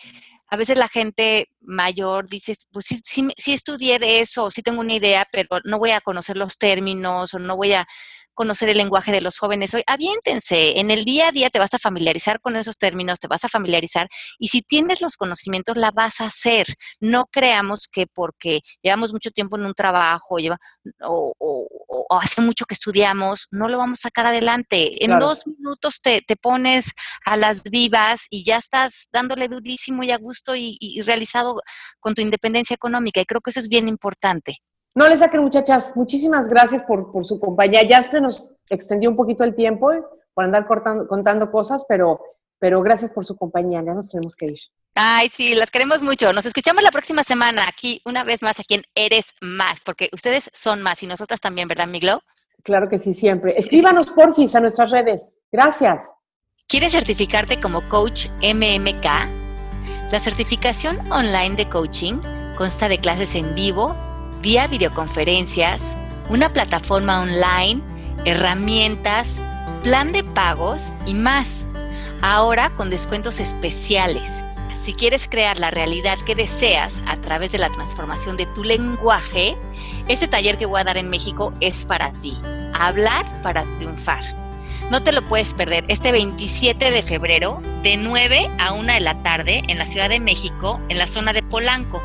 a 0.48 0.58
veces 0.58 0.76
la 0.76 0.88
gente 0.88 1.48
mayor 1.62 2.28
dice, 2.28 2.54
pues 2.70 2.84
sí, 2.84 3.00
sí, 3.02 3.26
sí 3.38 3.54
estudié 3.54 3.98
de 3.98 4.18
eso, 4.18 4.50
sí 4.50 4.60
tengo 4.60 4.80
una 4.80 4.92
idea, 4.92 5.26
pero 5.32 5.60
no 5.64 5.78
voy 5.78 5.92
a 5.92 6.02
conocer 6.02 6.36
los 6.36 6.58
términos 6.58 7.32
o 7.32 7.38
no 7.38 7.56
voy 7.56 7.72
a 7.72 7.88
conocer 8.34 8.68
el 8.68 8.78
lenguaje 8.78 9.12
de 9.12 9.20
los 9.20 9.38
jóvenes 9.38 9.74
hoy. 9.74 9.82
Aviéntense, 9.86 10.78
en 10.80 10.90
el 10.90 11.04
día 11.04 11.28
a 11.28 11.32
día 11.32 11.50
te 11.50 11.58
vas 11.58 11.74
a 11.74 11.78
familiarizar 11.78 12.40
con 12.40 12.56
esos 12.56 12.78
términos, 12.78 13.20
te 13.20 13.28
vas 13.28 13.44
a 13.44 13.48
familiarizar 13.48 14.08
y 14.38 14.48
si 14.48 14.62
tienes 14.62 15.00
los 15.00 15.16
conocimientos 15.16 15.76
la 15.76 15.90
vas 15.90 16.20
a 16.20 16.26
hacer. 16.26 16.66
No 17.00 17.26
creamos 17.30 17.88
que 17.90 18.06
porque 18.06 18.60
llevamos 18.82 19.12
mucho 19.12 19.30
tiempo 19.30 19.56
en 19.56 19.66
un 19.66 19.74
trabajo 19.74 20.38
lleva, 20.38 20.58
o, 21.02 21.34
hace 22.10 22.40
mucho 22.40 22.64
que 22.64 22.74
estudiamos, 22.74 23.46
no 23.50 23.68
lo 23.68 23.78
vamos 23.78 24.00
a 24.00 24.08
sacar 24.08 24.26
adelante. 24.26 25.04
En 25.04 25.18
dos 25.18 25.46
minutos 25.46 26.00
te, 26.02 26.22
pones 26.40 26.92
a 27.24 27.36
las 27.36 27.64
vivas 27.64 28.26
y 28.30 28.44
ya 28.44 28.56
estás 28.56 29.08
dándole 29.12 29.48
durísimo 29.48 30.02
y 30.02 30.10
a 30.10 30.16
gusto 30.16 30.56
y, 30.56 30.76
y 30.80 31.02
realizado 31.02 31.60
con 31.98 32.14
tu 32.14 32.22
independencia 32.22 32.74
económica 32.74 33.20
y 33.20 33.26
creo 33.26 33.40
que 33.40 33.50
eso 33.50 33.60
es 33.60 33.68
bien 33.68 33.88
importante. 33.88 34.62
No 34.94 35.08
le 35.08 35.16
saquen, 35.16 35.42
muchachas. 35.42 35.96
Muchísimas 35.96 36.48
gracias 36.48 36.82
por, 36.82 37.10
su 37.24 37.38
compañía. 37.38 37.82
Ya 37.82 38.08
se 38.08 38.20
nos 38.20 38.50
extendió 38.68 39.10
un 39.10 39.16
poquito 39.16 39.44
el 39.44 39.54
tiempo 39.54 39.90
por 40.34 40.44
andar 40.44 40.66
cortando, 40.66 41.06
contando 41.06 41.50
cosas, 41.50 41.84
pero, 41.88 42.20
pero 42.58 42.82
gracias 42.82 43.10
por 43.10 43.24
su 43.24 43.36
compañía. 43.36 43.82
Ya 43.84 43.94
nos 43.94 44.10
tenemos 44.10 44.34
que 44.36 44.46
ir. 44.46 44.58
Ay, 44.94 45.28
sí, 45.28 45.54
las 45.54 45.70
queremos 45.70 46.02
mucho. 46.02 46.32
Nos 46.32 46.46
escuchamos 46.46 46.82
la 46.82 46.90
próxima 46.90 47.22
semana 47.22 47.64
aquí, 47.68 48.02
una 48.04 48.24
vez 48.24 48.42
más, 48.42 48.58
aquí 48.58 48.74
en 48.74 48.82
Eres 48.94 49.34
Más, 49.40 49.80
porque 49.84 50.10
ustedes 50.12 50.50
son 50.52 50.82
más 50.82 51.02
y 51.02 51.06
nosotras 51.06 51.40
también, 51.40 51.68
¿verdad, 51.68 51.86
Miglo? 51.86 52.22
Claro 52.64 52.88
que 52.88 52.98
sí, 52.98 53.14
siempre. 53.14 53.58
Escríbanos, 53.58 54.08
porfis, 54.10 54.54
a 54.54 54.60
nuestras 54.60 54.90
redes. 54.90 55.32
Gracias. 55.52 56.02
¿Quieres 56.66 56.92
certificarte 56.92 57.58
como 57.60 57.88
coach 57.88 58.26
MMK? 58.42 59.06
La 60.12 60.20
certificación 60.20 60.98
online 61.10 61.56
de 61.56 61.68
coaching 61.68 62.20
consta 62.56 62.88
de 62.88 62.98
clases 62.98 63.34
en 63.34 63.54
vivo 63.54 63.96
vía 64.40 64.66
videoconferencias, 64.66 65.96
una 66.28 66.52
plataforma 66.52 67.20
online, 67.20 67.82
herramientas, 68.24 69.40
plan 69.82 70.12
de 70.12 70.24
pagos 70.24 70.92
y 71.06 71.14
más. 71.14 71.66
Ahora 72.22 72.70
con 72.76 72.90
descuentos 72.90 73.40
especiales. 73.40 74.44
Si 74.80 74.94
quieres 74.94 75.28
crear 75.28 75.58
la 75.58 75.70
realidad 75.70 76.18
que 76.24 76.34
deseas 76.34 77.02
a 77.06 77.16
través 77.16 77.52
de 77.52 77.58
la 77.58 77.68
transformación 77.68 78.36
de 78.36 78.46
tu 78.46 78.64
lenguaje, 78.64 79.56
este 80.08 80.26
taller 80.26 80.56
que 80.56 80.66
voy 80.66 80.80
a 80.80 80.84
dar 80.84 80.96
en 80.96 81.10
México 81.10 81.52
es 81.60 81.84
para 81.84 82.12
ti. 82.12 82.38
Hablar 82.72 83.24
para 83.42 83.64
triunfar. 83.76 84.22
No 84.90 85.02
te 85.02 85.12
lo 85.12 85.22
puedes 85.22 85.54
perder 85.54 85.84
este 85.88 86.12
27 86.12 86.90
de 86.90 87.02
febrero 87.02 87.62
de 87.82 87.96
9 87.96 88.50
a 88.58 88.72
1 88.72 88.92
de 88.92 89.00
la 89.00 89.22
tarde 89.22 89.62
en 89.68 89.78
la 89.78 89.86
Ciudad 89.86 90.08
de 90.08 90.18
México, 90.18 90.80
en 90.88 90.98
la 90.98 91.06
zona 91.06 91.32
de 91.32 91.42
Polanco. 91.42 92.02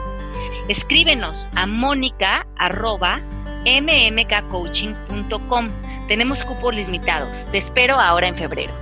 Escríbenos 0.68 1.48
a 1.56 1.68
mónica 1.68 2.48
mmkcoaching.com. 3.66 5.70
Tenemos 6.08 6.44
cupos 6.44 6.76
limitados. 6.76 7.48
Te 7.52 7.60
espero 7.60 7.96
ahora 7.96 8.28
en 8.28 8.36
febrero. 8.36 8.74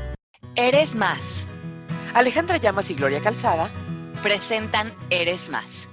Eres 0.55 0.95
más. 0.95 1.45
Alejandra 2.13 2.57
Llamas 2.57 2.91
y 2.91 2.95
Gloria 2.95 3.21
Calzada 3.21 3.69
presentan 4.21 4.93
Eres 5.09 5.49
más. 5.49 5.89